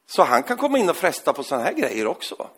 Så 0.06 0.22
han 0.22 0.42
kan 0.42 0.56
komma 0.56 0.78
in 0.78 0.90
och 0.90 0.96
fresta 0.96 1.32
på 1.32 1.42
sådana 1.42 1.64
här 1.64 1.72
grejer 1.72 2.06
också. 2.06 2.50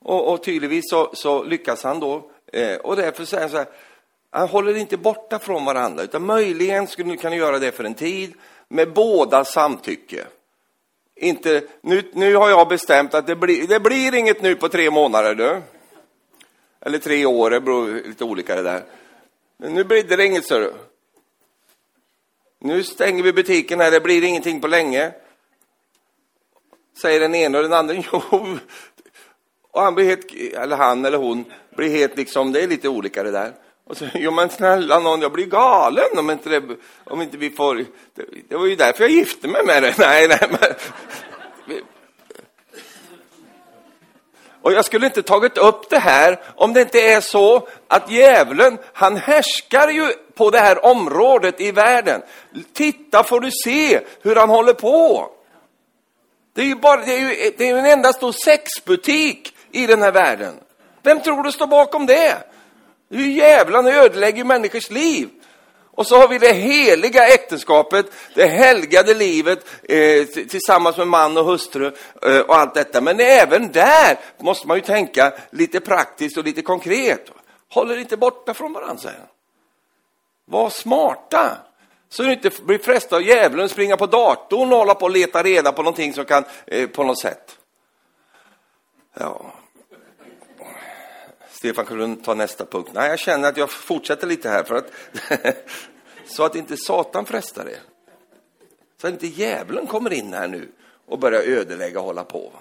Och, 0.00 0.32
och 0.32 0.42
tydligtvis 0.42 0.90
så, 0.90 1.10
så, 1.14 1.42
lyckas 1.42 1.82
han 1.84 2.00
då. 2.00 2.30
Eh, 2.52 2.76
och 2.76 2.96
därför 2.96 3.24
säger 3.24 3.42
han 3.42 3.50
så 3.50 3.56
här, 3.56 3.66
han 4.30 4.48
håller 4.48 4.76
inte 4.76 4.96
borta 4.96 5.38
från 5.38 5.64
varandra, 5.64 6.02
utan 6.02 6.26
möjligen 6.26 6.86
skulle 6.86 7.08
ni 7.08 7.16
kunna 7.16 7.36
göra 7.36 7.58
det 7.58 7.72
för 7.72 7.84
en 7.84 7.94
tid 7.94 8.34
med 8.72 8.92
båda 8.92 9.44
samtycke. 9.44 10.26
Inte, 11.16 11.62
nu, 11.80 12.10
nu 12.12 12.34
har 12.34 12.50
jag 12.50 12.68
bestämt 12.68 13.14
att 13.14 13.26
det 13.26 13.36
blir, 13.36 13.66
det 13.66 13.80
blir 13.80 14.14
inget 14.14 14.42
nu 14.42 14.54
på 14.54 14.68
tre 14.68 14.90
månader. 14.90 15.34
Du. 15.34 15.62
Eller 16.80 16.98
tre 16.98 17.26
år, 17.26 17.50
det 17.50 17.60
beror 17.60 17.94
lite 17.94 18.24
olika 18.24 18.56
det 18.56 18.62
där. 18.62 18.84
Men 19.56 19.74
nu 19.74 19.84
blir 19.84 20.02
det 20.02 20.26
inget, 20.26 20.46
så 20.46 20.70
Nu 22.58 22.82
stänger 22.82 23.22
vi 23.22 23.32
butiken 23.32 23.80
här, 23.80 23.90
det 23.90 24.00
blir 24.00 24.24
ingenting 24.24 24.60
på 24.60 24.66
länge. 24.66 25.12
Säger 27.02 27.20
den 27.20 27.34
ena 27.34 27.58
och 27.58 27.64
den 27.64 27.72
andra, 27.72 27.94
jo. 28.12 28.58
Och 29.70 29.82
han 29.82 29.94
blir 29.94 30.04
helt, 30.04 30.34
eller 30.54 30.76
han 30.76 31.04
eller 31.04 31.18
hon 31.18 31.44
blir 31.76 31.90
helt 31.90 32.16
liksom, 32.16 32.52
det 32.52 32.62
är 32.62 32.68
lite 32.68 32.88
olika 32.88 33.22
det 33.22 33.30
där. 33.30 33.52
Och 33.84 33.96
så, 33.96 34.08
jo 34.14 34.30
men 34.30 34.50
snälla 34.50 34.98
någon, 34.98 35.20
jag 35.20 35.32
blir 35.32 35.46
galen 35.46 36.18
om 36.18 36.30
inte, 36.30 36.48
det, 36.48 36.76
om 37.04 37.22
inte 37.22 37.36
vi 37.36 37.50
får... 37.50 37.74
Det, 37.74 38.24
det 38.48 38.56
var 38.56 38.66
ju 38.66 38.76
därför 38.76 39.04
jag 39.04 39.10
gifte 39.10 39.48
mig 39.48 39.64
med 39.64 39.82
dig. 39.82 39.94
Nej, 39.98 40.28
nej, 40.28 40.48
men... 40.50 40.74
Och 44.62 44.72
jag 44.72 44.84
skulle 44.84 45.06
inte 45.06 45.22
tagit 45.22 45.58
upp 45.58 45.90
det 45.90 45.98
här 45.98 46.40
om 46.56 46.72
det 46.72 46.80
inte 46.80 47.00
är 47.00 47.20
så 47.20 47.68
att 47.88 48.10
djävulen, 48.10 48.78
han 48.92 49.16
härskar 49.16 49.88
ju 49.88 50.12
på 50.34 50.50
det 50.50 50.58
här 50.58 50.84
området 50.84 51.60
i 51.60 51.72
världen. 51.72 52.22
Titta 52.72 53.24
får 53.24 53.40
du 53.40 53.50
se 53.64 54.00
hur 54.22 54.36
han 54.36 54.48
håller 54.48 54.72
på. 54.74 55.30
Det 56.54 56.60
är 56.60 56.66
ju, 56.66 56.74
bara, 56.74 57.04
det 57.04 57.14
är 57.14 57.18
ju, 57.18 57.52
det 57.58 57.64
är 57.64 57.68
ju 57.68 57.78
en 57.78 57.86
enda 57.86 58.12
stor 58.12 58.32
sexbutik 58.32 59.54
i 59.70 59.86
den 59.86 60.02
här 60.02 60.12
världen. 60.12 60.54
Vem 61.02 61.20
tror 61.20 61.42
du 61.42 61.52
står 61.52 61.66
bakom 61.66 62.06
det? 62.06 62.51
Det 63.12 63.18
är 63.18 63.20
djävulen, 63.20 63.84
djävulen 63.84 63.86
ödelägger 63.86 64.44
människors 64.44 64.90
liv. 64.90 65.28
Och 65.90 66.06
så 66.06 66.16
har 66.16 66.28
vi 66.28 66.38
det 66.38 66.52
heliga 66.52 67.26
äktenskapet, 67.26 68.06
det 68.34 68.46
helgade 68.46 69.14
livet 69.14 69.66
eh, 69.82 70.24
tillsammans 70.26 70.96
med 70.96 71.08
man 71.08 71.36
och 71.36 71.44
hustru 71.44 71.92
eh, 72.22 72.40
och 72.40 72.56
allt 72.56 72.74
detta. 72.74 73.00
Men 73.00 73.20
även 73.20 73.72
där 73.72 74.18
måste 74.38 74.68
man 74.68 74.76
ju 74.76 74.80
tänka 74.80 75.32
lite 75.50 75.80
praktiskt 75.80 76.36
och 76.36 76.44
lite 76.44 76.62
konkret. 76.62 77.30
Håller 77.70 77.96
inte 77.96 78.16
borta 78.16 78.54
från 78.54 78.72
varandra, 78.72 78.96
säger 78.96 79.18
han. 79.18 79.28
Var 80.44 80.70
smarta, 80.70 81.56
så 82.08 82.22
du 82.22 82.32
inte 82.32 82.50
blir 82.62 82.78
frestad 82.78 83.16
av 83.16 83.22
djävulen, 83.22 83.68
springa 83.68 83.96
på 83.96 84.06
datorn 84.06 84.72
och 84.72 84.78
hålla 84.78 84.94
på 84.94 85.04
och 85.04 85.10
leta 85.10 85.42
reda 85.42 85.72
på 85.72 85.82
någonting 85.82 86.12
som 86.12 86.24
kan, 86.24 86.44
eh, 86.66 86.88
på 86.88 87.04
något 87.04 87.20
sätt. 87.20 87.58
Ja, 89.14 89.52
Stefan, 91.62 91.84
kan 91.86 91.98
du 91.98 92.16
ta 92.16 92.34
nästa 92.34 92.64
punkt? 92.64 92.90
Nej, 92.92 93.10
jag 93.10 93.18
känner 93.18 93.48
att 93.48 93.56
jag 93.56 93.70
fortsätter 93.70 94.26
lite 94.26 94.48
här 94.48 94.64
för 94.64 94.74
att 94.74 94.86
så 96.26 96.44
att 96.44 96.54
inte 96.54 96.76
Satan 96.76 97.26
frestar 97.26 97.68
er. 97.68 97.78
Så 99.00 99.06
att 99.06 99.12
inte 99.12 99.26
djävulen 99.26 99.86
kommer 99.86 100.12
in 100.12 100.32
här 100.32 100.48
nu 100.48 100.68
och 101.06 101.18
börjar 101.18 101.42
ödelägga 101.42 102.00
och 102.00 102.06
hålla 102.06 102.24
på. 102.24 102.52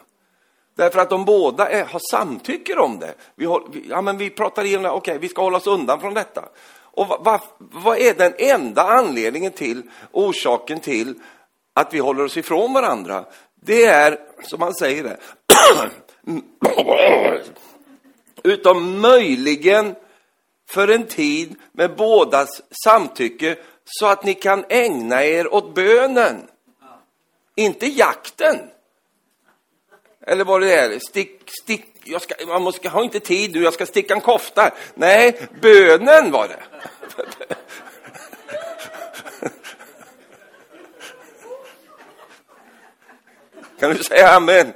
Därför 0.75 0.99
att 0.99 1.09
de 1.09 1.25
båda 1.25 1.69
är, 1.69 1.85
har 1.85 2.01
samtycker 2.11 2.79
om 2.79 2.99
det. 2.99 3.13
Vi, 3.35 3.45
vi, 3.71 3.85
ja, 3.89 4.01
men 4.01 4.17
vi 4.17 4.29
pratar 4.29 4.63
igenom 4.63 4.85
okej, 4.85 4.97
okay, 4.97 5.17
vi 5.17 5.29
ska 5.29 5.41
hålla 5.41 5.57
oss 5.57 5.67
undan 5.67 5.99
från 5.99 6.13
detta. 6.13 6.49
Och 6.73 7.07
vad, 7.07 7.23
va, 7.23 7.41
vad 7.57 7.97
är 7.97 8.13
den 8.13 8.33
enda 8.37 8.81
anledningen 8.81 9.51
till, 9.51 9.81
orsaken 10.11 10.79
till 10.79 11.13
att 11.73 11.93
vi 11.93 11.99
håller 11.99 12.23
oss 12.23 12.37
ifrån 12.37 12.73
varandra? 12.73 13.25
Det 13.61 13.85
är, 13.85 14.19
som 14.43 14.59
man 14.59 14.73
säger 14.73 15.03
det, 15.03 15.17
mm 16.27 16.43
utom 18.43 19.01
möjligen 19.01 19.95
för 20.69 20.87
en 20.87 21.07
tid 21.07 21.55
med 21.71 21.95
bådas 21.95 22.61
samtycke 22.83 23.55
så 23.85 24.05
att 24.05 24.23
ni 24.23 24.33
kan 24.33 24.65
ägna 24.69 25.23
er 25.23 25.53
åt 25.53 25.75
bönen. 25.75 26.47
Inte 27.55 27.85
jakten. 27.85 28.59
Eller 30.27 30.45
vad 30.45 30.61
det 30.61 30.75
är, 30.75 30.99
stick, 30.99 31.41
stick, 31.63 31.85
jag 32.03 32.21
ska, 32.21 32.45
man 32.47 32.61
måste, 32.61 32.89
har 32.89 33.03
inte 33.03 33.19
tid 33.19 33.53
nu, 33.53 33.63
jag 33.63 33.73
ska 33.73 33.85
sticka 33.85 34.13
en 34.13 34.21
kofta. 34.21 34.71
Nej, 34.93 35.47
bönen 35.61 36.31
var 36.31 36.47
det. 36.47 36.59
Kan 43.79 43.93
du 43.93 44.03
säga 44.03 44.29
amen? 44.29 44.73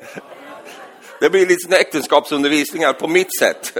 Det 1.25 1.29
blir 1.29 1.47
lite 1.47 1.77
äktenskapsundervisningar 1.77 2.93
på 2.93 3.07
mitt 3.07 3.39
sätt. 3.39 3.77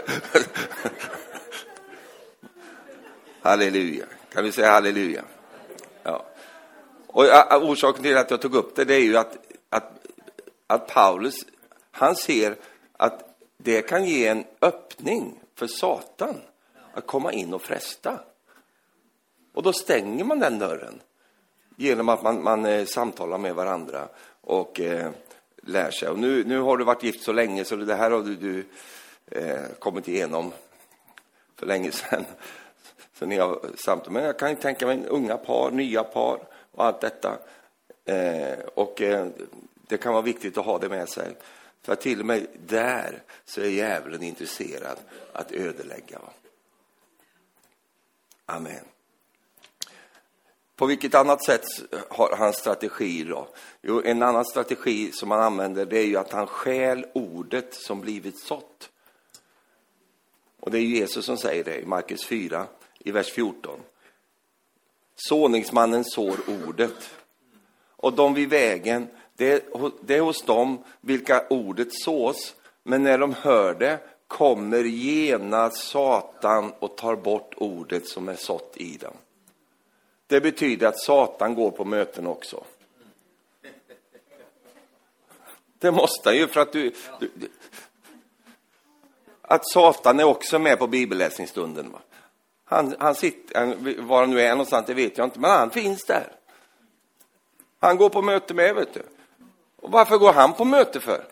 halleluja. 3.42 4.06
Kan 4.34 4.44
vi 4.44 4.52
säga 4.52 4.72
halleluja? 4.72 5.24
Ja. 6.04 6.26
Och 7.08 7.24
orsaken 7.64 8.04
till 8.04 8.18
att 8.18 8.32
jag 8.32 8.42
tog 8.42 8.56
upp 8.56 8.76
det, 8.76 8.86
det 8.86 8.96
är 8.96 9.00
ju 9.00 9.18
att, 9.18 9.38
att, 9.70 10.08
att 10.68 10.88
Paulus, 10.88 11.36
han 11.92 12.16
ser 12.16 12.56
att 12.98 13.38
det 13.58 13.82
kan 13.82 14.06
ge 14.06 14.28
en 14.28 14.44
öppning 14.62 15.40
för 15.56 15.68
Satan 15.68 16.36
att 16.94 17.08
komma 17.08 17.32
in 17.32 17.54
och 17.54 17.62
fresta. 17.62 18.20
Och 19.54 19.64
då 19.64 19.74
stänger 19.74 20.24
man 20.24 20.40
den 20.40 20.60
dörren 20.60 21.02
genom 21.76 22.10
att 22.10 22.24
man, 22.24 22.44
man 22.44 22.66
eh, 22.66 22.86
samtalar 22.86 23.38
med 23.38 23.56
varandra 23.56 24.08
och 24.42 24.80
eh, 24.80 25.12
lär 25.66 25.92
sig. 25.92 26.10
Och 26.10 26.20
nu, 26.20 26.44
nu 26.44 26.60
har 26.60 26.78
du 26.78 26.84
varit 26.84 27.04
gift 27.04 27.24
så 27.24 27.34
länge 27.34 27.66
så 27.66 27.76
det 27.76 27.96
här 27.96 28.12
har 28.12 28.24
du, 28.24 28.36
du 28.36 28.66
eh, 29.32 29.64
kommit 29.80 30.08
igenom 30.08 30.52
för 31.56 31.66
länge 31.66 31.92
sedan. 31.92 32.26
Så 33.20 33.26
ni 33.26 33.38
har 33.38 33.60
samtal. 33.76 34.14
Men 34.14 34.24
jag 34.24 34.40
kan 34.40 34.50
ju 34.50 34.56
tänka 34.56 34.88
mig 34.88 35.06
unga 35.08 35.38
par, 35.38 35.72
nya 35.72 36.04
par 36.04 36.40
och 36.72 36.86
allt 36.86 37.02
detta. 37.02 37.38
Eh, 38.06 38.60
och 38.74 39.02
eh, 39.02 39.28
det 39.88 39.98
kan 39.98 40.14
vara 40.14 40.22
viktigt 40.22 40.58
att 40.58 40.66
ha 40.66 40.80
det 40.80 40.90
med 40.90 41.10
sig. 41.10 41.36
För 41.82 41.96
till 41.96 42.20
och 42.20 42.26
med 42.26 42.48
där 42.68 43.24
så 43.46 43.62
är 43.62 43.70
djävulen 43.70 44.24
intresserad 44.24 44.98
att 45.34 45.52
ödelägga. 45.52 46.20
Amen. 48.46 48.86
På 50.76 50.86
vilket 50.86 51.16
annat 51.16 51.46
sätt 51.46 51.64
har 52.10 52.36
han 52.36 52.54
strategi 52.54 53.24
då? 53.24 53.48
Jo, 53.82 54.02
en 54.06 54.24
annan 54.24 54.46
strategi 54.46 55.12
som 55.12 55.32
han 55.32 55.42
använder 55.42 55.86
det 55.86 56.00
är 56.00 56.06
ju 56.06 56.18
att 56.18 56.32
han 56.32 56.48
stjäl 56.48 57.06
ordet 57.14 57.74
som 57.74 58.02
blivit 58.02 58.40
sått. 58.40 58.90
Och 60.60 60.72
det 60.72 60.78
är 60.78 60.82
Jesus 60.82 61.26
som 61.26 61.38
säger 61.38 61.64
det 61.64 61.80
i 61.80 61.86
Markus 61.86 62.26
4, 62.26 62.68
i 63.00 63.12
vers 63.12 63.32
14. 63.32 63.80
Såningsmannen 65.16 66.04
sår 66.04 66.38
ordet. 66.68 67.10
Och 67.96 68.14
de 68.14 68.34
vid 68.34 68.50
vägen, 68.50 69.08
det 69.36 69.66
det 70.02 70.16
är 70.16 70.22
hos 70.22 70.42
dem 70.42 70.84
vilka 71.02 71.48
ordet 71.50 71.88
sås. 71.92 72.56
Men 72.84 73.04
när 73.04 73.18
de 73.18 73.34
hör 73.34 73.74
det 73.74 74.00
kommer 74.28 74.84
genast 74.84 75.78
Satan 75.78 76.74
och 76.80 76.98
tar 76.98 77.16
bort 77.16 77.54
ordet 77.58 78.08
som 78.08 78.30
är 78.30 78.36
sått 78.36 78.78
i 78.78 78.98
dem. 78.98 79.14
Det 80.28 80.42
betyder 80.42 80.88
att 80.88 81.00
Satan 81.00 81.56
går 81.56 81.72
på 81.72 81.86
möten 81.86 82.28
också. 82.28 82.64
Det 85.80 85.92
måste 85.92 86.30
han 86.30 86.38
ju 86.38 86.48
för 86.48 86.60
att 86.60 86.72
du, 86.72 86.94
du, 87.20 87.50
Att 89.42 89.70
Satan 89.70 90.20
är 90.20 90.24
också 90.24 90.60
med 90.60 90.80
på 90.80 90.88
bibelläsningsstunden. 90.88 91.92
Va? 91.92 92.00
Han, 92.66 92.96
han 93.00 93.16
sitter, 93.16 94.02
var 94.02 94.20
han 94.20 94.30
nu 94.30 94.42
är 94.42 94.50
någonstans, 94.50 94.86
det 94.86 94.94
vet 94.94 95.18
jag 95.18 95.28
inte, 95.28 95.40
men 95.40 95.52
han 95.52 95.70
finns 95.70 96.06
där. 96.06 96.32
Han 97.80 97.98
går 97.98 98.10
på 98.10 98.22
möte 98.22 98.54
med, 98.54 98.76
vet 98.76 98.94
du. 98.94 99.04
Och 99.76 99.92
varför 99.92 100.18
går 100.18 100.34
han 100.34 100.54
på 100.54 100.66
möte 100.66 101.00
för? 101.00 101.26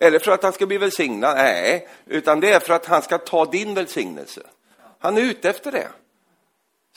Är 0.00 0.10
det 0.10 0.20
för 0.20 0.32
att 0.32 0.42
han 0.42 0.52
ska 0.52 0.66
bli 0.66 0.78
välsignad? 0.78 1.36
Nej, 1.36 1.88
utan 2.06 2.40
det 2.40 2.52
är 2.52 2.60
för 2.60 2.74
att 2.74 2.86
han 2.86 3.02
ska 3.02 3.18
ta 3.18 3.44
din 3.44 3.74
välsignelse. 3.74 4.42
Han 4.98 5.16
är 5.16 5.20
ute 5.20 5.50
efter 5.50 5.72
det. 5.72 5.88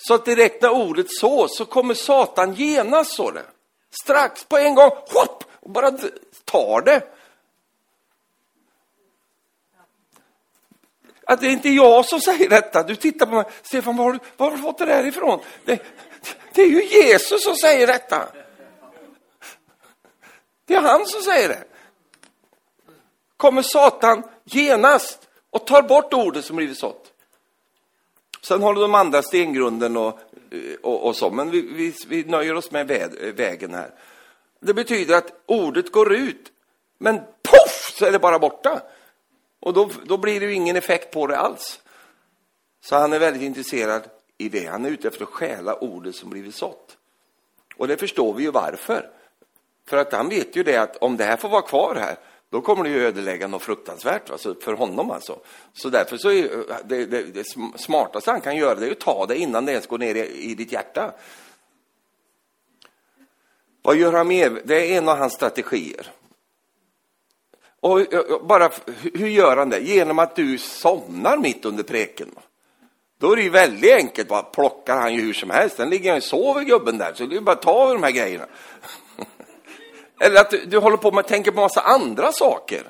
Så 0.07 0.13
att 0.13 0.25
direkt 0.25 0.61
när 0.61 0.69
ordet 0.69 1.07
så, 1.09 1.47
så 1.47 1.65
kommer 1.65 1.93
Satan 1.93 2.53
genast 2.53 3.13
så 3.13 3.31
det. 3.31 3.45
Strax, 4.03 4.43
på 4.43 4.57
en 4.57 4.75
gång, 4.75 4.89
hopp, 4.89 5.43
och 5.59 5.69
bara 5.69 5.91
tar 6.45 6.81
det. 6.81 7.03
Att 11.25 11.41
det 11.41 11.47
är 11.47 11.51
inte 11.51 11.69
jag 11.69 12.05
som 12.05 12.21
säger 12.21 12.49
detta. 12.49 12.83
Du 12.83 12.95
tittar 12.95 13.25
på 13.25 13.35
mig, 13.35 13.45
Stefan, 13.61 13.97
var 13.97 14.05
har 14.05 14.13
du, 14.13 14.19
var 14.37 14.49
har 14.49 14.57
du 14.57 14.63
fått 14.63 14.77
det 14.77 14.85
där 14.85 15.05
ifrån? 15.05 15.39
Det, 15.65 15.81
det 16.53 16.61
är 16.61 16.67
ju 16.67 16.83
Jesus 16.83 17.43
som 17.43 17.55
säger 17.55 17.87
detta. 17.87 18.27
Det 20.65 20.75
är 20.75 20.81
han 20.81 21.05
som 21.05 21.21
säger 21.21 21.49
det. 21.49 21.63
Kommer 23.37 23.61
Satan 23.61 24.23
genast 24.43 25.27
och 25.49 25.67
tar 25.67 25.81
bort 25.81 26.13
ordet 26.13 26.45
som 26.45 26.55
blivit 26.55 26.77
sått. 26.77 26.98
Sen 28.41 28.61
har 28.61 28.73
du 28.73 28.81
de 28.81 28.95
andra 28.95 29.21
stengrunden 29.21 29.97
och, 29.97 30.19
och, 30.81 31.07
och 31.07 31.15
så, 31.15 31.29
men 31.29 31.51
vi, 31.51 31.61
vi, 31.61 31.93
vi 32.07 32.23
nöjer 32.23 32.55
oss 32.55 32.71
med 32.71 32.87
vägen 33.35 33.73
här. 33.73 33.91
Det 34.59 34.73
betyder 34.73 35.17
att 35.17 35.33
ordet 35.45 35.91
går 35.91 36.13
ut, 36.13 36.51
men 36.97 37.17
poff 37.43 37.95
så 37.97 38.05
är 38.05 38.11
det 38.11 38.19
bara 38.19 38.39
borta. 38.39 38.81
Och 39.59 39.73
då, 39.73 39.89
då 40.03 40.17
blir 40.17 40.39
det 40.39 40.45
ju 40.45 40.53
ingen 40.53 40.75
effekt 40.75 41.13
på 41.13 41.27
det 41.27 41.37
alls. 41.37 41.81
Så 42.81 42.95
han 42.95 43.13
är 43.13 43.19
väldigt 43.19 43.43
intresserad 43.43 44.01
i 44.37 44.49
det. 44.49 44.65
Han 44.65 44.85
är 44.85 44.89
ute 44.89 45.07
efter 45.07 45.23
att 45.23 45.29
stjäla 45.29 45.75
ordet 45.75 46.15
som 46.15 46.29
blivit 46.29 46.55
sått. 46.55 46.97
Och 47.77 47.87
det 47.87 47.97
förstår 47.97 48.33
vi 48.33 48.43
ju 48.43 48.51
varför. 48.51 49.09
För 49.87 49.97
att 49.97 50.13
han 50.13 50.29
vet 50.29 50.55
ju 50.55 50.63
det 50.63 50.77
att 50.77 50.97
om 50.97 51.17
det 51.17 51.23
här 51.23 51.37
får 51.37 51.49
vara 51.49 51.61
kvar 51.61 51.95
här, 51.95 52.17
då 52.51 52.61
kommer 52.61 52.83
det 52.83 52.89
ju 52.89 53.05
ödelägga 53.05 53.47
något 53.47 53.61
fruktansvärt 53.61 54.29
alltså, 54.29 54.55
för 54.61 54.73
honom 54.73 55.11
alltså. 55.11 55.39
Så 55.73 55.89
därför 55.89 56.17
så 56.17 56.31
är 56.31 56.43
eh, 56.43 56.75
det, 56.85 57.05
det, 57.05 57.23
det 57.23 57.43
smartaste 57.75 58.31
han 58.31 58.41
kan 58.41 58.57
göra 58.57 58.75
det 58.75 58.87
är 58.87 58.91
att 58.91 58.99
ta 58.99 59.25
det 59.25 59.37
innan 59.37 59.65
det 59.65 59.71
ens 59.71 59.87
går 59.87 59.97
ner 59.97 60.15
i, 60.15 60.51
i 60.51 60.55
ditt 60.55 60.71
hjärta. 60.71 61.13
Vad 63.81 63.95
gör 63.95 64.13
han 64.13 64.27
mer? 64.27 64.61
Det 64.65 64.91
är 64.91 64.97
en 64.97 65.09
av 65.09 65.17
hans 65.17 65.33
strategier. 65.33 66.11
Och 67.79 68.13
eh, 68.13 68.19
eh, 68.19 68.43
bara, 68.43 68.71
hur 69.13 69.27
gör 69.27 69.57
han 69.57 69.69
det? 69.69 69.79
Genom 69.79 70.19
att 70.19 70.35
du 70.35 70.57
somnar 70.57 71.37
mitt 71.37 71.65
under 71.65 71.83
preken. 71.83 72.29
Då 73.19 73.31
är 73.31 73.35
det 73.35 73.41
ju 73.41 73.49
väldigt 73.49 73.95
enkelt, 73.95 74.27
bara 74.27 74.43
plockar 74.43 74.97
han 74.97 75.13
ju 75.13 75.21
hur 75.21 75.33
som 75.33 75.49
helst. 75.49 75.75
Sen 75.75 75.89
ligger 75.89 76.09
han 76.09 76.17
och 76.17 76.23
sover 76.23 76.63
gubben 76.63 76.97
där, 76.97 77.13
så 77.13 77.25
det 77.25 77.35
är 77.35 77.41
bara 77.41 77.55
att 77.55 77.61
ta 77.61 77.93
de 77.93 78.03
här 78.03 78.11
grejerna. 78.11 78.45
Eller 80.19 80.41
att 80.41 80.49
du, 80.49 80.65
du 80.65 80.77
håller 80.77 80.97
på 80.97 81.11
med 81.11 81.19
att 81.19 81.27
tänka 81.27 81.51
på 81.51 81.61
massa 81.61 81.81
andra 81.81 82.31
saker. 82.31 82.83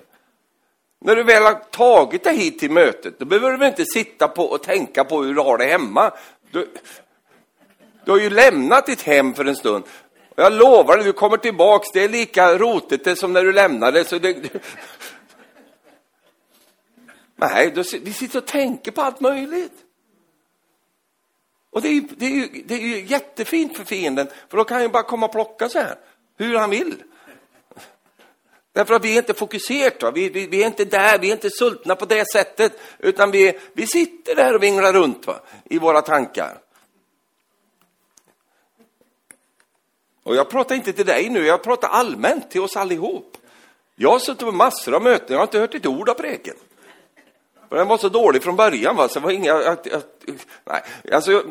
När 1.02 1.16
du 1.16 1.24
väl 1.24 1.44
har 1.44 1.54
tagit 1.54 2.24
dig 2.24 2.38
hit 2.38 2.60
till 2.60 2.72
mötet, 2.72 3.20
då 3.20 3.26
behöver 3.26 3.58
du 3.58 3.68
inte 3.68 3.86
sitta 3.86 4.28
på 4.28 4.44
och 4.44 4.64
tänka 4.64 5.04
på 5.04 5.24
hur 5.24 5.34
du 5.34 5.42
har 5.42 5.58
det 5.58 5.66
hemma. 5.66 6.12
Du, 6.52 6.70
du 8.06 8.12
har 8.12 8.20
ju 8.20 8.30
lämnat 8.30 8.86
ditt 8.86 9.02
hem 9.02 9.34
för 9.34 9.46
en 9.46 9.56
stund. 9.56 9.84
Och 10.30 10.44
jag 10.44 10.54
lovar 10.54 10.98
dig, 10.98 11.06
du 11.06 11.14
kommer 11.14 11.38
tillbaks, 11.38 11.92
det 11.94 12.04
är 12.04 12.10
lika 12.10 12.58
rotigt 12.58 13.18
som 13.20 13.34
när 13.34 13.44
du 13.44 13.54
lämnade. 13.54 14.06
Så 14.06 14.18
det, 14.18 14.34
du... 14.34 14.50
Nej, 17.36 17.72
då, 17.76 17.84
vi 18.02 18.14
sitter 18.14 18.40
och 18.40 18.46
tänker 18.46 18.92
på 18.92 19.02
allt 19.02 19.20
möjligt. 19.20 19.74
Och 21.72 21.82
det 21.82 21.88
är, 21.88 22.02
det, 22.18 22.26
är 22.26 22.50
det 22.66 22.74
är 22.74 22.80
ju 22.80 23.06
jättefint 23.06 23.78
för 23.78 23.84
fienden, 23.84 24.28
för 24.50 24.58
då 24.58 24.64
kan 24.64 24.76
han 24.76 24.84
ju 24.84 24.90
bara 24.90 25.04
komma 25.04 25.26
och 25.26 25.32
plocka 25.32 25.70
så 25.70 25.80
här, 25.80 25.96
hur 26.38 26.56
han 26.56 26.70
vill. 26.70 27.04
Därför 28.80 28.94
att 28.94 29.06
vi 29.06 29.14
är 29.14 29.18
inte 29.18 29.34
fokuserade, 29.34 30.12
vi, 30.12 30.30
vi, 30.30 30.48
vi, 30.48 30.64
är 30.64 30.68
inte 30.68 30.86
där, 30.86 31.20
vi 31.20 31.28
är 31.28 31.32
inte 31.32 31.50
sultna 31.50 31.96
på 31.96 32.06
det 32.06 32.32
sättet, 32.32 32.80
utan 33.00 33.32
vi, 33.32 33.60
vi 33.74 33.88
sitter 33.88 34.36
där 34.36 34.56
och 34.56 34.64
vinglar 34.64 34.94
runt 34.94 35.28
va, 35.28 35.40
i 35.64 35.80
våra 35.80 36.02
tankar. 36.02 36.58
Och 40.24 40.36
jag 40.36 40.50
pratar 40.50 40.76
inte 40.76 40.94
till 40.94 41.06
dig 41.06 41.30
nu, 41.30 41.46
jag 41.46 41.64
pratar 41.64 41.88
allmänt 41.88 42.52
till 42.52 42.62
oss 42.62 42.78
allihop. 42.78 43.38
Jag 43.96 44.12
har 44.12 44.20
suttit 44.20 44.46
på 44.46 44.52
massor 44.52 44.96
av 44.96 45.02
möten, 45.02 45.28
jag 45.28 45.38
har 45.38 45.44
inte 45.44 45.60
hört 45.60 45.76
ett 45.76 45.86
ord 45.86 46.10
av 46.10 46.14
preken. 46.14 46.56
För 47.70 47.76
den 47.76 47.88
var 47.88 47.98
så 47.98 48.10
dålig 48.10 48.44
från 48.44 48.56
början, 48.56 48.96
va? 48.96 49.08
så 49.08 49.20
det 49.20 49.26
var 49.26 49.32
inga... 49.32 49.54
Att, 49.54 49.94
att, 49.94 50.26
nej, 50.64 50.82
alltså, 51.14 51.44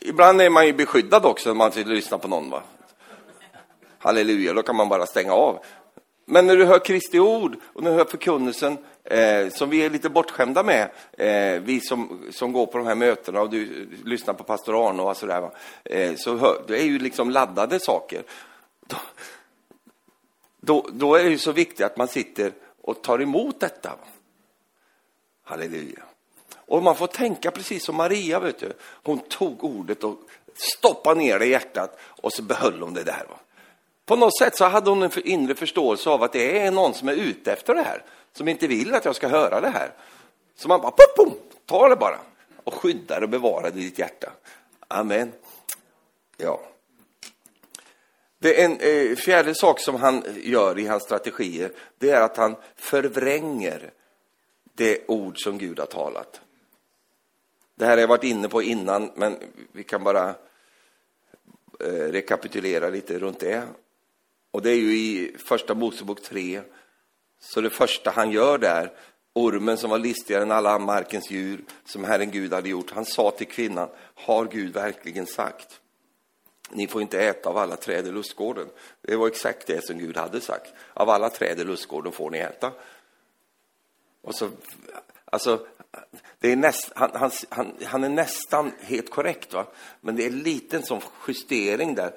ibland 0.00 0.40
är 0.40 0.50
man 0.50 0.66
ju 0.66 0.72
beskyddad 0.72 1.24
också 1.24 1.48
när 1.48 1.54
man 1.54 1.70
lyssnar 1.70 2.18
på 2.18 2.28
någon. 2.28 2.50
Va? 2.50 2.62
Halleluja, 3.98 4.52
då 4.52 4.62
kan 4.62 4.76
man 4.76 4.88
bara 4.88 5.06
stänga 5.06 5.32
av. 5.32 5.64
Men 6.30 6.46
när 6.46 6.56
du 6.56 6.64
hör 6.64 6.78
Kristi 6.78 7.18
ord 7.18 7.56
och 7.62 7.82
när 7.82 7.90
du 7.90 7.96
hör 7.96 8.04
förkunnelsen 8.04 8.78
eh, 9.04 9.48
som 9.48 9.70
vi 9.70 9.84
är 9.84 9.90
lite 9.90 10.08
bortskämda 10.08 10.62
med, 10.62 10.90
eh, 11.12 11.62
vi 11.62 11.80
som, 11.80 12.22
som 12.30 12.52
går 12.52 12.66
på 12.66 12.78
de 12.78 12.86
här 12.86 12.94
mötena 12.94 13.40
och 13.40 13.50
du 13.50 13.88
lyssnar 14.04 14.34
på 14.34 14.44
pastor 14.44 14.88
Arne 14.88 15.02
och 15.02 15.16
sådär, 15.16 15.40
va? 15.40 15.50
Eh, 15.84 16.14
så 16.16 16.36
hör, 16.36 16.62
det 16.66 16.78
är 16.78 16.84
ju 16.84 16.98
liksom 16.98 17.30
laddade 17.30 17.80
saker. 17.80 18.22
Då, 18.86 18.96
då, 20.60 20.88
då, 20.92 21.14
är 21.14 21.24
det 21.24 21.30
ju 21.30 21.38
så 21.38 21.52
viktigt 21.52 21.86
att 21.86 21.96
man 21.96 22.08
sitter 22.08 22.52
och 22.82 23.02
tar 23.02 23.22
emot 23.22 23.60
detta. 23.60 23.88
Va? 23.88 24.08
Halleluja. 25.44 26.02
Och 26.54 26.82
man 26.82 26.96
får 26.96 27.06
tänka 27.06 27.50
precis 27.50 27.84
som 27.84 27.96
Maria, 27.96 28.40
vet 28.40 28.58
du. 28.58 28.72
Hon 28.80 29.18
tog 29.18 29.64
ordet 29.64 30.04
och 30.04 30.18
stoppade 30.54 31.20
ner 31.20 31.38
det 31.38 31.46
i 31.46 31.50
hjärtat 31.50 31.98
och 32.02 32.32
så 32.32 32.42
behöll 32.42 32.82
hon 32.82 32.94
det 32.94 33.04
där. 33.04 33.24
Va? 33.28 33.38
På 34.08 34.16
något 34.16 34.38
sätt 34.38 34.56
så 34.56 34.64
hade 34.64 34.90
hon 34.90 35.02
en 35.02 35.10
inre 35.24 35.54
förståelse 35.54 36.10
av 36.10 36.22
att 36.22 36.32
det 36.32 36.58
är 36.58 36.70
någon 36.70 36.94
som 36.94 37.08
är 37.08 37.14
ute 37.14 37.52
efter 37.52 37.74
det 37.74 37.82
här, 37.82 38.04
som 38.32 38.48
inte 38.48 38.66
vill 38.66 38.94
att 38.94 39.04
jag 39.04 39.16
ska 39.16 39.28
höra 39.28 39.60
det 39.60 39.68
här. 39.68 39.92
Så 40.56 40.68
man 40.68 40.80
bara, 40.80 40.90
pum, 40.90 41.26
pum, 41.26 41.38
ta 41.66 41.88
det 41.88 41.96
bara 41.96 42.18
och 42.64 42.74
skyddar 42.74 43.22
och 43.22 43.28
bevarar 43.28 43.70
det 43.70 43.80
i 43.80 43.82
ditt 43.82 43.98
hjärta. 43.98 44.32
Amen. 44.88 45.32
Ja. 46.36 46.60
Det 48.38 48.60
är 48.60 48.64
en 48.64 48.80
eh, 48.80 49.16
fjärde 49.16 49.54
sak 49.54 49.80
som 49.80 49.94
han 49.94 50.24
gör 50.42 50.78
i 50.78 50.86
hans 50.86 51.02
strategier, 51.02 51.72
det 51.98 52.10
är 52.10 52.20
att 52.20 52.36
han 52.36 52.56
förvränger 52.76 53.90
det 54.74 55.08
ord 55.08 55.42
som 55.42 55.58
Gud 55.58 55.78
har 55.78 55.86
talat. 55.86 56.40
Det 57.74 57.84
här 57.84 57.92
har 57.92 58.00
jag 58.00 58.08
varit 58.08 58.24
inne 58.24 58.48
på 58.48 58.62
innan, 58.62 59.10
men 59.14 59.36
vi 59.72 59.84
kan 59.84 60.04
bara 60.04 60.28
eh, 61.80 61.92
rekapitulera 61.92 62.88
lite 62.88 63.18
runt 63.18 63.40
det. 63.40 63.62
Och 64.50 64.62
det 64.62 64.70
är 64.70 64.76
ju 64.76 64.96
i 64.96 65.36
första 65.38 65.74
Mosebok 65.74 66.22
3. 66.22 66.62
Så 67.40 67.60
det 67.60 67.70
första 67.70 68.10
han 68.10 68.30
gör 68.30 68.58
där, 68.58 68.92
ormen 69.32 69.76
som 69.76 69.90
var 69.90 69.98
listigare 69.98 70.42
än 70.42 70.52
alla 70.52 70.78
markens 70.78 71.30
djur 71.30 71.64
som 71.84 72.04
Herren 72.04 72.30
Gud 72.30 72.52
hade 72.52 72.68
gjort, 72.68 72.90
han 72.90 73.04
sa 73.04 73.30
till 73.30 73.46
kvinnan, 73.46 73.88
har 74.14 74.44
Gud 74.44 74.74
verkligen 74.74 75.26
sagt? 75.26 75.80
Ni 76.70 76.86
får 76.86 77.02
inte 77.02 77.20
äta 77.20 77.48
av 77.48 77.58
alla 77.58 77.76
träd 77.76 78.06
i 78.06 78.10
lustgården. 78.10 78.68
Det 79.02 79.16
var 79.16 79.28
exakt 79.28 79.66
det 79.66 79.84
som 79.84 79.98
Gud 79.98 80.16
hade 80.16 80.40
sagt. 80.40 80.72
Av 80.94 81.10
alla 81.10 81.30
träd 81.30 81.60
i 81.60 81.64
lustgården 81.64 82.12
får 82.12 82.30
ni 82.30 82.38
äta. 82.38 82.72
Och 84.22 84.34
så, 84.34 84.50
alltså, 85.24 85.66
det 86.38 86.52
är 86.52 86.56
näst, 86.56 86.92
han, 86.94 87.10
han, 87.14 87.30
han, 87.48 87.74
han 87.84 88.04
är 88.04 88.08
nästan 88.08 88.72
helt 88.80 89.10
korrekt, 89.10 89.52
va? 89.52 89.66
men 90.00 90.16
det 90.16 90.24
är 90.24 90.30
en 90.30 90.38
liten 90.38 90.82
sån 90.82 91.00
justering 91.28 91.94
där. 91.94 92.12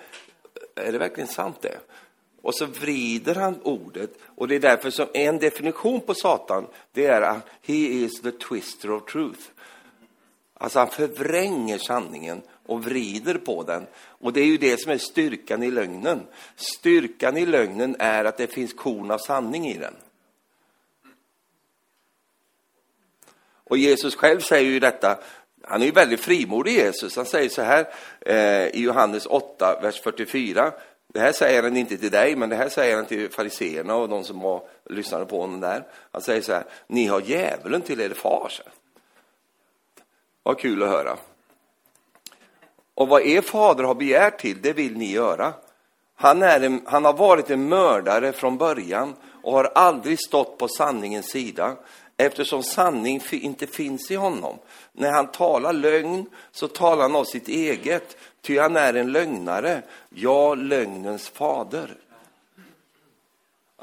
Är 0.75 0.91
det 0.91 0.97
verkligen 0.97 1.27
sant 1.27 1.61
det? 1.61 1.79
Och 2.42 2.56
så 2.56 2.66
vrider 2.66 3.36
han 3.36 3.62
ordet. 3.64 4.14
Och 4.36 4.48
det 4.48 4.56
är 4.56 4.60
därför 4.60 4.89
som 4.89 5.08
en 5.14 5.39
definition 5.39 6.02
på 6.02 6.14
Satan, 6.14 6.68
det 6.92 7.06
är 7.06 7.22
att 7.22 7.48
he 7.62 7.74
is 7.74 8.22
the 8.22 8.32
twister 8.32 8.92
of 8.92 9.12
truth. 9.12 9.42
Alltså 10.54 10.80
han 10.80 10.89
förvränger 10.89 11.78
sanningen 11.78 12.42
och 12.66 12.84
vrider 12.84 13.38
på 13.38 13.64
den. 13.64 13.88
Och 13.98 14.34
det 14.34 14.42
är 14.42 14.46
ju 14.46 14.58
det 14.58 14.82
som 14.82 14.92
är 14.92 14.98
styrkan 14.98 15.64
i 15.64 15.72
lögnen. 15.72 16.28
Styrkan 16.56 17.38
i 17.38 17.46
lögnen 17.46 17.96
är 18.00 18.26
att 18.26 18.38
det 18.38 18.48
finns 18.48 18.74
korn 18.74 19.12
av 19.12 19.18
sanning 19.18 19.68
i 19.68 19.78
den. 19.78 19.94
Och 23.64 23.78
Jesus 23.78 24.16
själv 24.16 24.39
säger 24.39 24.72
ju 24.72 24.80
detta, 24.80 25.20
han 25.64 25.82
är 25.82 25.86
ju 25.86 25.92
väldigt 25.92 26.20
frimodig 26.20 26.72
Jesus. 26.72 27.16
Han 27.16 27.26
säger 27.26 27.50
så 27.50 27.62
här 27.62 27.88
eh, 28.22 28.68
i 28.68 28.82
Johannes 28.82 29.26
8, 29.26 29.80
vers 29.82 30.02
44. 30.02 30.74
Det 31.14 31.20
här 31.20 31.32
säger 31.32 31.64
han 31.64 31.78
inte 31.78 31.97
till 31.97 32.12
dig, 32.12 32.36
men 32.36 32.49
det 32.49 32.55
här 32.55 32.70
säger 32.70 32.95
han 32.95 33.05
till 33.05 33.32
fariseerna 33.32 33.95
och 33.95 34.09
de 34.09 34.24
som 34.24 34.39
var, 34.39 34.64
lyssnade 34.89 35.26
på 35.26 35.41
honom 35.41 35.59
där. 35.59 35.88
Han 36.12 36.22
säger 36.22 36.41
så 36.41 36.53
här, 36.53 36.64
ni 36.88 37.07
har 37.07 37.22
djävulen 37.22 37.82
till 37.82 38.01
er 38.01 38.09
far. 38.09 38.51
Vad 40.43 40.59
kul 40.59 40.84
att 40.84 40.89
höra. 40.89 41.18
Och 42.93 43.07
vad 43.07 43.22
er 43.22 43.41
fader 43.41 43.84
har 43.84 43.95
begärt 43.95 44.39
till, 44.39 44.62
det 44.62 44.74
vill 44.74 44.97
ni 44.97 45.12
göra. 45.12 45.53
Han, 46.16 46.43
är 46.43 46.62
en, 46.62 46.82
han 46.86 47.05
har 47.05 47.14
varit 47.14 47.49
en 47.49 47.70
mördare 47.70 48.34
från 48.34 48.57
början 48.57 49.16
och 49.43 49.53
har 49.53 49.72
aldrig 49.76 50.20
stått 50.20 50.57
på 50.57 50.68
sanningens 50.68 51.30
sida 51.30 51.76
eftersom 52.26 52.63
sanning 52.63 53.22
inte 53.32 53.67
finns 53.67 54.11
i 54.11 54.15
honom. 54.15 54.57
När 54.93 55.11
han 55.11 55.32
talar 55.32 55.74
lögn 55.74 56.26
så 56.51 56.67
talar 56.67 57.01
han 57.01 57.15
av 57.15 57.24
sitt 57.24 57.47
eget, 57.47 58.17
ty 58.41 58.59
han 58.59 58.76
är 58.76 58.93
en 58.93 59.11
lögnare, 59.11 59.82
ja, 60.09 60.55
lögnens 60.55 61.30
fader. 61.30 61.95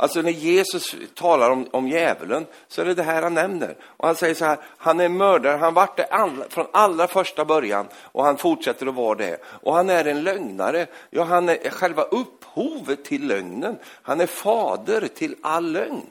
Alltså 0.01 0.23
när 0.23 0.31
Jesus 0.31 0.95
talar 1.15 1.51
om, 1.51 1.69
om 1.71 1.89
djävulen 1.89 2.47
så 2.69 2.81
är 2.81 2.85
det 2.85 2.95
det 2.95 3.03
här 3.03 3.23
han 3.23 3.35
nämner. 3.35 3.77
Och 3.83 4.07
han 4.07 4.17
säger 4.17 4.35
så 4.35 4.45
här, 4.45 4.59
han 4.79 5.01
är 5.01 5.09
mördare, 5.09 5.57
han 5.57 5.75
vart 5.75 5.97
det 5.97 6.05
all, 6.05 6.45
från 6.49 6.67
allra 6.73 7.07
första 7.07 7.45
början 7.45 7.89
och 7.95 8.25
han 8.25 8.39
fortsätter 8.39 8.87
att 8.87 8.95
vara 8.95 9.15
det. 9.15 9.41
Och 9.45 9.75
han 9.75 9.91
är 9.91 10.05
en 10.05 10.23
lögnare, 10.23 10.87
ja 11.11 11.25
han 11.25 11.49
är 11.49 11.71
själva 11.71 12.03
upphovet 12.03 13.05
till 13.05 13.27
lögnen. 13.27 13.79
Han 14.03 14.21
är 14.21 14.27
fader 14.27 15.09
till 15.15 15.37
all 15.43 15.73
lögn. 15.73 16.07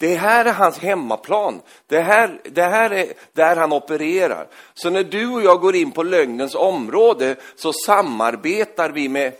Det 0.00 0.14
här 0.14 0.44
är 0.44 0.52
hans 0.52 0.78
hemmaplan. 0.78 1.60
Det 1.86 2.00
här, 2.00 2.40
det 2.44 2.62
här 2.62 2.92
är 2.92 3.12
där 3.32 3.56
han 3.56 3.72
opererar. 3.72 4.46
Så 4.74 4.90
när 4.90 5.04
du 5.04 5.28
och 5.28 5.42
jag 5.42 5.60
går 5.60 5.76
in 5.76 5.90
på 5.90 6.02
lögnens 6.02 6.54
område 6.54 7.36
så 7.56 7.72
samarbetar 7.72 8.90
vi 8.90 9.08
med 9.08 9.32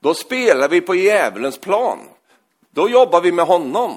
Då 0.00 0.14
spelar 0.14 0.68
vi 0.68 0.80
på 0.80 0.94
djävulens 0.94 1.58
plan. 1.58 1.98
Då 2.70 2.88
jobbar 2.88 3.20
vi 3.20 3.32
med 3.32 3.46
honom. 3.46 3.96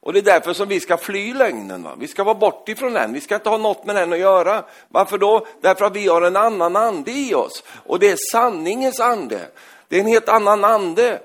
Och 0.00 0.12
det 0.12 0.18
är 0.18 0.22
därför 0.22 0.52
som 0.52 0.68
vi 0.68 0.80
ska 0.80 0.96
fly 0.96 1.34
lögnen. 1.34 1.82
Va? 1.82 1.94
Vi 1.98 2.08
ska 2.08 2.24
vara 2.24 2.34
bort 2.34 2.68
ifrån 2.68 2.92
den. 2.92 3.12
Vi 3.12 3.20
ska 3.20 3.34
inte 3.34 3.48
ha 3.48 3.56
något 3.56 3.84
med 3.84 3.96
den 3.96 4.12
att 4.12 4.18
göra. 4.18 4.64
Varför 4.88 5.18
då? 5.18 5.46
Därför 5.60 5.84
att 5.84 5.96
vi 5.96 6.08
har 6.08 6.22
en 6.22 6.36
annan 6.36 6.76
ande 6.76 7.10
i 7.10 7.34
oss. 7.34 7.62
Och 7.86 7.98
det 7.98 8.10
är 8.10 8.16
sanningens 8.32 9.00
ande. 9.00 9.40
Det 9.88 9.96
är 9.96 10.00
en 10.00 10.06
helt 10.06 10.28
annan 10.28 10.64
ande. 10.64 11.20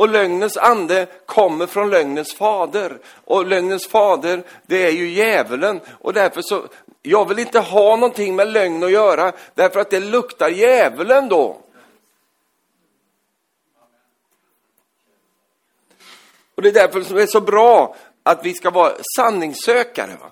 Och 0.00 0.08
lögnens 0.08 0.56
ande 0.56 1.06
kommer 1.26 1.66
från 1.66 1.90
lögnens 1.90 2.34
fader. 2.34 2.98
Och 3.24 3.46
lögnens 3.46 3.86
fader, 3.86 4.42
det 4.66 4.86
är 4.86 4.90
ju 4.90 5.10
djävulen. 5.10 5.80
Och 5.88 6.12
därför 6.12 6.42
så, 6.42 6.66
jag 7.02 7.28
vill 7.28 7.38
inte 7.38 7.60
ha 7.60 7.96
någonting 7.96 8.36
med 8.36 8.48
lögn 8.48 8.84
att 8.84 8.90
göra, 8.90 9.32
därför 9.54 9.80
att 9.80 9.90
det 9.90 10.00
luktar 10.00 10.48
djävulen 10.48 11.28
då. 11.28 11.60
Och 16.54 16.62
det 16.62 16.68
är 16.68 16.72
därför 16.72 17.02
som 17.02 17.16
det 17.16 17.22
är 17.22 17.26
så 17.26 17.40
bra 17.40 17.96
att 18.22 18.46
vi 18.46 18.54
ska 18.54 18.70
vara 18.70 18.92
sanningssökare. 19.16 20.16
Va? 20.20 20.30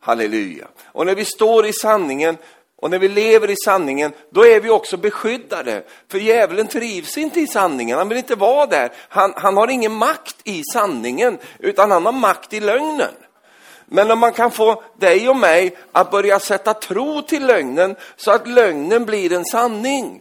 Halleluja. 0.00 0.68
Och 0.84 1.06
när 1.06 1.14
vi 1.14 1.24
står 1.24 1.66
i 1.66 1.72
sanningen 1.72 2.36
och 2.84 2.90
när 2.90 2.98
vi 2.98 3.08
lever 3.08 3.50
i 3.50 3.56
sanningen, 3.64 4.12
då 4.30 4.46
är 4.46 4.60
vi 4.60 4.70
också 4.70 4.96
beskyddade. 4.96 5.82
För 6.10 6.18
djävulen 6.18 6.66
trivs 6.66 7.18
inte 7.18 7.40
i 7.40 7.46
sanningen, 7.46 7.98
han 7.98 8.08
vill 8.08 8.18
inte 8.18 8.34
vara 8.34 8.66
där. 8.66 8.92
Han, 9.08 9.32
han 9.36 9.56
har 9.56 9.68
ingen 9.68 9.92
makt 9.92 10.36
i 10.44 10.62
sanningen, 10.72 11.38
utan 11.58 11.90
han 11.90 12.06
har 12.06 12.12
makt 12.12 12.52
i 12.52 12.60
lögnen. 12.60 13.14
Men 13.86 14.10
om 14.10 14.18
man 14.18 14.32
kan 14.32 14.50
få 14.50 14.82
dig 14.98 15.28
och 15.28 15.36
mig 15.36 15.76
att 15.92 16.10
börja 16.10 16.38
sätta 16.38 16.74
tro 16.74 17.22
till 17.22 17.46
lögnen 17.46 17.96
så 18.16 18.30
att 18.30 18.48
lögnen 18.48 19.04
blir 19.04 19.32
en 19.32 19.44
sanning. 19.44 20.20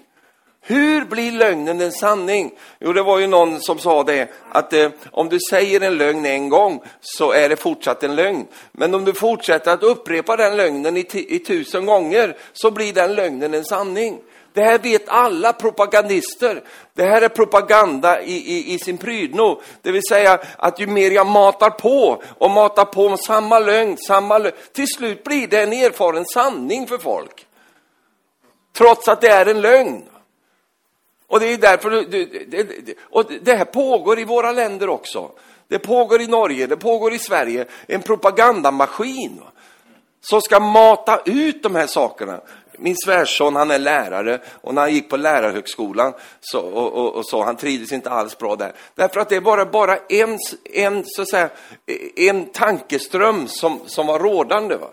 Hur 0.65 1.05
blir 1.05 1.31
lögnen 1.31 1.81
en 1.81 1.91
sanning? 1.91 2.51
Jo, 2.79 2.93
det 2.93 3.03
var 3.03 3.19
ju 3.19 3.27
någon 3.27 3.61
som 3.61 3.79
sa 3.79 4.03
det, 4.03 4.29
att 4.49 4.73
eh, 4.73 4.89
om 5.11 5.29
du 5.29 5.39
säger 5.49 5.81
en 5.81 5.97
lögn 5.97 6.25
en 6.25 6.49
gång 6.49 6.83
så 7.01 7.31
är 7.31 7.49
det 7.49 7.55
fortsatt 7.55 8.03
en 8.03 8.15
lögn. 8.15 8.47
Men 8.71 8.95
om 8.95 9.05
du 9.05 9.13
fortsätter 9.13 9.71
att 9.71 9.83
upprepa 9.83 10.37
den 10.37 10.57
lögnen 10.57 10.97
i, 10.97 11.05
i 11.13 11.39
tusen 11.39 11.85
gånger 11.85 12.37
så 12.53 12.71
blir 12.71 12.93
den 12.93 13.15
lögnen 13.15 13.53
en 13.53 13.65
sanning. 13.65 14.19
Det 14.53 14.61
här 14.61 14.79
vet 14.79 15.09
alla 15.09 15.53
propagandister. 15.53 16.63
Det 16.93 17.03
här 17.03 17.21
är 17.21 17.29
propaganda 17.29 18.21
i, 18.21 18.33
i, 18.33 18.73
i 18.73 18.79
sin 18.79 18.97
prydno. 18.97 19.61
Det 19.81 19.91
vill 19.91 20.07
säga 20.09 20.39
att 20.57 20.79
ju 20.79 20.87
mer 20.87 21.11
jag 21.11 21.27
matar 21.27 21.69
på 21.69 22.23
och 22.37 22.51
matar 22.51 22.85
på 22.85 23.05
om 23.05 23.17
samma 23.17 23.59
lögn, 23.59 23.97
samma 23.97 24.37
lögn, 24.37 24.55
till 24.73 24.87
slut 24.87 25.23
blir 25.23 25.47
det 25.47 25.63
en 25.63 25.73
erfaren 25.73 26.25
sanning 26.25 26.87
för 26.87 26.97
folk. 26.97 27.45
Trots 28.77 29.07
att 29.07 29.21
det 29.21 29.27
är 29.27 29.45
en 29.45 29.61
lögn. 29.61 30.03
Och 31.33 31.39
det 31.39 31.53
är 31.53 31.57
därför, 31.57 31.89
det, 31.89 32.25
det, 32.85 32.95
och 33.01 33.25
det 33.41 33.55
här 33.55 33.65
pågår 33.65 34.19
i 34.19 34.23
våra 34.23 34.51
länder 34.51 34.89
också. 34.89 35.31
Det 35.67 35.79
pågår 35.79 36.21
i 36.21 36.27
Norge, 36.27 36.67
det 36.67 36.77
pågår 36.77 37.13
i 37.13 37.19
Sverige, 37.19 37.65
en 37.87 38.01
propagandamaskin 38.01 39.41
som 40.21 40.41
ska 40.41 40.59
mata 40.59 41.21
ut 41.25 41.63
de 41.63 41.75
här 41.75 41.87
sakerna. 41.87 42.41
Min 42.77 42.95
svärson, 42.95 43.55
han 43.55 43.71
är 43.71 43.79
lärare 43.79 44.41
och 44.61 44.73
när 44.73 44.81
han 44.81 44.93
gick 44.93 45.09
på 45.09 45.17
lärarhögskolan 45.17 46.13
så, 46.41 46.59
och, 46.59 46.93
och, 46.93 47.15
och, 47.15 47.25
så, 47.25 47.43
han 47.43 47.55
trivdes 47.55 47.91
inte 47.91 48.09
alls 48.09 48.37
bra 48.37 48.55
där. 48.55 48.73
Därför 48.95 49.19
att 49.19 49.29
det 49.29 49.39
var 49.39 49.65
bara 49.65 49.97
en, 50.09 50.39
en, 50.73 51.03
så 51.05 51.21
att 51.21 51.29
säga, 51.29 51.49
en 52.15 52.45
tankeström 52.45 53.47
som, 53.47 53.79
som 53.85 54.07
var 54.07 54.19
rådande. 54.19 54.75
Va? 54.75 54.89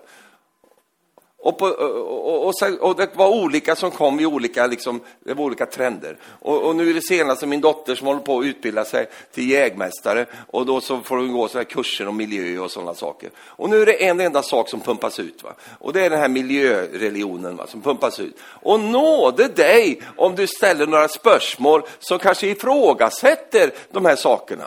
Och, 1.42 1.58
på, 1.58 1.66
och, 1.66 2.48
och, 2.48 2.54
och, 2.80 2.96
det 2.96 3.16
var 3.16 3.28
olika 3.28 3.76
som 3.76 3.90
kom 3.90 4.20
i 4.20 4.26
olika, 4.26 4.66
liksom, 4.66 5.00
det 5.20 5.34
var 5.34 5.44
olika 5.44 5.66
trender. 5.66 6.16
Och, 6.22 6.62
och, 6.62 6.76
nu 6.76 6.90
är 6.90 6.94
det 6.94 7.02
senaste 7.02 7.46
min 7.46 7.60
dotter 7.60 7.94
som 7.94 8.06
håller 8.06 8.20
på 8.20 8.38
att 8.38 8.44
utbilda 8.44 8.84
sig 8.84 9.06
till 9.32 9.50
jägmästare 9.50 10.26
och 10.46 10.66
då 10.66 10.80
så 10.80 11.00
får 11.00 11.16
hon 11.16 11.32
gå 11.32 11.48
så 11.48 11.58
här 11.58 11.64
kurser 11.64 12.08
om 12.08 12.16
miljö 12.16 12.58
och 12.58 12.70
sådana 12.70 12.94
saker. 12.94 13.30
Och 13.38 13.70
nu 13.70 13.82
är 13.82 13.86
det 13.86 14.04
en 14.04 14.20
enda 14.20 14.42
sak 14.42 14.68
som 14.68 14.80
pumpas 14.80 15.20
ut 15.20 15.42
va? 15.42 15.54
och 15.78 15.92
det 15.92 16.04
är 16.04 16.10
den 16.10 16.20
här 16.20 16.28
miljöreligionen 16.28 17.56
va? 17.56 17.66
som 17.66 17.82
pumpas 17.82 18.20
ut. 18.20 18.36
Och 18.42 18.80
nåde 18.80 19.48
dig 19.48 20.02
om 20.16 20.34
du 20.34 20.46
ställer 20.46 20.86
några 20.86 21.08
spörsmål 21.08 21.82
som 21.98 22.18
kanske 22.18 22.46
ifrågasätter 22.46 23.72
de 23.90 24.04
här 24.04 24.16
sakerna. 24.16 24.64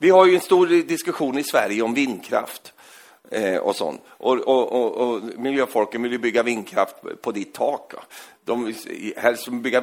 Vi 0.00 0.10
har 0.10 0.26
ju 0.26 0.34
en 0.34 0.40
stor 0.40 0.66
diskussion 0.66 1.38
i 1.38 1.44
Sverige 1.44 1.82
om 1.82 1.94
vindkraft 1.94 2.72
eh, 3.30 3.56
och 3.56 3.76
sånt. 3.76 4.00
Och, 4.06 4.38
och, 4.38 4.72
och, 4.72 4.96
och 4.96 5.22
miljöfolken 5.36 6.02
vill 6.02 6.12
ju 6.12 6.18
bygga 6.18 6.42
vindkraft 6.42 6.96
på 7.22 7.32
ditt 7.32 7.54
tak. 7.54 7.92
De 8.44 8.74
helst 9.16 9.48
bygga 9.48 9.80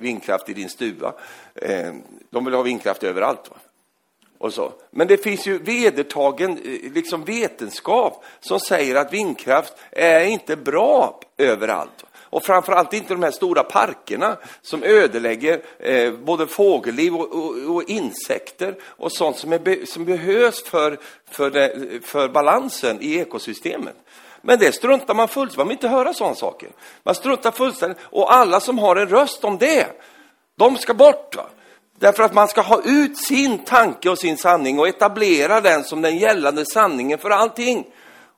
vindkraft 0.00 0.48
i 0.48 0.54
din 0.54 0.68
stuga. 0.68 1.12
Eh, 1.54 1.92
de 2.30 2.44
vill 2.44 2.54
ha 2.54 2.62
vindkraft 2.62 3.04
överallt. 3.04 3.50
Va? 3.50 3.56
Och 4.38 4.54
så. 4.54 4.72
Men 4.90 5.08
det 5.08 5.16
finns 5.16 5.46
ju 5.46 5.58
vedertagen 5.58 6.50
eh, 6.50 6.92
liksom 6.92 7.24
vetenskap 7.24 8.24
som 8.40 8.60
säger 8.60 8.94
att 8.94 9.12
vindkraft 9.12 9.72
är 9.90 10.24
inte 10.24 10.56
bra 10.56 11.20
överallt. 11.36 12.04
Och 12.30 12.44
framförallt 12.44 12.92
inte 12.92 13.14
de 13.14 13.22
här 13.22 13.30
stora 13.30 13.62
parkerna 13.62 14.36
som 14.62 14.82
ödelägger 14.82 15.62
eh, 15.78 16.12
både 16.12 16.46
fågelliv 16.46 17.14
och, 17.14 17.32
och, 17.32 17.74
och, 17.74 17.82
insekter 17.90 18.74
och 18.82 19.12
sånt 19.12 19.38
som, 19.38 19.52
är, 19.52 19.86
som 19.86 20.04
behövs 20.04 20.64
för, 20.64 20.98
för, 21.30 21.50
det, 21.50 21.72
för 22.04 22.28
balansen 22.28 22.98
i 23.00 23.14
ekosystemet. 23.14 23.96
Men 24.42 24.58
det 24.58 24.72
struntar 24.72 25.14
man 25.14 25.28
fullständigt 25.28 25.56
Man 25.58 25.68
vill 25.68 25.76
inte 25.76 25.88
höra 25.88 26.14
sådana 26.14 26.34
saker. 26.34 26.68
Man 27.02 27.14
struntar 27.14 27.50
fullständigt. 27.50 27.98
Och 28.02 28.34
alla 28.34 28.60
som 28.60 28.78
har 28.78 28.96
en 28.96 29.08
röst 29.08 29.44
om 29.44 29.58
det, 29.58 29.86
de 30.56 30.76
ska 30.76 30.94
bort. 30.94 31.36
Va? 31.36 31.46
Därför 31.98 32.22
att 32.22 32.34
man 32.34 32.48
ska 32.48 32.60
ha 32.60 32.82
ut 32.84 33.18
sin 33.18 33.58
tanke 33.58 34.10
och 34.10 34.18
sin 34.18 34.36
sanning 34.36 34.78
och 34.78 34.88
etablera 34.88 35.60
den 35.60 35.84
som 35.84 36.02
den 36.02 36.18
gällande 36.18 36.64
sanningen 36.66 37.18
för 37.18 37.30
allting. 37.30 37.86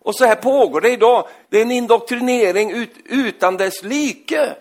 Och 0.04 0.16
så 0.16 0.24
här 0.24 0.34
pågår 0.36 0.80
det 0.80 0.90
idag. 0.90 1.28
Det 1.50 1.58
är 1.58 1.62
en 1.62 1.70
indoktrinering 1.70 2.70
ut, 2.70 2.94
utan 3.04 3.56
dess 3.56 3.82
like. 3.82 4.54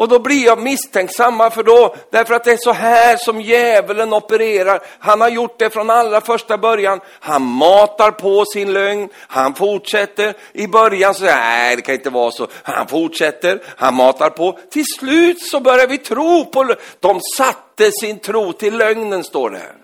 Och 0.00 0.08
då 0.08 0.18
blir 0.18 0.44
jag 0.44 0.62
misstänksam, 0.62 1.50
för 1.50 1.62
då? 1.62 1.94
Därför 2.10 2.34
att 2.34 2.44
det 2.44 2.52
är 2.52 2.56
så 2.56 2.72
här 2.72 3.16
som 3.16 3.40
djävulen 3.40 4.12
opererar. 4.12 4.82
Han 4.98 5.20
har 5.20 5.28
gjort 5.28 5.58
det 5.58 5.70
från 5.70 5.90
allra 5.90 6.20
första 6.20 6.58
början. 6.58 7.00
Han 7.20 7.42
matar 7.42 8.10
på 8.10 8.44
sin 8.44 8.72
lögn, 8.72 9.08
han 9.14 9.54
fortsätter. 9.54 10.34
I 10.52 10.66
början 10.66 11.14
så 11.14 11.20
säger 11.20 11.36
nej 11.36 11.76
det 11.76 11.82
kan 11.82 11.94
inte 11.94 12.10
vara 12.10 12.30
så. 12.30 12.46
Han 12.62 12.86
fortsätter, 12.86 13.62
han 13.76 13.94
matar 13.94 14.30
på. 14.30 14.58
Till 14.70 14.84
slut 14.98 15.42
så 15.42 15.60
börjar 15.60 15.86
vi 15.86 15.98
tro 15.98 16.44
på 16.44 16.74
De 17.00 17.20
satte 17.36 17.92
sin 17.92 18.18
tro 18.18 18.52
till 18.52 18.76
lögnen, 18.76 19.24
står 19.24 19.50
det. 19.50 19.58
här. 19.58 19.79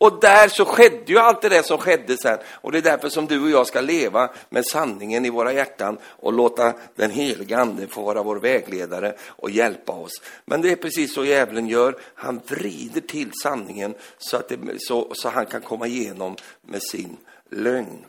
Och 0.00 0.20
där 0.20 0.48
så 0.48 0.64
skedde 0.64 1.12
ju 1.12 1.18
allt 1.18 1.42
det 1.42 1.48
där 1.48 1.62
som 1.62 1.78
skedde 1.78 2.16
sen. 2.16 2.38
Och 2.52 2.72
det 2.72 2.78
är 2.78 2.82
därför 2.82 3.08
som 3.08 3.26
du 3.26 3.42
och 3.42 3.50
jag 3.50 3.66
ska 3.66 3.80
leva 3.80 4.30
med 4.48 4.66
sanningen 4.66 5.24
i 5.24 5.30
våra 5.30 5.52
hjärtan 5.52 5.98
och 6.04 6.32
låta 6.32 6.74
den 6.94 7.10
heliga 7.10 7.58
ande 7.58 7.86
få 7.86 8.02
vara 8.02 8.22
vår 8.22 8.36
vägledare 8.36 9.14
och 9.22 9.50
hjälpa 9.50 9.92
oss. 9.92 10.22
Men 10.44 10.60
det 10.60 10.72
är 10.72 10.76
precis 10.76 11.14
så 11.14 11.24
djävulen 11.24 11.66
gör. 11.66 11.98
Han 12.14 12.40
vrider 12.46 13.00
till 13.00 13.30
sanningen 13.42 13.94
så 14.18 14.36
att 14.36 14.48
det, 14.48 14.58
så, 14.78 15.12
så 15.14 15.28
han 15.28 15.46
kan 15.46 15.60
komma 15.60 15.86
igenom 15.86 16.36
med 16.62 16.82
sin 16.82 17.16
lögn. 17.50 18.04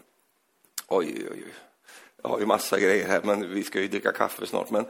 Oj, 0.88 1.08
oj, 1.18 1.28
oj. 1.32 1.54
Jag 2.24 2.30
har 2.30 2.39
ju 2.39 2.46
massa 2.46 2.80
grejer 2.80 3.08
här, 3.08 3.22
men 3.24 3.54
vi 3.54 3.64
ska 3.64 3.80
ju 3.80 3.88
dricka 3.88 4.12
kaffe 4.12 4.46
snart. 4.46 4.70
Men 4.70 4.86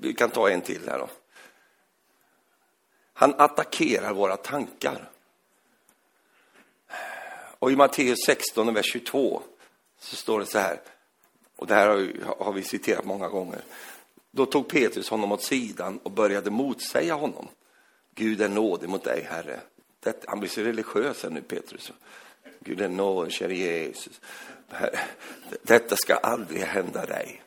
vi 0.00 0.14
kan 0.14 0.30
ta 0.30 0.50
en 0.50 0.60
till 0.60 0.88
här 0.88 0.98
då. 0.98 1.08
Han 3.12 3.34
attackerar 3.38 4.12
våra 4.12 4.36
tankar. 4.36 5.11
Och 7.62 7.72
i 7.72 7.76
Matteus 7.76 8.18
16, 8.26 8.74
vers 8.74 8.92
22, 8.92 9.42
så 10.00 10.16
står 10.16 10.40
det 10.40 10.46
så 10.46 10.58
här, 10.58 10.80
och 11.56 11.66
det 11.66 11.74
här 11.74 12.12
har 12.38 12.52
vi 12.52 12.62
citerat 12.62 13.04
många 13.04 13.28
gånger. 13.28 13.60
Då 14.30 14.46
tog 14.46 14.68
Petrus 14.68 15.08
honom 15.08 15.32
åt 15.32 15.42
sidan 15.42 15.98
och 15.98 16.10
började 16.10 16.50
motsäga 16.50 17.14
honom. 17.14 17.48
Gud 18.14 18.40
är 18.40 18.48
nådig 18.48 18.88
mot 18.88 19.04
dig, 19.04 19.26
Herre. 19.30 19.60
Det, 20.00 20.24
han 20.26 20.40
blir 20.40 20.50
så 20.50 20.60
religiös 20.60 21.22
här 21.22 21.30
nu, 21.30 21.42
Petrus. 21.42 21.92
Gud 22.60 22.80
är 22.80 22.88
nådig, 22.88 23.32
käre 23.32 23.54
Jesus. 23.54 24.20
Detta 25.62 25.96
ska 25.96 26.14
aldrig 26.14 26.62
hända 26.62 27.06
dig. 27.06 27.42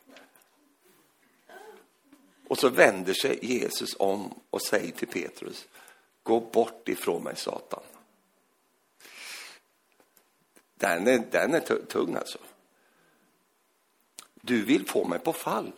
Och 2.48 2.58
så 2.58 2.68
vänder 2.68 3.14
sig 3.14 3.38
Jesus 3.42 3.96
om 3.98 4.40
och 4.50 4.62
säger 4.62 4.92
till 4.92 5.08
Petrus, 5.08 5.66
gå 6.22 6.40
bort 6.40 6.88
ifrån 6.88 7.22
mig, 7.22 7.36
Satan. 7.36 7.82
Den 10.78 11.08
är, 11.08 11.22
den 11.30 11.54
är 11.54 11.60
tung 11.60 12.14
alltså. 12.14 12.38
Du 14.40 14.64
vill 14.64 14.86
få 14.86 15.04
mig 15.04 15.18
på 15.18 15.32
fall. 15.32 15.72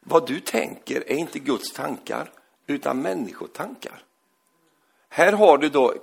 Vad 0.00 0.26
du 0.26 0.40
tänker 0.40 1.10
är 1.10 1.16
inte 1.16 1.38
Guds 1.38 1.72
tankar, 1.72 2.30
utan 2.66 3.02
människotankar. 3.02 4.02
Här 5.08 5.32
har 5.32 5.58
du 5.58 5.68
då, 5.68 5.94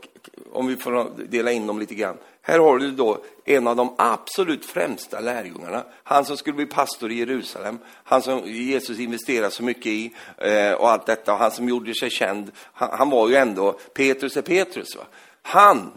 om 0.51 0.67
vi 0.67 0.75
får 0.75 1.23
dela 1.27 1.51
in 1.51 1.67
dem 1.67 1.79
lite 1.79 1.95
grann, 1.95 2.17
här 2.41 2.59
har 2.59 2.77
du 2.77 2.91
då 2.91 3.23
en 3.45 3.67
av 3.67 3.75
de 3.75 3.95
absolut 3.97 4.65
främsta 4.65 5.19
lärjungarna, 5.19 5.83
han 6.03 6.25
som 6.25 6.37
skulle 6.37 6.55
bli 6.55 6.65
pastor 6.65 7.11
i 7.11 7.15
Jerusalem, 7.15 7.79
han 7.85 8.21
som 8.21 8.41
Jesus 8.45 8.99
investerade 8.99 9.51
så 9.51 9.63
mycket 9.63 9.85
i 9.85 10.13
eh, 10.37 10.73
och 10.73 10.91
allt 10.91 11.05
detta, 11.05 11.33
och 11.33 11.39
han 11.39 11.51
som 11.51 11.69
gjorde 11.69 11.93
sig 11.95 12.09
känd, 12.09 12.51
han, 12.73 12.89
han 12.91 13.09
var 13.09 13.29
ju 13.29 13.35
ändå, 13.35 13.71
Petrus 13.71 14.37
är 14.37 14.41
Petrus. 14.41 14.95
Va? 14.95 15.03
Han 15.41 15.91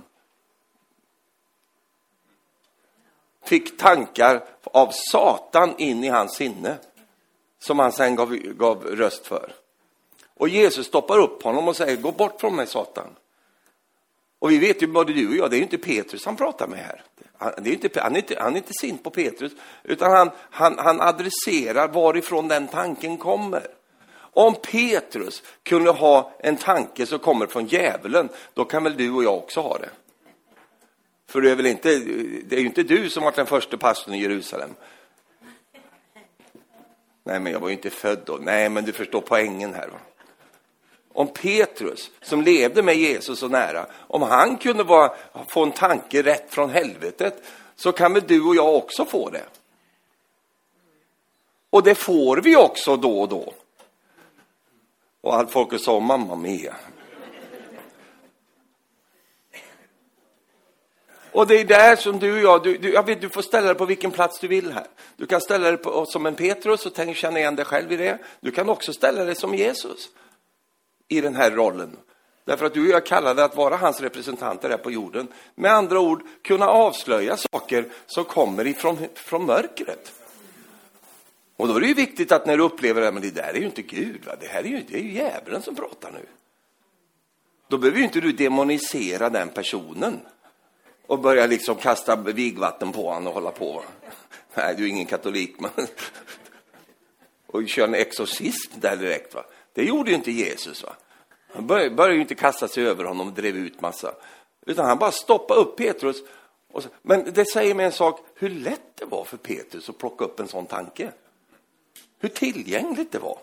fick 3.45 3.77
tankar 3.79 4.45
av 4.65 4.91
Satan 4.93 5.75
in 5.79 6.05
i 6.05 6.09
hans 6.09 6.35
sinne, 6.37 6.77
som 7.59 7.79
han 7.79 7.93
sen 7.93 8.17
gav, 8.17 8.37
gav 8.37 8.85
röst 8.85 9.27
för. 9.27 9.53
Och 10.35 10.49
Jesus 10.49 10.87
stoppar 10.87 11.19
upp 11.19 11.43
honom 11.43 11.69
och 11.69 11.77
säger, 11.77 11.97
gå 11.97 12.13
bort 12.13 12.41
från 12.41 12.57
mig 12.57 12.67
Satan. 12.67 13.09
Och 14.39 14.51
vi 14.51 14.59
vet 14.59 14.83
ju, 14.83 14.87
både 14.87 15.13
du 15.13 15.29
och 15.29 15.37
jag, 15.37 15.51
det 15.51 15.57
är 15.57 15.59
ju 15.59 15.65
inte 15.65 15.79
Petrus 15.79 16.25
han 16.25 16.37
pratar 16.37 16.67
med 16.67 16.79
här. 16.79 17.03
Han, 17.39 17.53
det 17.59 17.71
är 17.71 17.75
inte, 17.75 18.01
han, 18.01 18.13
är 18.13 18.17
inte, 18.17 18.37
han 18.41 18.53
är 18.53 18.57
inte 18.57 18.73
sint 18.81 19.03
på 19.03 19.11
Petrus, 19.11 19.53
utan 19.83 20.11
han, 20.11 20.31
han, 20.51 20.79
han 20.79 21.01
adresserar 21.01 21.89
varifrån 21.89 22.49
den 22.49 22.69
tanken 22.69 23.17
kommer. 23.19 23.67
Om 24.17 24.55
Petrus 24.55 25.43
kunde 25.63 25.91
ha 25.91 26.33
en 26.39 26.57
tanke 26.57 27.07
som 27.07 27.19
kommer 27.19 27.47
från 27.47 27.67
djävulen, 27.67 28.29
då 28.55 28.65
kan 28.65 28.85
väl 28.85 28.97
du 28.97 29.11
och 29.11 29.25
jag 29.25 29.35
också 29.37 29.61
ha 29.61 29.79
det. 29.79 29.91
För 31.35 31.41
det 31.41 31.51
är 31.51 31.55
väl 31.55 31.67
inte, 31.67 31.99
det 32.45 32.57
är 32.57 32.61
ju 32.61 32.67
inte 32.67 32.83
du 32.83 33.11
som 33.11 33.23
varit 33.23 33.35
den 33.35 33.47
första 33.47 33.77
pastorn 33.77 34.15
i 34.15 34.23
Jerusalem. 34.23 34.75
Nej, 37.25 37.41
men 37.41 37.53
jag 37.53 37.61
var 37.61 37.69
ju 37.69 37.75
inte 37.75 37.91
född 37.91 38.23
då. 38.27 38.39
Nej, 38.41 38.69
men 38.69 38.85
du 38.85 38.93
förstår 38.93 39.21
poängen 39.21 39.75
här. 39.75 39.89
Va? 39.89 39.99
Om 41.13 41.29
Petrus, 41.29 42.11
som 42.23 42.43
levde 42.43 42.83
med 42.83 42.97
Jesus 42.97 43.39
så 43.39 43.49
nära, 43.49 43.87
om 43.95 44.23
han 44.23 44.57
kunde 44.57 44.85
bara 44.85 45.15
få 45.49 45.63
en 45.63 45.73
tanke 45.73 46.23
rätt 46.23 46.51
från 46.51 46.71
helvetet, 46.71 47.43
så 47.77 47.93
kan 47.93 48.13
väl 48.13 48.23
du 48.27 48.43
och 48.43 48.57
jag 48.57 48.75
också 48.75 49.05
få 49.05 49.31
det. 49.31 49.45
Och 51.71 51.83
det 51.83 51.95
får 51.95 52.37
vi 52.37 52.57
också 52.57 52.97
då 52.97 53.21
och 53.21 53.29
då. 53.29 53.55
Och 55.21 55.35
allt 55.35 55.51
folket 55.51 55.81
sa, 55.81 56.01
mamma 56.01 56.37
mia. 56.37 56.75
Och 61.35 61.47
det 61.47 61.61
är 61.61 61.65
där 61.65 61.97
som 61.97 62.19
du 62.19 62.33
och 62.33 62.39
jag, 62.39 62.63
du, 62.63 62.79
du, 62.79 62.93
jag 62.93 63.07
vet, 63.07 63.21
du 63.21 63.29
får 63.29 63.43
ställa 63.43 63.67
dig 63.67 63.77
på 63.77 63.87
vilken 63.87 64.11
plats 64.11 64.41
du 64.41 64.49
vill 64.49 64.73
här. 64.73 64.87
Du 65.17 65.27
kan 65.27 65.41
ställa 65.41 65.69
dig 65.69 65.77
på, 65.77 66.07
som 66.07 66.27
en 66.27 66.35
Petrus 66.35 66.87
och 66.87 66.95
tänk, 66.95 67.17
känna 67.17 67.39
igen 67.39 67.57
dig 67.57 67.65
själv 67.65 67.93
i 67.93 67.97
det. 67.97 68.19
Du 68.41 68.51
kan 68.51 68.69
också 68.69 68.93
ställa 68.93 69.25
dig 69.25 69.35
som 69.35 69.55
Jesus 69.55 70.09
i 71.09 71.21
den 71.21 71.37
här 71.37 71.51
rollen. 71.51 71.97
Därför 72.45 72.67
att 72.67 72.75
du 72.75 72.81
och 72.81 72.95
jag 72.95 73.07
kallade 73.07 73.45
att 73.45 73.57
vara 73.57 73.77
hans 73.77 74.01
representanter 74.01 74.71
här 74.71 74.77
på 74.77 74.91
jorden. 74.91 75.29
Med 75.55 75.73
andra 75.73 76.01
ord, 76.01 76.23
kunna 76.43 76.69
avslöja 76.69 77.37
saker 77.37 77.89
som 78.07 78.25
kommer 78.25 78.67
ifrån 78.67 78.99
från 79.15 79.47
mörkret. 79.47 80.13
Och 81.57 81.69
då 81.69 81.77
är 81.77 81.81
det 81.81 81.87
ju 81.87 81.95
viktigt 81.95 82.33
att 82.33 82.47
när 82.47 82.57
du 82.57 82.63
upplever 82.63 83.01
det, 83.01 83.13
men 83.13 83.23
det 83.23 83.31
där 83.31 83.55
är 83.55 83.59
ju 83.59 83.67
inte 83.67 83.83
Gud, 83.83 84.25
va? 84.25 84.33
det 84.41 84.47
här 84.47 84.61
är 84.61 84.69
ju, 84.69 84.83
det 84.89 84.97
är 84.97 85.03
ju 85.03 85.13
djävulen 85.13 85.63
som 85.63 85.77
pratar 85.77 86.13
nu. 86.13 86.27
Då 87.69 87.79
behöver 87.79 87.99
ju 87.99 88.05
inte 88.05 88.21
du 88.21 88.33
demonisera 88.33 89.31
den 89.31 89.49
personen 89.49 90.21
och 91.07 91.19
börja 91.19 91.47
liksom 91.47 91.77
kasta 91.77 92.17
vigvatten 92.17 92.93
på 92.93 93.09
honom 93.13 93.27
och 93.27 93.35
hålla 93.35 93.51
på. 93.51 93.83
Nej, 94.55 94.75
du 94.77 94.85
är 94.85 94.89
ingen 94.89 95.07
katolik, 95.07 95.55
men... 95.59 95.71
och 97.47 97.69
köra 97.69 97.87
en 97.87 97.95
exorcism 97.95 98.73
där 98.81 98.97
direkt. 98.97 99.35
Va? 99.35 99.45
Det 99.73 99.85
gjorde 99.85 100.11
ju 100.11 100.17
inte 100.17 100.33
Jesus. 100.33 100.83
Va? 100.83 100.97
Han 101.55 101.67
började, 101.67 101.91
började 101.91 102.15
ju 102.15 102.21
inte 102.21 102.35
kasta 102.35 102.69
sig 102.69 102.87
över 102.87 103.05
honom 103.05 103.29
och 103.29 103.33
drev 103.33 103.57
ut 103.57 103.81
massa. 103.81 104.15
Utan 104.67 104.87
han 104.87 104.99
bara 104.99 105.13
stoppade 105.13 105.61
upp 105.61 105.77
Petrus. 105.77 106.17
Så, 106.75 106.89
men 107.03 107.33
det 107.33 107.51
säger 107.51 107.75
mig 107.75 107.87
en 107.87 107.93
sak, 107.93 108.21
hur 108.35 108.51
lätt 108.51 108.97
det 108.97 109.05
var 109.05 109.25
för 109.25 109.37
Petrus 109.37 109.89
att 109.89 109.99
plocka 109.99 110.25
upp 110.25 110.41
en 110.41 110.49
sån 110.49 110.67
tanke. 110.67 111.13
Hur 112.19 112.29
tillgängligt 112.29 113.13
det 113.13 113.19
var. 113.19 113.39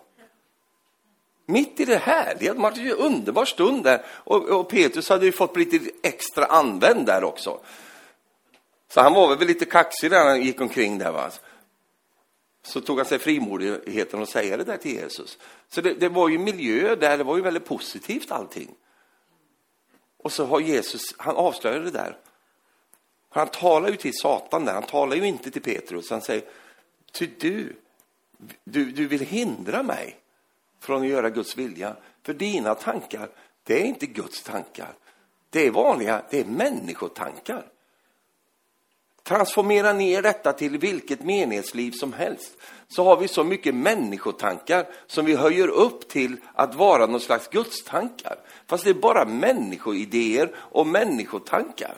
Mitt 1.52 1.80
i 1.80 1.86
det 1.86 1.98
här, 1.98 2.36
det 2.40 2.48
hade 2.48 2.60
varit 2.60 2.78
en 2.78 2.92
underbar 2.92 3.46
stund 3.46 3.84
där. 3.84 4.06
Och, 4.08 4.50
och 4.50 4.70
Petrus 4.70 5.10
hade 5.10 5.26
ju 5.26 5.32
fått 5.32 5.54
bli 5.54 5.66
lite 5.66 5.92
extra 6.04 6.46
använd 6.46 7.06
där 7.06 7.24
också. 7.24 7.60
Så 8.94 9.02
han 9.02 9.14
var 9.14 9.36
väl 9.36 9.48
lite 9.48 9.66
kaxig 9.66 10.12
när 10.12 10.26
han 10.26 10.42
gick 10.42 10.62
omkring 10.62 10.98
där. 10.98 11.12
Va? 11.12 11.32
Så 12.64 12.82
tog 12.82 12.98
han 12.98 13.06
sig 13.06 13.20
frimodigheten 13.20 14.22
att 14.22 14.30
säga 14.30 14.58
det 14.58 14.64
där 14.64 14.78
till 14.78 14.92
Jesus. 14.92 15.38
Så 15.70 15.82
det, 15.82 15.94
det 15.94 16.10
var 16.10 16.30
ju 16.30 16.38
miljö 16.38 16.96
där, 16.96 17.18
det 17.18 17.24
var 17.24 17.36
ju 17.36 17.42
väldigt 17.42 17.66
positivt 17.66 18.32
allting. 18.32 18.76
Och 20.18 20.32
så 20.32 20.46
har 20.46 20.60
Jesus, 20.60 21.16
han 21.18 21.36
avslöjade 21.36 21.86
det 21.86 21.92
där. 21.92 22.18
Han 23.30 23.48
talar 23.48 23.90
ju 23.90 23.96
till 23.96 24.14
Satan 24.14 24.66
där, 24.66 24.74
han 24.74 24.84
talar 24.84 25.16
ju 25.16 25.28
inte 25.28 25.52
till 25.52 25.62
Petrus. 25.62 26.10
Han 26.10 26.22
säger, 26.22 26.44
ty 27.12 27.30
du, 27.40 27.76
du, 28.64 28.92
du 28.92 29.08
vill 29.08 29.22
hindra 29.22 29.84
mig 29.84 30.21
från 30.82 31.02
att 31.02 31.08
göra 31.08 31.30
Guds 31.30 31.58
vilja. 31.58 31.96
För 32.24 32.34
dina 32.34 32.76
tankar, 32.76 33.30
det 33.64 33.82
är 33.82 33.86
inte 33.86 34.06
Guds 34.06 34.44
tankar. 34.44 34.94
Det 35.50 35.68
är 35.68 35.72
vanliga, 35.72 36.22
det 36.30 36.40
är 36.40 36.46
människotankar. 36.46 37.66
Transformera 39.24 39.94
ner 39.94 40.22
detta 40.22 40.54
till 40.54 40.78
vilket 40.78 41.24
menighetsliv 41.24 41.92
som 41.92 42.14
helst. 42.14 42.58
Så 42.88 43.04
har 43.04 43.18
vi 43.18 43.28
så 43.28 43.44
mycket 43.44 43.76
människotankar 43.76 44.88
som 45.08 45.26
vi 45.26 45.36
höjer 45.36 45.68
upp 45.68 46.10
till 46.10 46.38
att 46.54 46.76
vara 46.76 47.06
någon 47.06 47.20
slags 47.20 47.48
gudstankar. 47.48 48.36
Fast 48.68 48.84
det 48.84 48.90
är 48.90 48.94
bara 48.94 49.26
människoidéer 49.26 50.56
och 50.56 50.88
människotankar. 50.88 51.96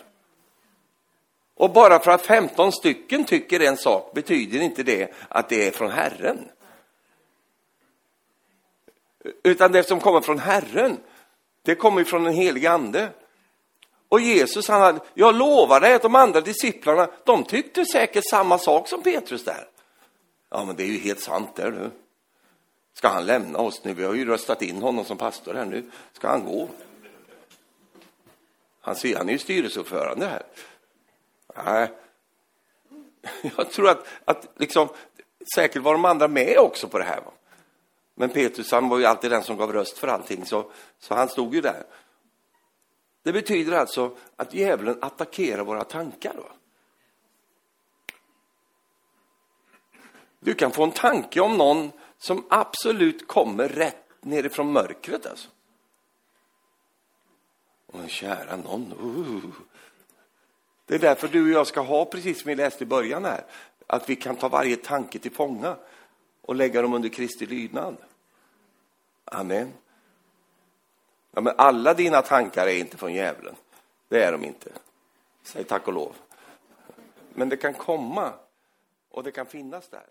Och 1.56 1.74
bara 1.74 2.00
för 2.00 2.12
att 2.12 2.26
15 2.26 2.72
stycken 2.72 3.24
tycker 3.24 3.60
en 3.60 3.78
sak 3.78 4.12
betyder 4.14 4.62
inte 4.62 4.84
det 4.84 5.14
att 5.30 5.50
det 5.50 5.68
är 5.68 5.72
från 5.72 5.92
Herren. 5.92 6.38
Utan 9.44 9.72
det 9.72 9.84
som 9.84 10.00
kommer 10.00 10.22
från 10.22 10.40
Herren, 10.40 10.98
det 11.62 11.76
kommer 11.76 12.04
från 12.04 12.24
den 12.24 12.34
helige 12.34 12.72
Ande. 12.72 13.10
Och 14.10 14.20
Jesus, 14.20 14.68
han 14.68 14.82
hade, 14.82 15.00
jag 15.14 15.36
lovar 15.36 15.80
dig 15.80 15.94
att 15.94 16.02
de 16.02 16.16
andra 16.16 16.42
disciplarna, 16.42 17.08
de 17.24 17.44
tyckte 17.44 17.86
säkert 17.86 18.30
samma 18.30 18.58
sak 18.58 18.88
som 18.88 19.04
Petrus 19.04 19.44
där. 19.44 19.68
Ja, 20.50 20.66
men 20.66 20.76
det 20.76 20.84
är 20.84 20.88
ju 20.88 21.00
helt 21.00 21.20
sant 21.20 21.56
där 21.56 21.72
nu. 21.72 21.92
Ska 22.94 23.08
han 23.08 23.26
lämna 23.26 23.60
oss 23.60 23.84
nu? 23.84 23.94
Vi 23.94 24.04
har 24.04 24.14
ju 24.14 24.26
röstat 24.26 24.62
in 24.62 24.82
honom 24.82 25.06
som 25.06 25.18
pastor 25.18 25.54
här 25.54 25.66
nu. 25.66 25.92
Ska 26.14 26.28
han 26.28 26.46
gå? 26.46 26.70
Han, 28.82 28.96
ser, 28.96 29.18
han 29.18 29.30
är 29.30 29.34
ju 29.34 29.40
styrelseordförande 29.40 30.26
här. 30.26 30.44
Nej. 31.66 31.92
Jag 33.58 33.72
tror 33.72 33.90
att, 33.90 34.06
att 34.26 34.48
liksom, 34.56 34.90
säkert 35.56 35.82
var 35.82 35.94
de 35.94 36.06
andra 36.06 36.28
med 36.28 36.58
också 36.58 36.88
på 36.88 36.98
det 36.98 37.04
här. 37.04 37.22
va? 37.22 37.33
Men 38.16 38.30
Petrus 38.30 38.72
han 38.72 38.90
var 38.90 39.00
ju 39.00 39.06
alltid 39.06 39.32
den 39.32 39.44
som 39.44 39.58
gav 39.58 39.74
röst 39.74 39.98
för 39.98 40.08
allting, 40.08 40.46
så, 40.46 40.72
så 41.00 41.16
han 41.16 41.30
stod 41.30 41.56
ju 41.56 41.62
där. 41.62 41.84
Det 43.24 43.34
betyder 43.34 43.74
alltså 43.78 44.18
att 44.36 44.54
djävulen 44.54 44.98
attackerar 45.02 45.64
våra 45.64 45.84
tankar. 45.84 46.34
Då. 46.38 46.48
Du 50.40 50.54
kan 50.54 50.72
få 50.72 50.84
en 50.84 50.92
tanke 50.92 51.42
om 51.42 51.58
någon 51.58 51.92
som 52.18 52.46
absolut 52.50 53.28
kommer 53.28 53.68
rätt 53.68 54.06
nerifrån 54.22 54.72
mörkret. 54.72 55.26
Alltså. 55.26 55.50
Och 57.86 58.10
kära 58.10 58.56
någon. 58.56 58.94
Uh. 58.94 59.52
Det 60.86 60.96
är 60.96 61.00
därför 61.00 61.28
du 61.28 61.44
och 61.44 61.50
jag 61.50 61.68
ska 61.68 61.82
ha, 61.82 62.06
precis 62.06 62.42
som 62.42 62.50
vi 62.50 62.56
läste 62.56 62.84
i 62.84 62.88
början 62.88 63.26
här, 63.26 63.46
att 63.88 64.10
vi 64.10 64.16
kan 64.16 64.36
ta 64.36 64.50
varje 64.50 64.76
tanke 64.76 65.20
till 65.20 65.32
fånga 65.32 65.78
och 66.44 66.56
lägga 66.56 66.82
dem 66.82 66.94
under 66.94 67.10
Kristi 67.10 67.46
lydnad. 67.46 67.98
Amen. 69.26 69.74
Ja, 71.32 71.42
men 71.42 71.54
alla 71.58 71.94
dina 71.94 72.22
tankar 72.22 72.68
är 72.68 72.80
inte 72.80 72.98
från 72.98 73.14
djävulen. 73.14 73.56
Det 74.08 74.24
är 74.24 74.32
de 74.32 74.46
inte. 74.46 74.72
Säg 75.44 75.64
tack 75.64 75.88
och 75.88 75.94
lov. 75.94 76.16
Men 77.34 77.50
det 77.50 77.58
kan 77.58 77.74
komma 77.74 78.34
och 79.10 79.24
det 79.24 79.32
kan 79.32 79.46
finnas 79.46 79.88
där. 79.88 80.06